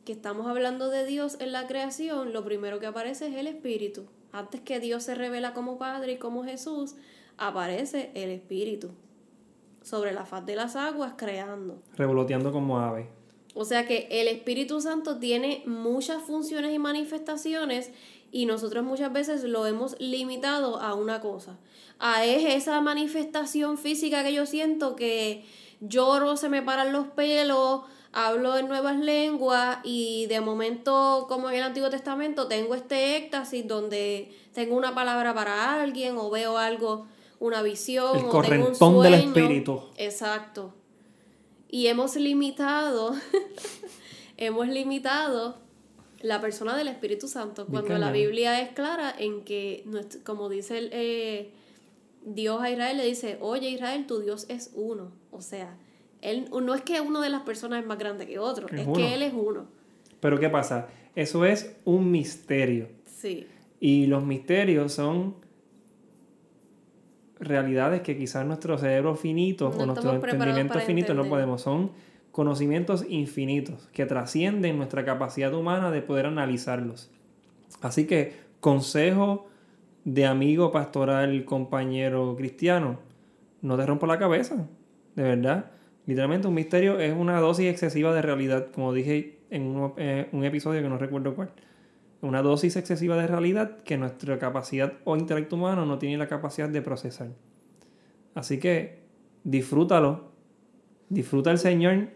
que 0.06 0.14
estamos 0.14 0.48
hablando 0.48 0.90
de 0.90 1.06
Dios 1.06 1.36
en 1.42 1.52
la 1.52 1.68
creación, 1.68 2.32
lo 2.32 2.46
primero 2.46 2.80
que 2.80 2.86
aparece 2.86 3.28
es 3.28 3.36
el 3.36 3.48
Espíritu. 3.48 4.06
Antes 4.32 4.62
que 4.62 4.80
Dios 4.80 5.04
se 5.04 5.16
revela 5.16 5.54
como 5.54 5.78
Padre 5.78 6.14
y 6.14 6.18
como 6.18 6.46
Jesús, 6.46 6.96
aparece 7.36 8.12
el 8.14 8.30
Espíritu 8.30 8.92
sobre 9.82 10.14
la 10.14 10.24
faz 10.24 10.46
de 10.46 10.56
las 10.56 10.78
aguas 10.78 11.16
creando. 11.18 11.84
Revoloteando 11.98 12.54
como 12.54 12.80
ave. 12.80 13.10
O 13.54 13.66
sea 13.66 13.86
que 13.86 14.08
el 14.10 14.30
Espíritu 14.30 14.80
Santo 14.80 15.18
tiene 15.18 15.64
muchas 15.66 16.24
funciones 16.24 16.74
y 16.74 16.80
manifestaciones 16.80 17.92
y 18.32 18.46
nosotros 18.46 18.84
muchas 18.84 19.12
veces 19.12 19.44
lo 19.44 19.66
hemos 19.66 20.00
limitado 20.00 20.80
a 20.80 20.94
una 20.94 21.22
cosa. 21.22 21.58
A 22.00 22.26
es 22.26 22.46
esa 22.46 22.80
manifestación 22.82 23.78
física 23.78 24.24
que 24.24 24.34
yo 24.34 24.46
siento 24.46 24.96
que 24.96 25.46
lloro, 25.82 26.38
se 26.38 26.50
me 26.50 26.62
paran 26.62 26.92
los 26.92 27.08
pelos, 27.08 27.82
hablo 28.12 28.58
en 28.58 28.68
nuevas 28.68 28.98
lenguas 28.98 29.80
y 29.84 30.26
de 30.28 30.42
momento, 30.42 31.26
como 31.28 31.50
en 31.50 31.58
el 31.58 31.64
Antiguo 31.64 31.90
Testamento, 31.90 32.48
tengo 32.48 32.76
este 32.76 33.18
éxtasis 33.18 33.68
donde 33.68 34.32
tengo 34.54 34.76
una 34.76 34.96
palabra 34.96 35.34
para 35.34 35.82
alguien 35.82 36.18
o 36.18 36.30
veo 36.30 36.58
algo, 36.58 37.08
una 37.40 37.62
visión 37.62 38.18
el 38.18 38.26
o 38.26 38.42
tengo 38.42 38.68
un 38.68 38.76
sueño. 38.76 39.02
del 39.02 39.14
espíritu. 39.16 39.82
Exacto. 39.98 40.74
Y 41.70 41.88
hemos 41.88 42.16
limitado, 42.16 43.14
hemos 44.38 44.68
limitado 44.68 45.69
la 46.22 46.42
persona 46.42 46.78
del 46.78 46.88
Espíritu 46.88 47.28
Santo, 47.28 47.66
cuando 47.68 47.98
la 47.98 48.12
Biblia 48.12 48.62
es 48.62 48.70
clara 48.72 49.14
en 49.18 49.44
que, 49.44 49.86
como 50.24 50.50
dice 50.50 50.78
el, 50.78 50.90
eh, 50.92 51.52
Dios 52.26 52.62
a 52.62 52.70
Israel, 52.70 52.98
le 52.98 53.06
dice, 53.06 53.38
oye 53.42 53.70
Israel, 53.70 54.06
tu 54.06 54.20
Dios 54.20 54.46
es 54.50 54.72
uno. 54.76 55.12
O 55.32 55.42
sea, 55.42 55.78
él 56.22 56.50
no 56.52 56.76
es 56.76 56.82
que 56.82 57.00
uno 57.02 57.22
de 57.22 57.30
las 57.30 57.42
personas 57.42 57.82
es 57.82 57.88
más 57.88 57.98
grande 57.98 58.28
que 58.28 58.40
otro, 58.40 58.68
es, 58.68 58.88
que 58.88 59.14
Él 59.14 59.22
es 59.22 59.34
uno. 59.34 59.68
Pero 60.20 60.40
¿qué 60.40 60.50
pasa? 60.50 60.88
Eso 61.16 61.46
es 61.46 61.76
un 61.86 62.12
misterio. 62.12 62.90
Sí. 63.06 63.48
Y 63.80 64.08
los 64.08 64.26
misterios 64.26 64.94
son 64.94 65.36
realidades 67.40 68.02
que 68.02 68.18
quizás 68.18 68.46
nuestro 68.46 68.78
cerebro 68.78 69.16
finito 69.16 69.70
o 69.70 69.86
nuestro 69.86 70.14
entendimiento 70.14 70.80
finito 70.82 71.14
no 71.14 71.26
podemos. 71.26 71.62
Son 71.62 71.92
conocimientos 72.32 73.06
infinitos 73.10 73.88
que 73.94 74.06
trascienden 74.06 74.78
nuestra 74.78 75.06
capacidad 75.06 75.54
humana 75.54 75.92
de 75.92 76.02
poder 76.02 76.26
analizarlos. 76.26 77.12
Así 77.82 78.06
que, 78.06 78.34
consejo 78.60 79.48
de 80.06 80.26
amigo 80.26 80.72
pastoral, 80.72 81.46
compañero 81.46 82.36
cristiano, 82.36 83.00
no 83.62 83.78
te 83.78 83.86
rompa 83.86 84.08
la 84.08 84.20
cabeza, 84.20 84.68
de 85.16 85.24
verdad. 85.24 85.72
Literalmente 86.06 86.48
un 86.48 86.54
misterio 86.54 87.00
es 87.00 87.14
una 87.16 87.40
dosis 87.40 87.68
excesiva 87.68 88.14
de 88.14 88.22
realidad, 88.22 88.68
como 88.74 88.94
dije 88.94 89.40
en 89.50 89.64
un, 89.64 89.94
eh, 89.98 90.30
un 90.32 90.44
episodio 90.44 90.82
que 90.82 90.90
no 90.90 90.98
recuerdo 90.98 91.36
cuál. 91.36 91.52
Una 92.22 92.42
dosis 92.42 92.76
excesiva 92.76 93.16
de 93.16 93.28
realidad 93.28 93.78
que 93.84 93.98
nuestra 93.98 94.40
capacidad 94.40 94.94
o 95.06 95.16
intelecto 95.16 95.56
humano 95.56 95.86
no 95.86 96.00
tiene 96.00 96.18
la 96.18 96.28
capacidad 96.28 96.68
de 96.68 96.82
procesar. 96.82 97.30
Así 98.36 98.60
que 98.60 99.00
disfrútalo, 99.44 100.32
disfruta 101.10 101.52
el 101.52 101.58
Señor 101.58 102.10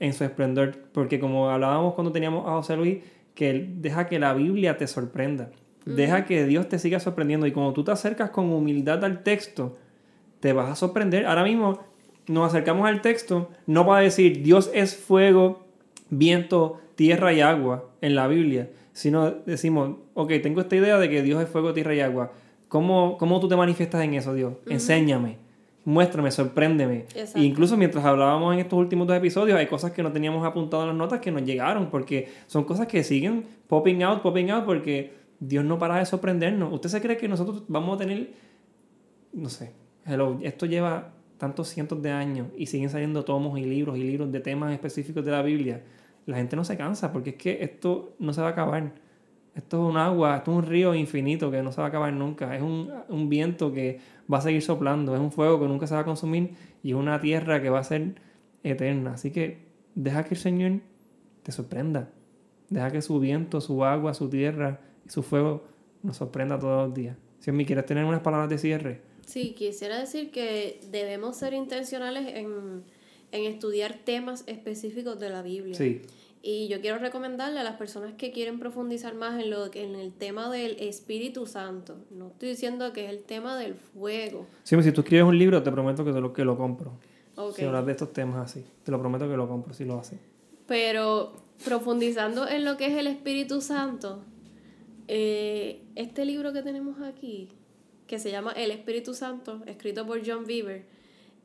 en 0.00 0.12
su 0.12 0.24
esplendor. 0.24 0.76
Porque 0.92 1.18
como 1.20 1.50
hablábamos 1.50 1.94
cuando 1.94 2.12
teníamos 2.12 2.46
a 2.46 2.52
José 2.52 2.76
Luis, 2.76 2.98
que 3.34 3.50
él 3.50 3.82
deja 3.82 4.06
que 4.06 4.18
la 4.18 4.34
Biblia 4.34 4.76
te 4.76 4.86
sorprenda. 4.86 5.50
Deja 5.84 6.24
que 6.24 6.46
Dios 6.46 6.68
te 6.68 6.78
siga 6.80 6.98
sorprendiendo. 6.98 7.46
Y 7.46 7.52
cuando 7.52 7.72
tú 7.72 7.84
te 7.84 7.92
acercas 7.92 8.30
con 8.30 8.50
humildad 8.50 9.04
al 9.04 9.22
texto, 9.22 9.76
te 10.40 10.52
vas 10.52 10.70
a 10.70 10.74
sorprender. 10.74 11.26
Ahora 11.26 11.44
mismo 11.44 11.80
nos 12.26 12.48
acercamos 12.48 12.88
al 12.88 13.02
texto, 13.02 13.50
no 13.66 13.86
va 13.86 13.98
a 13.98 14.00
decir 14.00 14.42
Dios 14.42 14.70
es 14.74 14.96
fuego, 14.96 15.64
viento, 16.10 16.80
tierra 16.96 17.32
y 17.32 17.40
agua 17.40 17.88
en 18.00 18.16
la 18.16 18.26
Biblia, 18.26 18.70
sino 18.92 19.30
decimos, 19.30 19.96
ok, 20.14 20.32
tengo 20.42 20.60
esta 20.60 20.74
idea 20.74 20.98
de 20.98 21.08
que 21.08 21.22
Dios 21.22 21.40
es 21.42 21.48
fuego, 21.48 21.72
tierra 21.72 21.94
y 21.94 22.00
agua. 22.00 22.32
¿Cómo, 22.68 23.16
cómo 23.16 23.38
tú 23.38 23.48
te 23.48 23.54
manifiestas 23.54 24.02
en 24.02 24.14
eso, 24.14 24.34
Dios? 24.34 24.54
Enséñame 24.68 25.45
muéstrame, 25.86 26.32
sorpréndeme. 26.32 27.06
E 27.14 27.42
incluso 27.44 27.76
mientras 27.76 28.04
hablábamos 28.04 28.52
en 28.52 28.60
estos 28.60 28.76
últimos 28.76 29.06
dos 29.06 29.16
episodios, 29.16 29.56
hay 29.56 29.68
cosas 29.68 29.92
que 29.92 30.02
no 30.02 30.10
teníamos 30.12 30.44
apuntado 30.44 30.82
en 30.82 30.88
las 30.88 30.96
notas 30.96 31.20
que 31.20 31.30
nos 31.30 31.44
llegaron, 31.44 31.90
porque 31.90 32.28
son 32.48 32.64
cosas 32.64 32.88
que 32.88 33.04
siguen 33.04 33.46
popping 33.68 34.02
out, 34.02 34.20
popping 34.20 34.50
out, 34.50 34.64
porque 34.64 35.14
Dios 35.38 35.64
no 35.64 35.78
para 35.78 35.98
de 35.98 36.04
sorprendernos. 36.04 36.72
¿Usted 36.72 36.88
se 36.88 37.00
cree 37.00 37.16
que 37.16 37.28
nosotros 37.28 37.62
vamos 37.68 37.94
a 37.94 37.98
tener, 37.98 38.32
no 39.32 39.48
sé, 39.48 39.74
hello, 40.04 40.38
esto 40.42 40.66
lleva 40.66 41.14
tantos 41.38 41.68
cientos 41.68 42.02
de 42.02 42.10
años 42.10 42.48
y 42.56 42.66
siguen 42.66 42.90
saliendo 42.90 43.24
tomos 43.24 43.56
y 43.56 43.64
libros 43.64 43.96
y 43.96 44.02
libros 44.02 44.32
de 44.32 44.40
temas 44.40 44.72
específicos 44.72 45.24
de 45.24 45.30
la 45.30 45.42
Biblia? 45.42 45.84
La 46.26 46.36
gente 46.36 46.56
no 46.56 46.64
se 46.64 46.76
cansa, 46.76 47.12
porque 47.12 47.30
es 47.30 47.36
que 47.36 47.62
esto 47.62 48.16
no 48.18 48.32
se 48.32 48.40
va 48.40 48.48
a 48.48 48.50
acabar. 48.50 48.92
Esto 49.56 49.82
es 49.82 49.90
un 49.90 49.96
agua, 49.96 50.36
esto 50.36 50.52
es 50.52 50.58
un 50.58 50.64
río 50.64 50.94
infinito 50.94 51.50
que 51.50 51.62
no 51.62 51.72
se 51.72 51.80
va 51.80 51.86
a 51.86 51.88
acabar 51.88 52.12
nunca. 52.12 52.54
Es 52.54 52.62
un, 52.62 52.92
un, 53.08 53.28
viento 53.30 53.72
que 53.72 53.98
va 54.30 54.38
a 54.38 54.40
seguir 54.42 54.60
soplando. 54.60 55.14
Es 55.14 55.20
un 55.20 55.32
fuego 55.32 55.58
que 55.58 55.66
nunca 55.66 55.86
se 55.86 55.94
va 55.94 56.00
a 56.00 56.04
consumir 56.04 56.50
y 56.82 56.90
es 56.90 56.96
una 56.96 57.18
tierra 57.20 57.62
que 57.62 57.70
va 57.70 57.78
a 57.78 57.84
ser 57.84 58.16
eterna. 58.62 59.14
Así 59.14 59.30
que 59.30 59.66
deja 59.94 60.24
que 60.24 60.34
el 60.34 60.40
Señor 60.40 60.80
te 61.42 61.52
sorprenda. 61.52 62.10
Deja 62.68 62.90
que 62.90 63.00
su 63.00 63.18
viento, 63.18 63.62
su 63.62 63.82
agua, 63.82 64.12
su 64.12 64.28
tierra 64.28 64.80
y 65.06 65.08
su 65.08 65.22
fuego 65.22 65.64
nos 66.02 66.18
sorprenda 66.18 66.58
todos 66.58 66.88
los 66.88 66.94
días. 66.94 67.16
Si 67.38 67.50
me 67.50 67.64
quieres 67.64 67.86
tener 67.86 68.04
unas 68.04 68.20
palabras 68.20 68.50
de 68.50 68.58
cierre. 68.58 69.00
Sí, 69.24 69.54
quisiera 69.56 69.98
decir 69.98 70.30
que 70.30 70.80
debemos 70.90 71.36
ser 71.36 71.54
intencionales 71.54 72.26
en, 72.34 72.84
en 73.32 73.44
estudiar 73.44 74.00
temas 74.04 74.44
específicos 74.46 75.18
de 75.18 75.30
la 75.30 75.40
Biblia. 75.42 75.74
Sí. 75.74 76.02
Y 76.48 76.68
yo 76.68 76.80
quiero 76.80 76.98
recomendarle 76.98 77.58
a 77.58 77.64
las 77.64 77.74
personas 77.74 78.14
que 78.14 78.30
quieren 78.30 78.60
profundizar 78.60 79.16
más 79.16 79.42
en, 79.42 79.50
lo, 79.50 79.66
en 79.74 79.96
el 79.96 80.12
tema 80.12 80.48
del 80.48 80.76
Espíritu 80.78 81.44
Santo. 81.44 81.96
No 82.12 82.28
estoy 82.28 82.50
diciendo 82.50 82.92
que 82.92 83.06
es 83.06 83.10
el 83.10 83.24
tema 83.24 83.58
del 83.58 83.74
fuego. 83.74 84.46
Sí, 84.62 84.80
si 84.80 84.92
tú 84.92 85.00
escribes 85.00 85.24
un 85.24 85.36
libro, 85.36 85.60
te 85.64 85.72
prometo 85.72 86.04
que, 86.04 86.12
te 86.12 86.20
lo, 86.20 86.32
que 86.32 86.44
lo 86.44 86.56
compro. 86.56 87.00
Si 87.52 87.64
hablas 87.64 87.84
de 87.84 87.90
estos 87.90 88.12
temas 88.12 88.36
así, 88.36 88.64
te 88.84 88.92
lo 88.92 89.00
prometo 89.00 89.28
que 89.28 89.36
lo 89.36 89.48
compro 89.48 89.74
si 89.74 89.84
lo 89.84 89.98
haces. 89.98 90.20
Pero 90.68 91.34
profundizando 91.64 92.46
en 92.46 92.64
lo 92.64 92.76
que 92.76 92.86
es 92.86 92.96
el 92.96 93.08
Espíritu 93.08 93.60
Santo, 93.60 94.22
eh, 95.08 95.82
este 95.96 96.24
libro 96.24 96.52
que 96.52 96.62
tenemos 96.62 97.00
aquí, 97.00 97.48
que 98.06 98.20
se 98.20 98.30
llama 98.30 98.52
El 98.52 98.70
Espíritu 98.70 99.14
Santo, 99.14 99.62
escrito 99.66 100.06
por 100.06 100.24
John 100.24 100.46
Beaver, 100.46 100.84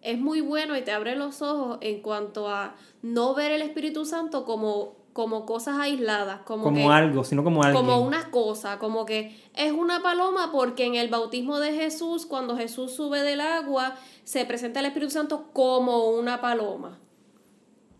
es 0.02 0.20
muy 0.20 0.42
bueno 0.42 0.78
y 0.78 0.82
te 0.82 0.92
abre 0.92 1.16
los 1.16 1.42
ojos 1.42 1.78
en 1.82 2.02
cuanto 2.02 2.50
a 2.50 2.76
no 3.02 3.34
ver 3.34 3.52
el 3.52 3.62
Espíritu 3.62 4.06
Santo 4.06 4.46
como, 4.46 4.96
como 5.14 5.46
cosas 5.46 5.78
aisladas, 5.80 6.42
como, 6.42 6.64
como 6.64 6.92
algo, 6.92 7.24
sino 7.24 7.44
como 7.44 7.64
algo. 7.64 7.80
Como 7.80 8.02
una 8.02 8.32
cosa, 8.32 8.80
como 8.80 9.06
que 9.06 9.36
es 9.56 9.72
una 9.72 10.02
paloma 10.02 10.52
porque 10.52 10.86
en 10.86 10.96
el 10.96 11.10
bautismo 11.10 11.60
de 11.60 11.74
Jesús, 11.74 12.26
cuando 12.26 12.58
Jesús 12.58 12.94
sube 12.94 13.22
del 13.22 13.42
agua, 13.42 13.96
se 14.24 14.44
presenta 14.46 14.80
el 14.80 14.88
Espíritu 14.88 15.12
Santo 15.12 15.50
como 15.54 16.10
una 16.10 16.42
paloma. 16.42 17.00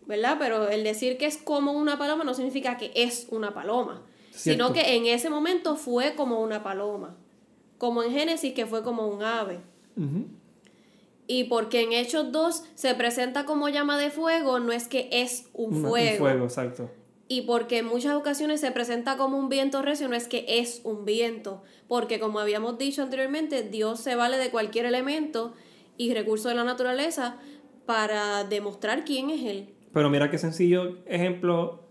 ¿Verdad? 0.04 0.36
Pero 0.40 0.68
el 0.68 0.82
decir 0.82 1.16
que 1.16 1.26
es 1.26 1.38
como 1.38 1.72
una 1.72 1.96
paloma 1.96 2.24
no 2.24 2.34
significa 2.34 2.76
que 2.76 2.90
es 2.96 3.28
una 3.30 3.54
paloma, 3.54 4.02
sino 4.32 4.72
que 4.72 4.96
en 4.96 5.06
ese 5.06 5.30
momento 5.30 5.76
fue 5.76 6.16
como 6.16 6.40
una 6.40 6.64
paloma. 6.64 7.16
Como 7.78 8.02
en 8.02 8.10
Génesis 8.10 8.52
que 8.52 8.66
fue 8.66 8.82
como 8.82 9.06
un 9.06 9.22
ave. 9.22 9.60
Y 11.26 11.44
porque 11.44 11.82
en 11.82 11.92
Hechos 11.92 12.32
2 12.32 12.64
se 12.74 12.94
presenta 12.94 13.44
como 13.44 13.68
llama 13.68 13.98
de 13.98 14.10
fuego, 14.10 14.58
no 14.58 14.72
es 14.72 14.88
que 14.88 15.08
es 15.12 15.48
un 15.52 15.82
fuego. 15.82 16.24
Un 16.24 16.30
fuego, 16.30 16.44
exacto. 16.44 16.90
Y 17.28 17.42
porque 17.42 17.78
en 17.78 17.86
muchas 17.86 18.14
ocasiones 18.14 18.60
se 18.60 18.70
presenta 18.72 19.16
como 19.16 19.38
un 19.38 19.48
viento 19.48 19.80
recio, 19.80 20.08
no 20.08 20.16
es 20.16 20.28
que 20.28 20.44
es 20.46 20.82
un 20.84 21.04
viento, 21.04 21.62
porque 21.88 22.20
como 22.20 22.40
habíamos 22.40 22.76
dicho 22.76 23.02
anteriormente, 23.02 23.62
Dios 23.62 24.00
se 24.00 24.16
vale 24.16 24.36
de 24.36 24.50
cualquier 24.50 24.84
elemento 24.84 25.54
y 25.96 26.12
recurso 26.12 26.48
de 26.48 26.56
la 26.56 26.64
naturaleza 26.64 27.38
para 27.86 28.44
demostrar 28.44 29.04
quién 29.04 29.30
es 29.30 29.42
Él. 29.44 29.68
Pero 29.92 30.10
mira 30.10 30.30
qué 30.30 30.38
sencillo 30.38 30.98
ejemplo 31.06 31.82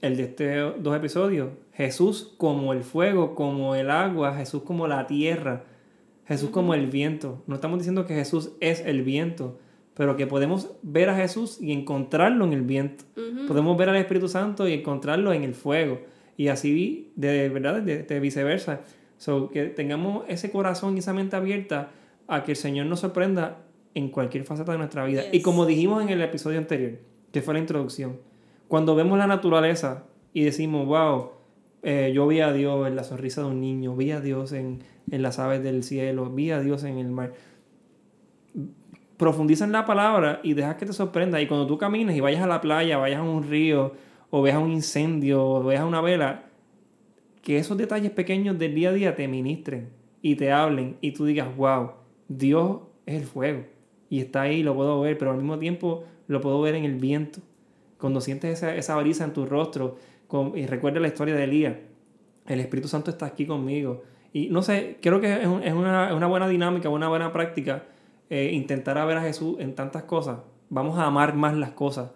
el 0.00 0.16
de 0.16 0.24
estos 0.24 0.82
dos 0.82 0.96
episodios. 0.96 1.50
Jesús 1.72 2.34
como 2.36 2.72
el 2.72 2.84
fuego, 2.84 3.34
como 3.34 3.74
el 3.74 3.90
agua, 3.90 4.34
Jesús 4.34 4.62
como 4.62 4.86
la 4.86 5.06
tierra, 5.06 5.64
Jesús 6.26 6.50
como 6.50 6.74
el 6.74 6.86
viento. 6.86 7.42
No 7.46 7.56
estamos 7.56 7.78
diciendo 7.78 8.06
que 8.06 8.14
Jesús 8.14 8.52
es 8.60 8.80
el 8.80 9.02
viento, 9.02 9.58
pero 9.94 10.16
que 10.16 10.26
podemos 10.26 10.70
ver 10.82 11.08
a 11.10 11.16
Jesús 11.16 11.58
y 11.60 11.72
encontrarlo 11.72 12.44
en 12.44 12.52
el 12.52 12.62
viento. 12.62 13.04
Podemos 13.46 13.76
ver 13.76 13.90
al 13.90 13.96
Espíritu 13.96 14.28
Santo 14.28 14.66
y 14.68 14.72
encontrarlo 14.72 15.32
en 15.32 15.44
el 15.44 15.54
fuego. 15.54 16.00
Y 16.36 16.48
así 16.48 17.12
de 17.14 17.48
verdad, 17.48 17.82
de, 17.82 18.20
viceversa. 18.20 18.80
So, 19.18 19.50
que 19.50 19.66
tengamos 19.66 20.24
ese 20.28 20.50
corazón 20.50 20.96
y 20.96 20.98
esa 20.98 21.12
mente 21.12 21.36
abierta 21.36 21.90
a 22.26 22.42
que 22.42 22.52
el 22.52 22.56
Señor 22.56 22.86
nos 22.86 23.00
sorprenda 23.00 23.58
en 23.94 24.08
cualquier 24.08 24.44
faceta 24.44 24.72
de 24.72 24.78
nuestra 24.78 25.04
vida. 25.04 25.22
Y 25.30 25.40
como 25.40 25.66
dijimos 25.66 26.02
en 26.02 26.08
el 26.08 26.20
episodio 26.20 26.58
anterior, 26.58 26.98
que 27.32 27.42
fue 27.42 27.54
la 27.54 27.60
introducción, 27.60 28.18
cuando 28.66 28.96
vemos 28.96 29.18
la 29.18 29.26
naturaleza 29.26 30.04
y 30.32 30.42
decimos, 30.42 30.86
wow, 30.86 31.30
eh, 31.84 32.12
yo 32.14 32.26
vi 32.26 32.40
a 32.40 32.52
Dios 32.52 32.86
en 32.86 32.96
la 32.96 33.04
sonrisa 33.04 33.42
de 33.42 33.48
un 33.48 33.60
niño, 33.60 33.94
vi 33.94 34.10
a 34.10 34.20
Dios 34.20 34.52
en, 34.52 34.82
en 35.10 35.22
las 35.22 35.38
aves 35.38 35.62
del 35.62 35.84
cielo, 35.84 36.30
vi 36.30 36.50
a 36.50 36.60
Dios 36.60 36.82
en 36.84 36.98
el 36.98 37.10
mar 37.10 37.32
profundiza 39.16 39.64
en 39.64 39.72
la 39.72 39.86
palabra 39.86 40.40
y 40.42 40.54
deja 40.54 40.76
que 40.76 40.86
te 40.86 40.92
sorprenda. 40.92 41.40
Y 41.40 41.46
cuando 41.46 41.66
tú 41.66 41.78
camines 41.78 42.16
y 42.16 42.20
vayas 42.20 42.42
a 42.42 42.46
la 42.46 42.60
playa, 42.60 42.98
vayas 42.98 43.20
a 43.20 43.22
un 43.22 43.42
río, 43.42 43.92
o 44.30 44.42
veas 44.42 44.58
un 44.58 44.70
incendio, 44.70 45.44
o 45.46 45.62
veas 45.62 45.84
una 45.84 46.00
vela, 46.00 46.46
que 47.42 47.58
esos 47.58 47.76
detalles 47.76 48.10
pequeños 48.10 48.58
del 48.58 48.74
día 48.74 48.90
a 48.90 48.92
día 48.92 49.14
te 49.16 49.28
ministren 49.28 49.90
y 50.22 50.34
te 50.36 50.50
hablen 50.50 50.96
y 51.00 51.12
tú 51.12 51.24
digas, 51.24 51.54
wow, 51.56 51.92
Dios 52.28 52.80
es 53.06 53.20
el 53.20 53.26
fuego 53.26 53.64
y 54.08 54.20
está 54.20 54.42
ahí, 54.42 54.62
lo 54.62 54.74
puedo 54.74 55.00
ver, 55.00 55.18
pero 55.18 55.30
al 55.30 55.36
mismo 55.36 55.58
tiempo 55.58 56.04
lo 56.26 56.40
puedo 56.40 56.60
ver 56.60 56.74
en 56.74 56.84
el 56.84 56.96
viento. 56.96 57.40
Cuando 57.98 58.20
sientes 58.20 58.58
esa, 58.58 58.74
esa 58.74 58.96
brisa 58.96 59.24
en 59.24 59.32
tu 59.32 59.46
rostro 59.46 59.96
y 60.54 60.66
recuerda 60.66 61.00
la 61.00 61.08
historia 61.08 61.34
de 61.34 61.44
Elías, 61.44 61.76
el 62.46 62.60
Espíritu 62.60 62.88
Santo 62.88 63.10
está 63.10 63.26
aquí 63.26 63.46
conmigo. 63.46 64.02
Y 64.32 64.48
no 64.48 64.62
sé, 64.62 64.98
creo 65.00 65.20
que 65.20 65.32
es, 65.32 65.46
una, 65.46 66.08
es 66.08 66.14
una 66.14 66.26
buena 66.26 66.48
dinámica, 66.48 66.88
una 66.88 67.08
buena 67.08 67.32
práctica 67.32 67.84
eh, 68.30 68.50
intentar 68.52 69.06
ver 69.06 69.18
a 69.18 69.22
Jesús 69.22 69.56
en 69.60 69.74
tantas 69.74 70.04
cosas, 70.04 70.38
vamos 70.70 70.98
a 70.98 71.04
amar 71.04 71.34
más 71.34 71.54
las 71.54 71.70
cosas. 71.70 72.10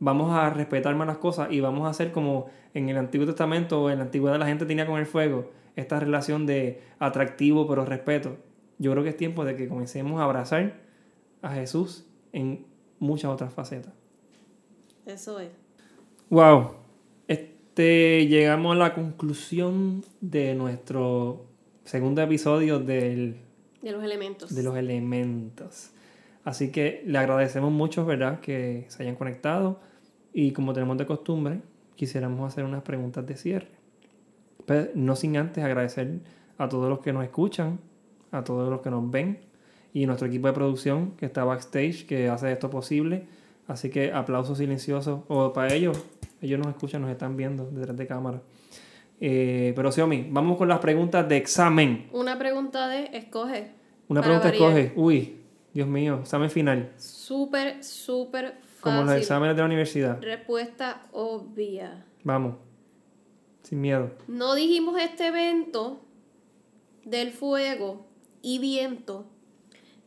Vamos 0.00 0.32
a 0.32 0.50
respetar 0.50 0.96
más 0.96 1.06
las 1.06 1.18
cosas 1.18 1.52
y 1.52 1.60
vamos 1.60 1.86
a 1.86 1.90
hacer 1.90 2.10
como 2.10 2.46
en 2.74 2.88
el 2.88 2.96
Antiguo 2.96 3.24
Testamento 3.24 3.82
o 3.82 3.90
en 3.90 3.98
la 3.98 4.04
antigüedad 4.06 4.36
la 4.36 4.46
gente 4.46 4.66
tenía 4.66 4.84
con 4.84 4.98
el 4.98 5.06
fuego, 5.06 5.52
esta 5.76 6.00
relación 6.00 6.44
de 6.44 6.82
atractivo 6.98 7.68
pero 7.68 7.84
respeto. 7.84 8.36
Yo 8.78 8.90
creo 8.90 9.04
que 9.04 9.10
es 9.10 9.16
tiempo 9.16 9.44
de 9.44 9.54
que 9.54 9.68
comencemos 9.68 10.20
a 10.20 10.24
abrazar 10.24 10.80
a 11.40 11.50
Jesús 11.50 12.04
en 12.32 12.66
muchas 12.98 13.30
otras 13.30 13.54
facetas. 13.54 13.92
Eso 15.06 15.38
es. 15.38 15.50
Wow. 16.30 16.81
Este, 17.72 18.26
llegamos 18.26 18.76
a 18.76 18.78
la 18.78 18.92
conclusión 18.92 20.04
de 20.20 20.54
nuestro 20.54 21.46
segundo 21.84 22.20
episodio 22.20 22.78
del 22.78 23.36
de 23.80 23.92
los 23.92 24.04
elementos. 24.04 24.54
De 24.54 24.62
los 24.62 24.76
elementos. 24.76 25.90
Así 26.44 26.70
que 26.70 27.02
le 27.06 27.16
agradecemos 27.16 27.72
mucho, 27.72 28.04
¿verdad?, 28.04 28.40
que 28.40 28.84
se 28.88 29.02
hayan 29.02 29.14
conectado. 29.14 29.80
Y 30.34 30.52
como 30.52 30.74
tenemos 30.74 30.98
de 30.98 31.06
costumbre, 31.06 31.62
quisiéramos 31.96 32.46
hacer 32.46 32.64
unas 32.64 32.82
preguntas 32.82 33.24
de 33.26 33.38
cierre. 33.38 33.68
Pero 34.66 34.90
no 34.94 35.16
sin 35.16 35.38
antes 35.38 35.64
agradecer 35.64 36.20
a 36.58 36.68
todos 36.68 36.90
los 36.90 36.98
que 37.00 37.14
nos 37.14 37.24
escuchan, 37.24 37.80
a 38.32 38.44
todos 38.44 38.68
los 38.68 38.82
que 38.82 38.90
nos 38.90 39.10
ven 39.10 39.38
y 39.94 40.04
nuestro 40.04 40.28
equipo 40.28 40.46
de 40.46 40.52
producción 40.52 41.12
que 41.12 41.24
está 41.24 41.42
backstage, 41.44 42.04
que 42.04 42.28
hace 42.28 42.52
esto 42.52 42.68
posible. 42.68 43.24
Así 43.66 43.88
que 43.88 44.12
aplausos 44.12 44.58
silenciosos 44.58 45.22
o 45.28 45.54
para 45.54 45.72
ellos. 45.72 45.98
Ellos 46.42 46.58
nos 46.58 46.68
escuchan, 46.68 47.00
nos 47.00 47.10
están 47.10 47.36
viendo 47.36 47.70
detrás 47.70 47.96
de 47.96 48.06
cámara. 48.06 48.42
Eh, 49.20 49.72
pero 49.76 49.92
Xiaomi, 49.92 50.26
vamos 50.30 50.58
con 50.58 50.68
las 50.68 50.80
preguntas 50.80 51.28
de 51.28 51.36
examen. 51.36 52.08
Una 52.12 52.36
pregunta 52.36 52.88
de 52.88 53.10
escoge. 53.12 53.70
Una 54.08 54.20
pregunta 54.20 54.48
de 54.48 54.54
escoge. 54.54 54.92
Uy, 54.96 55.36
Dios 55.72 55.86
mío, 55.86 56.18
examen 56.22 56.50
final. 56.50 56.92
Súper, 56.96 57.84
súper 57.84 58.56
fácil. 58.60 58.80
Como 58.80 59.04
los 59.04 59.14
exámenes 59.14 59.54
de 59.54 59.62
la 59.62 59.66
universidad. 59.66 60.20
Respuesta 60.20 61.06
obvia. 61.12 62.04
Vamos. 62.24 62.56
Sin 63.62 63.80
miedo. 63.80 64.10
No 64.26 64.56
dijimos 64.56 65.00
este 65.00 65.28
evento 65.28 66.00
del 67.04 67.30
fuego 67.30 68.04
y 68.42 68.58
viento, 68.58 69.26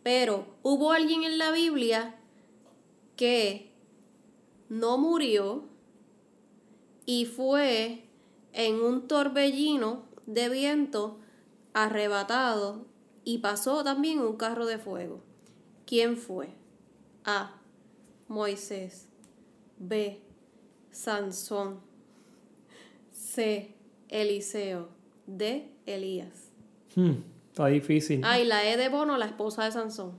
pero 0.04 0.46
hubo 0.62 0.92
alguien 0.92 1.24
en 1.24 1.38
la 1.38 1.52
Biblia 1.52 2.16
que 3.16 3.72
no 4.68 4.98
murió 4.98 5.64
y 7.06 7.26
fue 7.26 8.04
en 8.54 8.76
un 8.82 9.08
torbellino 9.08 10.06
de 10.26 10.50
viento 10.50 11.20
arrebatado 11.74 12.86
y 13.24 13.40
pasó 13.40 13.84
también 13.84 14.20
un 14.20 14.38
carro 14.38 14.66
de 14.66 14.78
fuego. 14.78 15.22
¿Quién 15.86 16.18
fue? 16.18 16.50
A. 17.24 17.60
Moisés. 18.28 19.10
B. 19.78 20.22
Sansón. 20.92 21.80
C. 23.12 23.76
Eliseo. 24.10 24.90
D. 25.28 25.70
Elías. 25.86 26.52
Hmm, 26.96 27.16
está 27.52 27.68
difícil. 27.68 28.22
Ah, 28.24 28.40
y 28.40 28.46
la 28.46 28.66
E 28.66 28.78
de 28.78 28.90
Bono, 28.90 29.18
la 29.18 29.26
esposa 29.26 29.66
de 29.66 29.72
Sansón. 29.72 30.14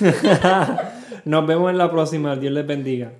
Nos 1.24 1.46
vemos 1.46 1.70
en 1.70 1.78
la 1.78 1.90
próxima. 1.90 2.34
Dios 2.36 2.52
les 2.52 2.66
bendiga. 2.66 3.12